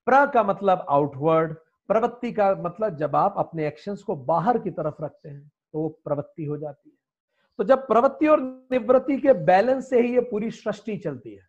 प्र 0.08 0.26
का 0.26 0.44
मतलब 0.44 0.86
आउटवर्ड 0.90 1.56
प्रवृत्ति 1.90 2.32
का 2.32 2.54
मतलब 2.56 2.96
जब 2.98 3.16
आप 3.16 3.36
अपने 3.38 3.68
एक्शंस 3.68 4.04
को 4.04 4.16
बाहर 4.16 4.58
की 4.60 4.72
तरफ़ 4.72 5.04
रखते 5.04 5.30
हैं 5.30 5.52
तो 5.74 5.80
वो 5.80 5.88
प्रवृत्ति 6.06 6.46
हो 6.46 6.58
जाती 6.58 6.90
है। 6.90 6.96
तो 7.60 7.64
जब 7.64 7.88
प्रवृत्ति 7.88 8.28
और 8.28 8.42
निवृत्ति 8.72 9.18
के 9.18 9.34
बैलेंस 9.46 9.90
से 9.90 10.02
ही 10.02 10.14
ये 10.14 10.22
पूरी 10.22 10.52
सृष्टि 10.52 10.98
चलती 10.98 11.34
है। 11.36 11.48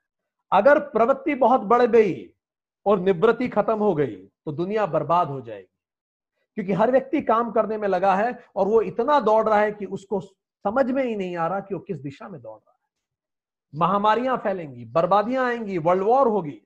अगर 0.53 0.79
प्रवृत्ति 0.89 1.35
बहुत 1.37 1.61
बढ़ 1.63 1.83
गई 1.83 2.13
और 2.87 3.01
निवृत्ति 3.01 3.49
खत्म 3.49 3.79
हो 3.79 3.95
गई 3.95 4.17
तो 4.17 4.53
दुनिया 4.53 4.87
बर्बाद 4.87 5.29
हो 5.29 5.41
जाएगी। 5.41 5.69
क्योंकि 6.57 6.73
हर 6.73 6.91
व्यक्ति 6.91 7.21
काम 7.23 7.51
करने 7.53 7.77
में 7.79 7.89
लगा 7.89 8.15
है 8.15 8.33
और 8.57 8.67
वो 8.67 8.81
इतना 8.83 9.19
दौड़ 9.21 9.49
रहा 9.49 9.61
है 9.61 9.73
कि 9.73 9.85
उसको 9.87 10.21
समझ 10.21 10.85
में 10.87 11.03
ही 11.05 11.15
नहीं 11.17 11.37
आ 11.37 11.47
रहा 11.47 11.61
कि 11.61 11.75
वो 11.75 11.81
किस 11.81 11.97
दिशा 11.99 12.29
में 12.29 12.41
दौड़ 12.41 12.59
रहा 12.59 12.73
है। 12.73 12.83
महामारियाँ 13.73 14.37
फैलेंगी, 14.37 14.85
बर्बादियाँ 14.85 15.47
आएँगी 15.47 15.79
वर्ल्ड 15.79 16.03
वॉर 16.03 16.29
होगी। 16.29 16.61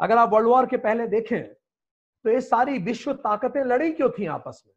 अगर 0.00 0.18
आप 0.18 0.32
वर्ल्ड 0.32 0.48
वॉर 0.48 0.66
के 0.66 0.76
पहले 0.76 1.06
देखें 1.08 1.42
तो 1.44 2.30
ये 2.30 2.40
सारी 2.40 2.78
विश्व 2.78 3.12
ताकतें 3.14 3.62
लड़ी 3.62 3.90
क्यों 3.92 4.10
थी 4.10 4.26
आपस 4.26 4.62
में? 4.66 4.74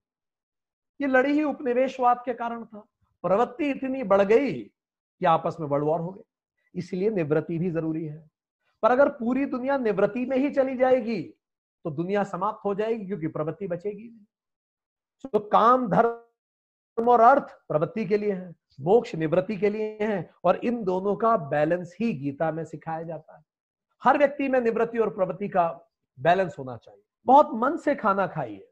ये 0.99 1.07
लड़ी 1.07 1.33
ही 1.33 1.43
उपनिवेशवाद 1.43 2.21
के 2.25 2.33
कारण 2.33 2.63
था। 2.65 2.79
प्रवृत्ति 3.23 3.69
इतनी 3.69 4.03
बढ़ 4.03 4.21
गई 4.21 4.53
कि 4.53 5.25
आपस 5.25 5.57
में 5.59 5.67
वर्ल्ड 5.67 5.85
वॉर 5.85 5.99
हो 5.99 6.09
गई। 6.09 6.23
इसलिए 6.75 7.09
निवृत्ति 7.09 7.57
भी 7.57 7.69
ज़रूरी 7.71 8.05
है। 8.05 8.29
पर 8.83 8.91
अगर 8.91 9.09
पूरी 9.09 9.45
दुनिया 9.45 9.77
निवृत्ति 9.77 10.25
में 10.25 10.37
ही 10.37 10.49
चली 10.51 10.77
जाएगी 10.77 11.21
तो 11.85 11.91
दुनिया 11.91 12.23
समाप्त 12.23 12.65
हो 12.65 12.73
जाएगी 12.75 13.05
क्योंकि 13.05 13.27
प्रवृत्ति 13.27 13.67
बचेगी 13.67 14.03
नहीं। 14.03 15.29
तो 15.33 15.39
काम, 15.39 15.87
धर्म 15.87 17.09
और 17.09 17.19
अर्थ 17.19 17.57
प्रवृत्ति 17.67 18.05
के 18.05 18.17
लिए 18.17 18.31
है, 18.31 18.53
मोक्ष, 18.79 19.13
निवृत्ति 19.15 19.57
के 19.57 19.69
लिए 19.69 19.97
है, 20.01 20.29
और 20.43 20.55
इन 20.55 20.83
दोनों 20.83 21.15
का 21.15 21.35
बैलेंस 21.37 21.95
ही 21.99 22.11
गीता 22.13 22.51
में 22.51 22.63
सिखाया 22.65 23.03
जाता 23.03 23.37
है। 23.37 23.43
हर 24.01 24.17
व्यक्ति 24.17 24.49
में 24.49 24.59
निवृत्ति 24.61 24.97
और 24.97 25.09
प्रवृत्ति 25.09 25.49
का 25.49 25.69
बैलेंस 26.17 26.55
होना 26.59 26.77
चाहिए। 26.77 27.03
बहुत 27.27 27.49
मन 27.53 27.77
से 27.77 27.95
खाना 27.95 28.27
खाइए, 28.27 28.67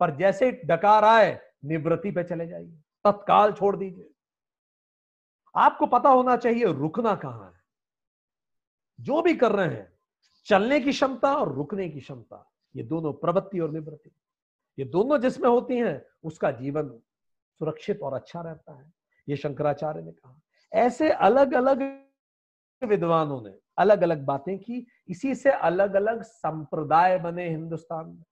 पर 0.00 0.16
जैसे 0.16 0.50
डकार 0.64 1.04
आए, 1.04 1.38
निवृत्ति 1.64 2.10
पे 2.10 2.24
चले 2.24 2.46
जाइए। 2.46 2.72
तत्काल 3.04 3.52
छोड़ 3.52 3.76
दीजिए। 3.76 4.10
आपको 5.54 5.86
पता 5.86 6.08
होना 6.08 6.36
चाहिए, 6.36 6.64
रुकना 6.64 7.14
कहाँ 7.14 7.46
है? 7.46 7.59
जो 9.00 9.22
भी 9.22 9.34
कर 9.34 9.52
रहे 9.52 9.68
हैं, 9.68 9.92
चलने 10.44 10.80
की 10.80 10.90
क्षमता 10.90 11.34
और 11.34 11.54
रुकने 11.54 11.88
की 11.88 12.00
क्षमता, 12.00 12.50
ये 12.76 12.82
दोनों 12.82 13.12
प्रवृत्ति 13.12 13.60
और 13.60 13.70
निवृत्ति। 13.70 14.10
ये 14.78 14.84
दोनों 14.84 15.18
जिसमें 15.18 15.48
होती 15.48 15.76
हैं, 15.76 16.04
उसका 16.24 16.50
जीवन 16.50 16.88
सुरक्षित 17.58 18.00
और 18.02 18.14
अच्छा 18.14 18.40
रहता 18.40 18.72
है। 18.72 18.92
ये 19.28 19.36
शंकराचार्य 19.36 20.02
ने 20.02 20.12
कहा। 20.12 20.40
ऐसे 20.72 21.10
अलग 21.10 21.54
अलग 21.54 22.02
विद्वानों 22.84 23.42
ने 23.42 23.54
अलग 23.78 24.02
अलग 24.02 24.24
बातें 24.24 24.58
की। 24.58 24.86
इसी 25.08 25.34
से 25.34 25.50
अलग 25.50 25.94
अलग 25.94 26.22
संप्रदाय 26.22 27.18
बने 27.18 27.48
हिंदुस्तान 27.48 28.08
में। 28.08 28.24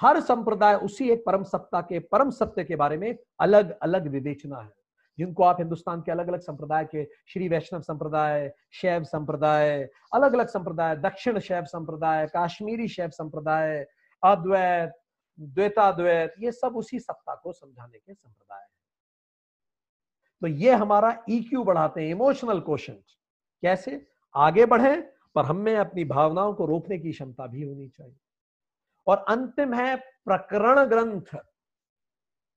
हर 0.00 0.20
संप्रदाय 0.20 0.74
उसी 0.74 1.10
एक 1.10 1.24
परम 1.26 1.42
सत्ता 1.42 1.80
के, 1.80 1.98
परम 1.98 2.30
सत्य 2.30 2.64
के 2.64 2.76
बारे 2.76 2.96
में 2.96 3.18
अलग 3.40 3.78
अलग 3.78 4.06
विवेचना 4.06 4.58
है। 4.58 4.72
जिनको 5.18 5.42
आप 5.42 5.56
हिंदुस्तान 5.60 6.00
के 6.00 6.12
अलग 6.12 6.28
अलग 6.28 6.40
संप्रदाय 6.40 6.84
के, 6.84 7.04
श्री 7.04 7.48
वैष्णव 7.48 7.80
संप्रदाय, 7.80 8.52
शैव 8.72 9.04
संप्रदाय 9.04 9.88
अलग 10.14 10.32
अलग 10.34 10.46
संप्रदाय, 10.46 10.96
दक्षिण 10.96 11.38
शैव 11.38 11.64
संप्रदाय, 11.64 12.26
काश्मीरी 12.26 12.88
शैव 12.88 13.10
संप्रदाय, 13.10 13.86
अद्वैत, 14.24 14.92
द्वैताद्वैत, 15.40 16.34
ये 16.38 16.52
सब 16.52 16.76
उसी 16.76 16.98
सत्ता 16.98 17.34
को 17.34 17.52
समझाने 17.52 17.98
के 17.98 18.14
संप्रदाय 18.14 18.60
है। 18.60 18.74
तो 20.40 20.46
ये 20.46 20.72
हमारा 20.72 21.24
ईक्यू 21.30 21.62
e 21.62 21.64
बढ़ाते 21.64 22.02
हैं 22.02 22.10
इमोशनल 22.10 22.60
क्वेश्चन 22.60 22.92
कैसे? 23.62 24.06
आगे 24.36 24.66
बढ़े, 24.66 25.12
पर 25.34 25.44
हमें 25.44 25.76
अपनी 25.76 26.04
भावनाओं 26.04 26.54
को 26.54 26.66
रोकने 26.66 26.98
की 26.98 27.12
क्षमता 27.12 27.46
भी 27.46 27.62
होनी 27.62 27.88
चाहिए। 27.88 28.16
और 29.06 29.24
अंतिम 29.28 29.74
है 29.74 29.96
प्रकरण 29.96 30.84
ग्रंथ। 30.84 31.36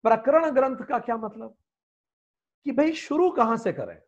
प्रकरण 0.03 0.49
ग्रंथ 0.49 0.77
का 0.77 0.99
क्या 0.99 1.17
मतलब? 1.17 1.55
कि 2.65 2.71
भाई 2.71 2.93
शुरू 2.93 3.29
कहाँ 3.29 3.57
से 3.57 3.73
करें? 3.73 4.01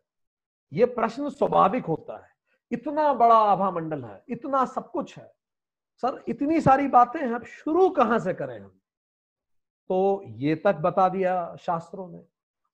यह 0.72 0.86
प्रश्न 0.86 1.28
स्वाभाविक 1.28 1.84
होता 1.84 2.24
है। 2.24 2.30
इतना 2.72 3.12
बड़ा 3.12 3.34
आभा 3.34 3.70
मंडल 3.70 4.04
है, 4.04 4.24
इतना 4.28 4.64
सब 4.64 4.90
कुछ 4.90 5.18
है। 5.18 5.32
सर, 5.96 6.24
इतनी 6.28 6.60
सारी 6.60 6.88
बातें 6.88 7.20
हैं, 7.20 7.34
अब 7.34 7.44
शुरू 7.44 7.88
कहाँ 7.90 8.18
से 8.18 8.34
करें 8.34 8.60
हम? 8.60 8.80
तो 9.88 10.22
ये 10.26 10.54
तक 10.54 10.74
बता 10.74 11.08
दिया 11.08 11.56
शास्त्रों 11.56 12.08
ने। 12.08 12.24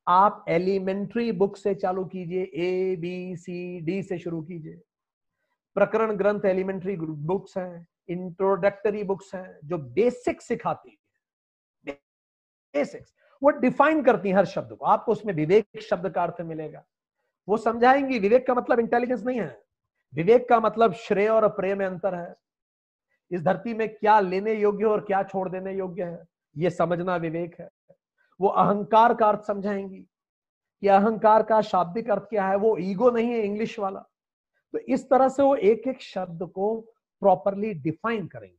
आप 0.08 0.44
एलिमेंट्री 0.48 1.32
बुक 1.32 1.56
से 1.56 1.74
चालू 1.74 2.04
कीजिए 2.04 2.42
ए 2.42 2.96
बी 2.96 3.36
सी 3.36 3.80
डी 3.80 4.02
से 4.02 4.18
शुरू 4.18 4.42
कीजिए। 4.42 4.80
प्रकरण 5.74 6.12
ग्रंथ 6.12 6.40
एलिमेंट्री 6.44 6.96
बुक्स 6.96 7.58
हैं 7.58 7.88
इंट्रोडक्टरी 8.08 9.02
बुक्स 9.04 9.34
हैं, 9.34 9.58
जो 9.64 9.78
बेसिक 9.78 10.42
सिखाती 10.42 10.90
है। 10.90 10.96
बेसिक्स 12.74 13.14
वो 13.46 13.50
डिफाइन 13.50 14.02
करती 14.02 14.28
है 14.28 14.34
हर 14.34 14.44
शब्द 14.44 14.72
को। 14.72 14.84
आपको 14.84 15.12
उसमें 15.12 15.34
विवेक 15.34 15.80
शब्द 15.80 16.10
का 16.10 16.22
अर्थ 16.22 16.40
मिलेगा। 16.40 16.84
वो 17.48 17.56
समझाएँगी। 17.56 18.18
विवेक 18.18 18.46
का 18.46 18.54
मतलब 18.54 18.80
इंटेलिजेंस 18.80 19.22
नहीं 19.22 19.40
है। 19.40 19.62
विवेक 20.14 20.48
का 20.48 20.60
मतलब 20.60 20.92
श्रेय 20.92 21.28
और 21.28 21.44
अप्रेय 21.44 21.74
में 21.74 21.86
अंतर 21.86 22.14
है। 22.14 22.36
इस 23.30 23.42
धरती 23.42 23.74
में 23.74 23.94
क्या 23.94 24.20
लेने 24.20 24.54
योग्य 24.54 24.84
और 24.84 25.00
क्या 25.00 25.22
छोड़ 25.22 25.48
देने 25.48 25.74
योग्य 25.74 26.04
है, 26.04 26.24
ये 26.56 26.70
समझना 26.70 27.16
विवेक 27.16 27.60
है। 27.60 27.68
वो 28.40 28.48
अहंकार 28.48 29.14
का 29.14 29.28
अर्थ 29.28 29.44
समझाएँगी। 29.44 30.06
कि 30.80 30.88
अहंकार 30.88 31.42
का 31.42 31.60
शाब्दिक 31.60 32.10
अर्थ 32.10 32.22
क्या 32.22 32.48
है? 32.48 32.56
वो 32.56 32.78
ईगो 32.78 33.10
नहीं 33.10 33.28
है, 33.28 33.38
इंग्लिश 33.38 33.78
वाला। 33.78 34.00
तो 34.72 34.78
इस 34.78 35.10
तरह 35.10 35.28
से 35.28 35.42
वो 35.42 35.56
एक 35.56 35.88
एक 35.88 36.02
शब्द 36.02 36.42
को 36.42 36.80
प्रॉपरली 37.20 37.74
डिफाइन 37.74 38.26
करेंगे। 38.26 38.58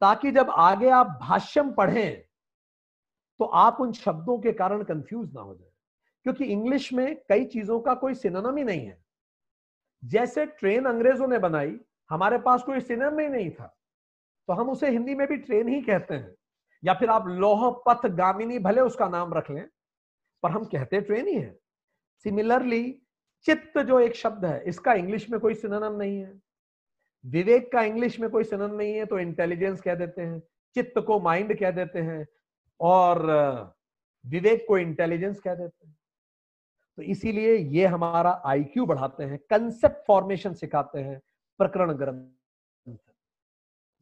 ताकि 0.00 0.30
जब 0.30 0.50
आगे 0.50 0.90
आप 0.90 1.18
भाष्यम 1.22 1.72
पढ़ें 1.72 2.24
तो 3.42 3.46
आप 3.46 3.76
उन 3.80 3.92
शब्दों 3.92 4.38
के 4.38 4.52
कारण 4.52 4.82
कंफ्यूज 4.82 5.34
ना 5.34 5.40
हो 5.40 5.54
जाए। 5.54 5.68
क्योंकि 6.22 6.44
इंग्लिश 6.44 6.92
में 6.92 7.22
कई 7.28 7.44
चीज़ों 7.44 7.80
का 7.80 7.94
कोई 7.94 8.14
सिनोनम 8.14 8.56
ही 8.56 8.64
नहीं 8.64 8.86
है। 8.86 9.04
जैसे 10.04 10.46
ट्रेन 10.46 10.84
अंग्रेज़ों 10.84 11.28
ने 11.28 11.38
बनाई, 11.38 11.80
हमारे 12.10 12.38
पास 12.38 12.62
कोई 12.62 12.80
सिनम 12.80 13.18
ही 13.18 13.28
नहीं 13.28 13.50
था। 13.50 13.78
तो 14.48 14.52
हम 14.52 14.70
उसे 14.70 14.90
हिंदी 14.90 15.14
में 15.14 15.28
भी 15.28 15.36
ट्रेन 15.36 15.68
ही 15.68 15.82
कहते 15.82 16.14
हैं। 16.14 16.34
या 16.84 16.94
फिर 16.94 17.08
आप 17.08 17.26
लोह 17.26 17.82
पथ 17.88 18.06
गामिनी 18.06 18.58
भले 18.58 18.80
उसका 18.80 19.08
नाम 19.08 19.34
रख 19.34 19.50
लें, 19.50 19.68
पर 20.42 20.50
हम 20.50 20.64
कहते 20.64 21.00
ट्रेन 21.00 21.28
ही 21.28 21.34
है। 21.34 21.58
सिमिलरली 22.24 23.02
चित्त 23.44 23.78
जो 23.78 24.00
एक 24.00 24.14
शब्द 24.14 24.44
है, 24.44 24.64
इसका 24.64 24.92
इंग्लिश 24.92 25.30
में 25.30 25.40
कोई 25.40 25.54
सिनोनम 25.54 25.96
नहीं 25.96 26.18
है। 26.18 26.40
विवेक 27.26 27.72
का 27.72 27.82
इंग्लिश 27.82 28.20
में 28.20 28.30
कोई 28.30 28.44
सिनोनम 28.44 28.74
नहीं 28.74 28.94
है 28.94 29.06
तो 29.06 29.18
इंटेलिजेंस 29.18 29.80
कह 29.80 29.94
देते 29.94 30.22
हैं, 30.22 30.42
चित्त 30.74 30.98
को 30.98 31.20
माइंड 31.20 31.58
कह 31.58 31.70
देते 31.70 31.98
हैं 31.98 32.28
और 32.82 33.20
विवेक 34.24 34.64
को 34.68 34.78
इंटेलिजेंस 34.78 35.40
कह 35.40 35.54
देते 35.54 35.86
हैं। 35.86 35.96
तो 36.98 37.02
इसीलिए 37.02 37.56
ये 37.56 37.86
हमारा 37.86 38.30
आईक्यू 38.46 38.86
बढ़ाते 38.86 39.24
हैं 39.24 39.38
कंसेप्ट 39.50 40.06
फॉर्मेशन 40.06 40.54
सिखाते 40.54 41.00
हैं, 41.00 41.20
प्रकरण 41.60 41.92
ग्रंथ। 41.92 42.98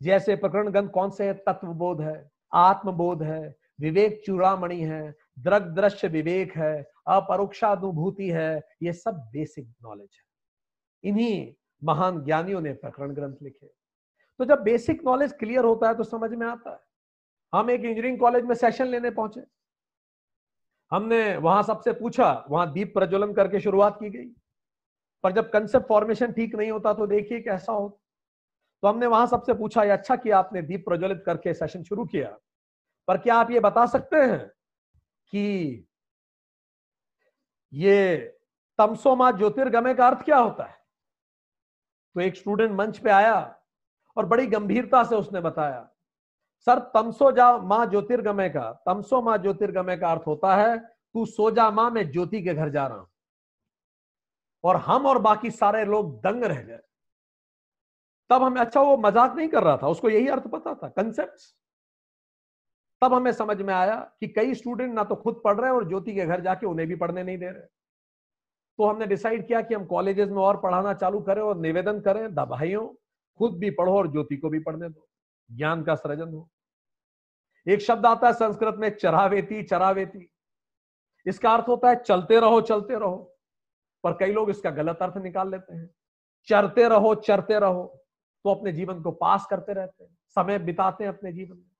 जैसे 0.00 0.36
प्रकरण 0.36 0.70
ग्रंथ 0.70 0.88
कौन 0.88 1.10
से 1.10 1.26
है? 1.26 1.34
तत्वबोध 1.34 2.00
है, 2.00 2.30
आत्मबोध 2.52 3.22
है, 3.22 3.54
विवेक 3.80 4.22
चूड़ामणि 4.26 4.80
है, 4.80 5.14
दृग 5.38 5.62
दृश्य 5.74 6.08
विवेक 6.08 6.56
है, 6.56 6.82
अपरोक्षानुभूति 7.06 8.28
है, 8.30 8.62
ये 8.82 8.92
सब 8.92 9.14
बेसिक 9.32 9.68
नॉलेज 9.82 10.08
है। 10.12 11.10
इन्हीं 11.10 11.54
महान 11.84 12.24
ज्ञानियों 12.24 12.60
ने 12.60 12.72
प्रकरण 12.72 13.14
ग्रंथ 13.14 13.36
लिखे। 13.42 13.66
तो 14.40 14.44
जब 14.44 14.62
बेसिक 14.62 15.04
नॉलेज 15.04 15.32
क्लियर 15.32 15.64
होता 15.64 15.88
है 15.88 15.94
तो 15.94 16.04
समझ 16.04 16.30
में 16.30 16.46
आता 16.46 16.70
है। 16.70 16.89
हम 17.52 17.70
एक 17.70 17.80
इंजीनियरिंग 17.80 18.18
कॉलेज 18.20 18.44
में 18.44 18.54
सेशन 18.54 18.86
लेने 18.86 19.10
पहुँचे। 19.10 19.40
हमने 20.92 21.36
वहाँ 21.36 21.62
सबसे 21.62 21.92
पूछा, 21.92 22.32
वहाँ 22.50 22.72
दीप 22.72 22.92
प्रज्वलन 22.94 23.32
करके 23.34 23.60
शुरुआत 23.60 23.98
की 24.00 24.10
गई। 24.10 24.28
पर 25.24 25.32
जब 25.32 25.50
कंसेप्ट 25.50 25.86
फॉर्मेशन 25.88 26.32
ठीक 26.32 26.54
नहीं 26.54 26.70
होता 26.70 26.92
तो 26.94 27.06
देखिए 27.06 27.40
कैसा 27.40 27.72
हो। 27.72 27.88
तो 28.82 28.88
हमने 28.88 29.06
वहाँ 29.06 29.26
सबसे 29.26 29.54
पूछा, 29.54 29.82
ये 29.82 29.90
अच्छा 29.90 30.16
किया 30.16 30.38
आपने 30.38 30.62
दीप 30.62 30.84
प्रज्वलित 30.84 31.22
करके 31.26 31.54
सेशन 31.54 31.82
शुरू 31.82 32.04
किया। 32.04 32.28
पर 33.08 33.18
क्या 33.18 33.34
आप 33.34 33.50
ये 33.50 33.60
बता 33.60 33.86
सकते 33.86 34.16
हैं 34.16 34.46
कि 35.32 35.86
ये 37.72 38.16
तमसोमा 38.78 39.30
ज्योतिर्गमय 39.30 39.94
का 39.94 40.06
अर्थ 40.06 40.24
क्या 40.24 40.38
होता 40.38 40.64
है? 40.64 40.78
तो 42.16 42.20
एक 42.20 42.36
स्टूडेंट 42.36 42.72
मंच 42.72 42.98
पे 42.98 43.10
आया 43.10 43.34
और 44.16 44.26
बड़ी 44.26 44.46
गंभीरता 44.46 45.02
से 45.04 45.16
उसने 45.16 45.40
बताया 45.40 45.88
सर 46.66 46.78
तमसो 46.94 47.30
जा 47.32 47.56
माँ 47.58 47.84
ज्योतिर्गमय 47.86 48.48
का। 48.48 48.70
तमसो 48.86 49.20
माँ 49.22 49.36
ज्योतिर्गमय 49.38 49.96
का 49.96 50.10
अर्थ 50.10 50.26
होता 50.26 50.54
है, 50.56 50.76
तू 50.78 51.24
सो 51.26 51.50
जा 51.50 51.70
माँ, 51.70 51.90
मैं 51.90 52.10
ज्योति 52.12 52.42
के 52.42 52.54
घर 52.54 52.70
जा 52.70 52.86
रहा 52.86 52.98
हूँ। 52.98 53.08
और 54.64 54.76
हम 54.78 55.06
और 55.06 55.18
बाकी 55.18 55.50
सारे 55.50 55.84
लोग 55.84 56.20
दंग 56.22 56.44
रह 56.44 56.62
गए। 56.62 56.80
तब 58.30 58.42
हमें 58.42 58.60
अच्छा 58.60 58.80
वो 58.80 58.96
मज़ाक 58.98 59.36
नहीं 59.36 59.48
कर 59.48 59.62
रहा 59.62 59.76
था? 59.76 59.88
उसको 59.88 60.08
यही 60.10 60.28
अर्थ 60.28 60.46
पता 60.48 60.74
था? 60.74 60.88
कंसेप्ट 60.88 61.54
तब 63.02 63.14
हमें 63.14 63.32
समझ 63.32 63.60
में 63.60 63.72
आया 63.74 63.96
कि 64.20 64.28
कई 64.28 64.54
स्टूडेंट 64.54 64.94
ना 64.94 65.04
तो 65.04 65.14
खुद 65.16 65.40
पढ़ 65.44 65.56
रहे 65.56 65.70
हैं 65.70 65.76
और 65.76 65.88
ज्योति 65.88 66.14
के 66.14 66.26
घर 66.26 66.40
जाके 66.40 66.66
उन्हें 66.66 66.88
भी 66.88 66.96
पढ़ने 66.96 67.22
नहीं 67.22 67.38
दे 67.38 67.46
रहे। 67.46 67.62
तो 68.78 68.86
हमने 68.86 69.06
डिसाइड 69.06 69.46
किया 69.46 69.60
कि 69.60 69.74
हम 69.74 69.84
कॉलेजेस 69.86 70.28
में 70.28 70.42
और 70.42 70.60
पढ़ाना 70.60 70.92
चालू 70.94 71.20
करें 71.20 71.42
और 71.42 71.56
निवेदन 71.58 72.00
करें 72.00 72.34
भाइयों, 72.34 72.86
खुद 73.40 73.58
भी 73.58 73.70
पढ़ो 73.70 73.92
और 73.92 74.10
ज्योति 74.12 74.36
को 74.36 74.48
भी 74.48 74.58
पढ़ने 74.58 74.88
दो। 74.88 75.06
ज्ञान 75.52 75.82
का 75.82 75.94
सृजन 75.94 76.28
हो। 76.28 76.50
एक 77.68 77.80
शब्द 77.80 78.06
आता 78.06 78.26
है 78.26 78.32
संस्कृत 78.32 78.74
में, 78.74 78.96
चरावेती 78.96 79.62
चरावेती। 79.62 80.30
इसका 81.26 81.54
अर्थ 81.54 81.68
होता 81.68 81.88
है 81.88 81.96
चलते 81.96 82.40
रहो 82.40 82.60
चलते 82.60 82.94
रहो। 82.94 83.38
पर 84.04 84.12
कई 84.12 84.32
लोग 84.32 84.50
इसका 84.50 84.70
गलत 84.70 84.98
अर्थ 85.02 85.16
निकाल 85.16 85.50
लेते 85.50 85.76
हैं। 85.76 85.90
चरते 86.46 86.88
रहो 86.88 87.14
चरते 87.14 87.58
रहो। 87.58 88.06
तो 88.44 88.54
अपने 88.54 88.72
जीवन 88.72 89.02
को 89.02 89.10
पास 89.10 89.46
करते 89.50 89.72
रहते 89.72 90.04
हैं। 90.04 90.18
समय 90.28 90.58
बिताते 90.58 91.04
हैं 91.04 91.12
अपने 91.12 91.32
जीवन 91.32 91.56
में। 91.56 91.70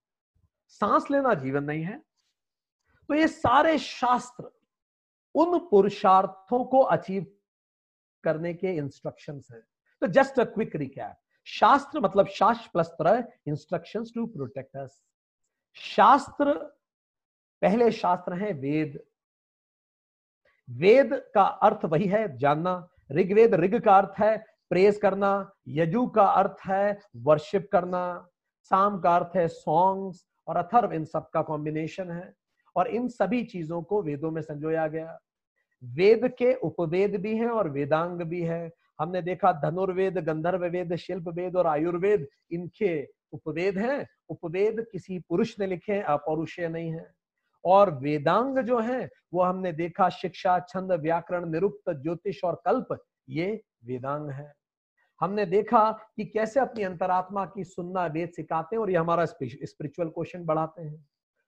सांस 0.68 1.10
लेना 1.10 1.34
जीवन 1.34 1.64
नहीं 1.64 1.82
है। 1.82 1.98
तो 3.08 3.14
ये 3.14 3.28
सारे 3.28 3.78
शास्त्र 3.78 4.50
उन 5.34 5.58
पुरुषार्थों 5.58 6.64
को 6.64 6.80
अचीव 6.80 7.26
करने 8.24 8.54
के 8.54 8.66
इंस्ट्रक्शंस 8.66 9.48
हैं। 9.50 9.62
तो 10.00 10.06
जस्ट 10.06 10.40
अ 10.40 10.44
क्विक 10.44 10.76
रिकैप 10.76 11.19
शास्त्र 11.44 12.00
मतलब 12.00 12.26
शास्त्र 12.26 12.70
प्लस 12.72 12.86
तरह 12.88 13.24
इंस्ट्रक्शन 13.48 14.04
टू 14.04 14.26
प्रोटेक्ट 14.26 14.76
अस 14.76 15.02
शास्त्र, 15.74 16.52
पहले 17.62 17.90
शास्त्र 17.90 18.34
है 18.34 18.52
वेद। 18.52 19.00
वेद 20.70 21.14
का 21.34 21.42
अर्थ 21.42 21.84
वही 21.84 22.06
है 22.06 22.36
जानना। 22.38 22.88
ऋग्वेद, 23.12 23.54
ऋग 23.54 23.80
का 23.80 23.98
अर्थ 23.98 24.18
है 24.18 24.36
प्रेस 24.70 24.98
करना। 24.98 25.52
यजु 25.68 26.06
का 26.06 26.24
अर्थ 26.24 26.56
है 26.66 27.00
वर्शिप 27.16 27.68
करना। 27.72 28.28
साम 28.62 29.00
का 29.00 29.16
अर्थ 29.16 29.36
है 29.36 29.48
सॉन्ग्स 29.48 30.26
और 30.48 30.56
अथर्व 30.56 30.92
इन 30.92 31.04
सब 31.04 31.30
का 31.30 31.42
कॉम्बिनेशन 31.42 32.10
है। 32.10 32.34
और 32.76 32.88
इन 32.88 33.08
सभी 33.08 33.44
चीज़ों 33.44 33.82
को 33.82 34.02
वेदों 34.02 34.30
में 34.30 34.42
संजोया 34.42 34.86
गया। 34.86 35.18
वेद 35.84 36.28
के 36.28 36.54
उपवेद 36.54 37.16
भी 37.16 37.36
हैं 37.36 37.48
और 37.48 37.68
वेदांग 37.68 38.22
भी 38.22 38.42
है। 38.42 38.70
हमने 39.00 39.22
देखा 39.22 39.52
धनुर्वेद 39.52 40.18
गंधर्व 40.18 40.64
वेद 40.64 40.94
शिल्प 40.96 41.28
वेद 41.28 41.56
और 41.56 41.66
आयुर्वेद, 41.66 42.26
इनके 42.50 43.08
उपवेद 43.32 43.78
हैं। 43.78 44.06
उपवेद 44.28 44.86
किसी 44.92 45.18
पुरुष 45.18 45.58
ने 45.60 45.66
लिखे 45.66 46.00
अपौरुषीय 46.00 46.68
नहीं 46.68 46.92
है। 46.92 47.10
और 47.64 47.94
वेदांग 47.94 48.58
जो 48.58 48.78
है, 48.80 49.08
वो 49.32 49.42
हमने 49.42 49.72
देखा 49.72 50.08
शिक्षा, 50.08 50.58
छंद, 50.60 50.92
व्याकरण, 50.92 51.48
निरुक्त, 51.50 51.90
ज्योतिष 51.90 52.44
और 52.44 52.62
कल्प, 52.64 52.98
ये 53.28 53.62
वेदांग 53.84 54.30
है। 54.30 54.52
हमने 55.20 55.44
देखा 55.46 55.90
कि 56.16 56.24
कैसे 56.24 56.60
अपनी 56.60 56.82
अंतरात्मा 56.82 57.44
की 57.46 57.64
सुनना 57.64 58.06
वेद 58.06 58.30
सिखाते 58.30 58.76
हैं 58.76 58.80
और 58.80 58.90
ये 58.90 58.96
हमारा 58.96 59.24
स्पिरिचुअल 59.24 60.08
क्वेश्चन 60.08 60.44
बढ़ाते 60.44 60.82
हैं। 60.82 61.06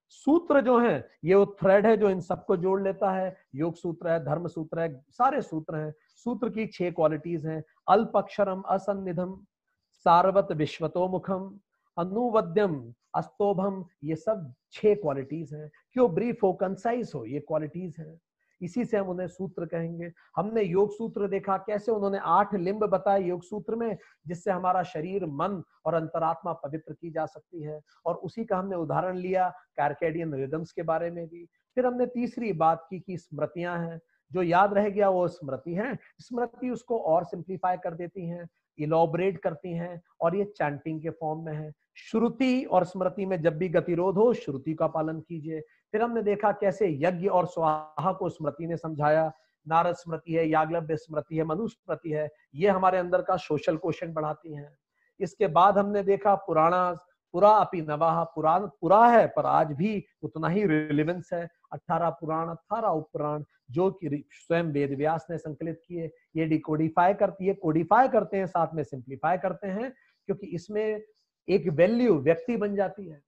सूत्र 0.08 0.60
जो 0.60 0.78
है, 0.78 1.08
ये 1.24 1.34
वो 1.34 1.46
थ्रेड 1.62 1.86
है 1.86 1.96
जो 1.96 2.10
इन 2.10 2.20
सबको 2.20 2.56
जोड़ 2.56 2.82
लेता 2.82 3.10
है। 3.10 3.36
योग 3.54 3.74
सूत्र 3.74 4.08
है, 4.08 4.24
धर्म 4.24 4.46
सूत्र 4.46 4.80
है, 4.80 5.04
सारे 5.10 5.42
सूत्र 5.42 5.76
हैं। 5.76 5.94
सूत्र 6.24 6.48
की 6.48 6.66
छह 6.66 6.90
क्वालिटीज 6.90 7.46
हैं। 7.46 7.62
अल्प 7.88 8.12
अक्षरम 8.16 8.60
असन्निधम, 8.60 9.44
सार्वत 9.92 10.48
विश्वतोमुखम, 10.52 11.58
अनुवद्यम, 11.98 12.94
अस्तोभम, 13.14 13.84
ये 14.04 14.16
सब 14.16 14.54
छह 14.72 14.94
क्वालिटीज 14.94 15.54
हैं। 15.54 15.70
क्यों? 15.92 16.14
ब्रीफ 16.14 16.42
हो 16.42 16.52
कंसाइज 16.52 17.12
हो, 17.14 17.24
ये 17.24 17.40
क्वालिटीज 17.40 17.96
हैं। 17.98 18.20
इसी 18.62 18.84
से 18.84 18.96
हम 18.96 19.08
उन्हें 19.08 19.28
सूत्र 19.28 19.66
कहेंगे। 19.66 20.12
हमने 20.36 20.62
योग 20.62 20.92
सूत्र 20.92 21.28
देखा, 21.28 21.56
कैसे 21.56 21.92
उन्होंने 21.92 22.18
आठ 22.18 22.54
लिंब 22.54 22.84
बताए 22.84 23.22
योग 23.22 23.42
सूत्र 23.42 23.74
में, 23.76 23.96
जिससे 24.26 24.50
हमारा 24.50 24.82
शरीर, 24.82 25.26
मन 25.26 25.62
और 25.86 25.94
अंतरात्मा 25.94 26.52
पवित्र 26.52 26.92
की 26.92 27.10
जा 27.10 27.26
सकती 27.26 27.62
है। 27.62 27.80
और 28.06 28.14
उसी 28.14 28.44
का 28.44 28.56
हमने 28.56 28.76
उदाहरण 28.76 29.16
लिया 29.16 29.48
कैरकेडियन 29.48 30.34
रिदम्स 30.34 30.72
के 30.72 30.82
बारे 30.82 31.10
में 31.10 31.26
भी। 31.26 31.44
फिर 31.74 31.86
हमने 31.86 32.06
तीसरी 32.06 32.52
बात 32.52 32.86
की 32.90 33.00
कि 33.00 33.16
स्मृतियाँ 33.18 33.78
हैं। 33.78 34.00
जो 34.32 34.42
याद 34.42 34.74
रह 34.74 34.88
गया 34.88 35.08
वो 35.08 35.28
स्मृति 35.28 35.74
है। 35.74 35.98
स्मृति 36.18 36.70
उसको 36.70 36.98
और 36.98 37.24
सिंप्लीफाई 37.24 37.76
कर 37.76 37.94
देती 37.94 38.28
हैं 38.28 38.48
इलोबरेट 38.78 39.38
करती 39.38 39.72
हैं 39.72 40.02
और 40.20 40.36
ये 40.36 40.44
चैंटिंग 40.44 41.02
के 41.02 41.10
फॉर्म 41.10 41.44
में 41.44 41.52
है। 41.52 41.72
श्रुति 41.96 42.64
और 42.64 42.84
स्मृति 42.84 43.26
में 43.26 43.42
जब 43.42 43.56
भी 43.58 43.68
गतिरोध 43.68 44.16
हो, 44.16 44.32
श्रुति 44.34 44.74
का 44.74 44.86
पालन 44.86 45.20
कीजिए। 45.20 45.60
फिर 45.60 46.02
हमने 46.02 46.22
देखा 46.22 46.52
कैसे 46.52 46.88
यज्ञ 47.00 47.28
और 47.28 47.46
स्वाहा 47.46 48.12
को 48.12 48.28
स्मृति 48.28 48.66
ने 48.66 48.76
समझाया। 48.76 49.32
नारद 49.68 49.94
स्मृति 49.94 50.32
है, 50.32 50.48
याग्लव्य 50.48 50.96
स्मृति 50.96 51.36
है, 51.36 51.44
मनु 51.44 51.68
स्मृति 51.68 52.10
है, 52.10 52.28
ये 52.54 52.68
हमारे 52.68 52.98
अंदर 52.98 53.22
का 53.22 53.36
सोशल 53.36 53.76
क्वेश्चन 53.76 54.12
बढ़ाती 54.12 54.54
हैं। 54.54 54.76
इसके 55.20 55.46
बाद 55.46 55.78
हमने 55.78 56.02
देखा 56.02 56.34
पुराणा 56.34 56.92
पुरा 57.32 57.50
अपी 57.50 57.80
नवाह 57.80 58.24
पुराण 58.24 58.66
पुरा 58.80 59.06
है, 59.06 59.26
पर 59.26 59.46
आज 59.46 59.72
भी 59.72 60.04
उतना 60.22 60.48
ही 60.48 60.66
रिलेवेंस 60.66 61.30
है। 61.32 61.48
अठारह 61.72 62.10
पुराण, 62.10 62.48
अठारह 62.48 62.88
उपपुराण, 62.88 63.44
जो 63.70 63.90
कि 63.90 64.24
स्वयं 64.30 64.64
वेद 64.64 64.92
व्यास 64.92 65.26
ने 65.30 65.38
संकलित 65.38 65.80
किए, 65.88 66.10
ये 66.36 66.44
डिकोडिफाई 66.44 67.14
करती 67.14 67.46
है 67.46 67.54
कोडिफाई 67.54 68.08
करते 68.08 68.36
हैं, 68.36 68.46
साथ 68.46 68.74
में 68.74 68.84
सिंप्लीफाई 68.84 69.38
करते 69.38 69.68
हैं, 69.68 69.92
क्योंकि 70.26 70.46
इसमें 70.46 71.02
एक 71.48 71.68
वैल्यू 71.68 72.18
व्यक्ति 72.18 72.56
बन 72.56 72.74
जाती 72.74 73.08
है। 73.08 73.22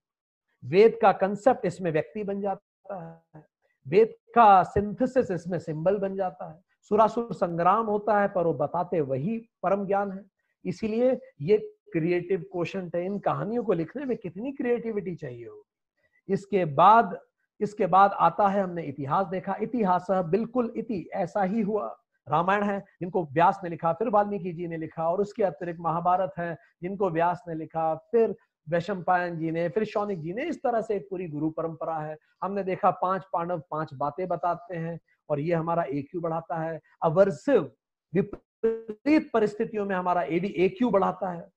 वेद 0.64 0.98
का 1.02 1.12
कंसेप्ट 1.12 1.66
इसमें 1.66 1.90
व्यक्ति 1.92 2.24
बन 2.24 2.40
जाता 2.40 3.22
है। 3.34 3.44
वेद 3.88 4.14
का 4.34 4.62
सिंथेसिस 4.62 5.30
इसमें 5.30 5.59
सिंबल 5.59 5.98
बन 5.98 6.16
जाता 6.16 6.50
है। 6.50 6.62
सुरासुर 6.82 7.34
संग्राम 7.34 7.86
होता 7.86 8.20
है, 8.20 8.28
पर 8.28 8.44
वो 8.44 8.55
बताते 8.55 9.00
वही 9.00 9.38
परम 9.62 9.86
ज्ञान 9.86 10.12
है। 10.12 10.24
इसीलिए 10.64 11.20
ये 11.40 11.73
क्रिएटिव 11.95 12.45
क्वेश्चन 12.53 12.90
है, 12.95 13.05
इन 13.07 13.18
कहानियों 13.18 13.64
को 13.64 13.72
लिखने 13.72 14.05
में 14.05 14.16
कितनी 14.16 14.53
क्रिएटिविटी 14.53 15.14
चाहिए 15.14 15.47
होगी। 15.47 16.32
इसके 16.32 16.64
बाद 16.64 17.18
इसके 17.61 17.86
बाद 17.86 18.11
आता 18.11 18.49
है 18.49 18.62
हमने 18.62 18.82
इतिहास 18.82 19.26
देखा। 19.26 19.55
इतिहास 19.62 20.07
बिल्कुल 20.11 20.72
इति, 20.76 21.09
ऐसा 21.14 21.42
ही 21.42 21.61
हुआ। 21.61 21.97
रामायण 22.28 22.62
है, 22.62 22.84
जिनको 23.01 23.24
व्यास 23.24 23.61
ने 23.64 23.70
लिखा, 23.70 23.92
फिर 23.92 24.09
वाल्मीकि 24.09 24.53
जी 24.53 24.66
ने 24.66 24.76
लिखा, 24.76 25.09
और 25.09 25.20
उसके 25.20 25.42
अतिरिक्त 25.42 25.80
महाभारत 25.80 26.32
है, 26.38 26.57
जिनको 26.82 27.11
व्यास 27.11 27.42
ने 27.49 27.55
लिखा, 27.55 27.95
फिर 27.95 28.34
वैशम 28.68 29.05
जी 29.11 29.51
ने, 29.51 29.68
फिर 29.68 29.84
शौनिक 29.84 30.20
जी 30.20 30.32
ने, 30.32 30.42
इस 30.42 30.62
तरह 30.62 30.80
से 30.80 30.97
एक 30.97 31.07
पूरी 31.11 31.28
गुरु 31.28 31.51
परंपरा 31.51 31.99
है। 31.99 32.16
हमने 32.42 32.62
देखा 32.62 32.90
पाँच 32.90 33.24
पांडव, 33.32 33.62
पाँच 33.70 33.95
बातें 33.95 34.28
बताते 34.28 34.76
हैं, 34.76 35.01
और 35.30 35.40
ये 35.40 35.55
हमारा 35.55 35.82
एक 35.82 36.09
बढ़ाता 36.16 36.62
है। 36.62 36.80
अवर्सिव, 37.03 37.70
विपरीत 38.12 39.30
परिस्थितियों 39.34 39.86
में 39.86 39.97
हमारा 39.97 40.22
एडी 40.22 40.49
एक 40.49 40.84
बढ़ाता 40.84 41.30
है। 41.30 41.53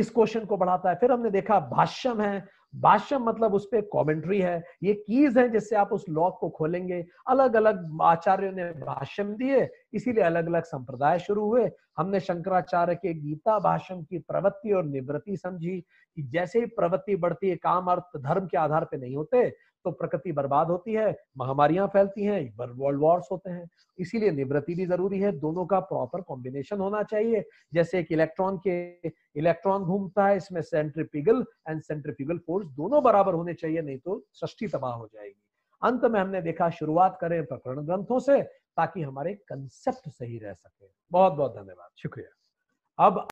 इस 0.00 0.10
क्वेश्चन 0.10 0.44
को 0.44 0.56
बढ़ाता 0.56 0.90
है। 0.90 0.96
फिर 0.96 1.12
हमने 1.12 1.30
देखा 1.30 1.60
भाष्यम 1.60 2.20
है। 2.20 2.44
भाष्यम 2.74 3.22
मतलब 3.24 3.54
उस 3.54 3.66
पर 3.66 3.80
कॉमेंट्री 3.82 4.40
है। 4.40 4.62
ये 4.82 4.92
कीज 4.94 5.38
है 5.38 5.48
जिससे 5.48 5.76
आप 5.76 5.92
उस 5.92 6.04
लॉक 6.08 6.36
को 6.40 6.48
खोलेंगे। 6.48 7.04
अलग 7.28 7.56
अलग 7.56 7.98
आचार्यों 8.02 8.52
ने 8.52 8.64
भाष्यम 8.64 9.34
दिए, 9.34 9.68
इसीलिए 9.92 10.24
अलग 10.24 10.46
अलग 10.46 10.64
संप्रदाय 10.64 11.18
शुरू 11.18 11.46
हुए। 11.46 11.70
हमने 11.96 12.20
शंकराचार्य 12.20 12.94
के 12.94 13.14
गीता 13.14 13.58
भाषण 13.58 14.02
की 14.02 14.18
प्रवृत्ति 14.18 14.72
और 14.72 14.84
निवृत्ति 14.84 15.36
समझी 15.36 15.80
कि 16.16 16.22
जैसे 16.22 16.60
ही 16.60 16.66
प्रवृत्ति 16.66 17.16
बढ़ती 17.16 17.50
है, 17.50 17.56
काम 17.56 17.86
अर्थ 17.86 18.16
धर्म 18.16 18.46
के 18.46 18.56
आधार 18.56 18.84
पर 18.84 18.98
नहीं 18.98 19.16
होते 19.16 19.48
तो 19.84 19.90
प्रकृति 19.90 20.32
बर्बाद 20.32 20.68
होती 20.68 20.92
है 20.92 21.10
महामारियाँ 21.38 21.86
फैलती 21.88 22.24
हैं 22.24 22.40
वर्ल्ड 22.56 23.00
वॉर्स 23.00 23.28
होते 23.32 23.50
हैं। 23.50 23.68
इसीलिए 23.98 24.30
निवृत्ति 24.30 24.74
भी 24.74 24.86
ज़रूरी 24.86 25.18
है 25.20 25.32
दोनों 25.38 25.64
का 25.66 25.80
प्रॉपर 25.82 26.20
कॉम्बिनेशन 26.22 26.80
होना 26.80 27.02
चाहिए। 27.04 27.44
जैसे 27.74 27.98
एक 27.98 28.12
इलेक्ट्रॉन 28.12 28.58
के 28.66 29.08
इलेक्ट्रॉन 29.38 29.84
घूमता 29.84 30.26
है 30.26 30.36
इसमें 30.36 30.60
सेंट्रीपिगल 30.62 31.44
एंड 31.68 31.82
सेंट्रीपिगल 31.82 32.38
फोर्स 32.38 32.66
दोनों 32.76 33.02
बराबर 33.02 33.34
होने 33.34 33.54
चाहिए 33.54 33.82
नहीं 33.82 33.98
तो 33.98 34.22
सृष्टि 34.32 34.68
तबाह 34.68 34.94
हो 34.94 35.06
जाएगी। 35.06 35.40
अंत 35.82 36.04
में 36.04 36.20
हमने 36.20 36.40
देखा 36.42 36.70
शुरुआत 36.70 37.18
करें 37.20 37.44
प्रकरण 37.46 37.86
ग्रंथों 37.86 38.18
से 38.20 38.42
ताकि 38.42 39.02
हमारे 39.02 39.34
कंसेप्ट 39.48 40.08
सही 40.08 40.38
रह 40.38 40.52
सके। 40.54 40.86
बहुत 41.12 41.32
बहुत 41.32 41.56
धन्यवाद। 41.56 41.88
शुक्रिया। 41.96 43.06
अब 43.06 43.26